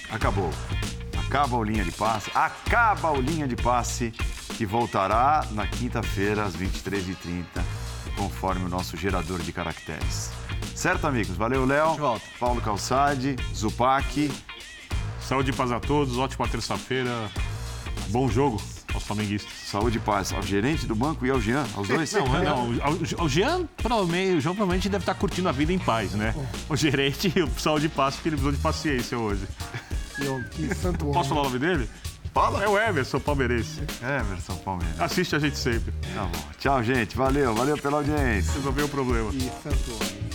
[0.10, 0.52] Acabou.
[1.28, 2.32] Acaba o linha de passe.
[2.34, 4.12] Acaba o linha de passe
[4.56, 7.44] que voltará na quinta-feira às 23h30,
[8.16, 10.32] conforme o nosso gerador de caracteres.
[10.74, 11.36] Certo, amigos?
[11.36, 11.96] Valeu, Léo.
[11.96, 12.26] volta.
[12.40, 14.32] Paulo Calçade, Zupac.
[15.22, 17.12] Saúde e paz a todos, ótima terça-feira.
[18.08, 18.62] Bom jogo
[18.94, 19.52] aos flamenguistas.
[19.70, 22.10] Saúde e paz ao gerente do banco e ao Jean, aos dois.
[22.14, 25.80] Não, não, o- o Jean provavelmente, o João provavelmente deve estar curtindo a vida em
[25.80, 26.34] paz, né?
[26.70, 29.46] O gerente, o saúde e paz, porque ele precisou de paciência hoje.
[30.18, 31.14] Que, que santo homem.
[31.14, 31.90] Posso falar o nome dele?
[32.34, 32.64] Fala.
[32.64, 33.82] É o Emerson Palmeirense.
[34.04, 35.00] É, Emerson Palmeiras.
[35.00, 35.92] Assiste a gente sempre.
[36.14, 36.40] Tá bom.
[36.60, 37.16] Tchau, gente.
[37.16, 37.54] Valeu.
[37.54, 38.54] Valeu pela audiência.
[38.54, 39.32] Resolveu o problema.
[39.32, 40.27] Que santo homem.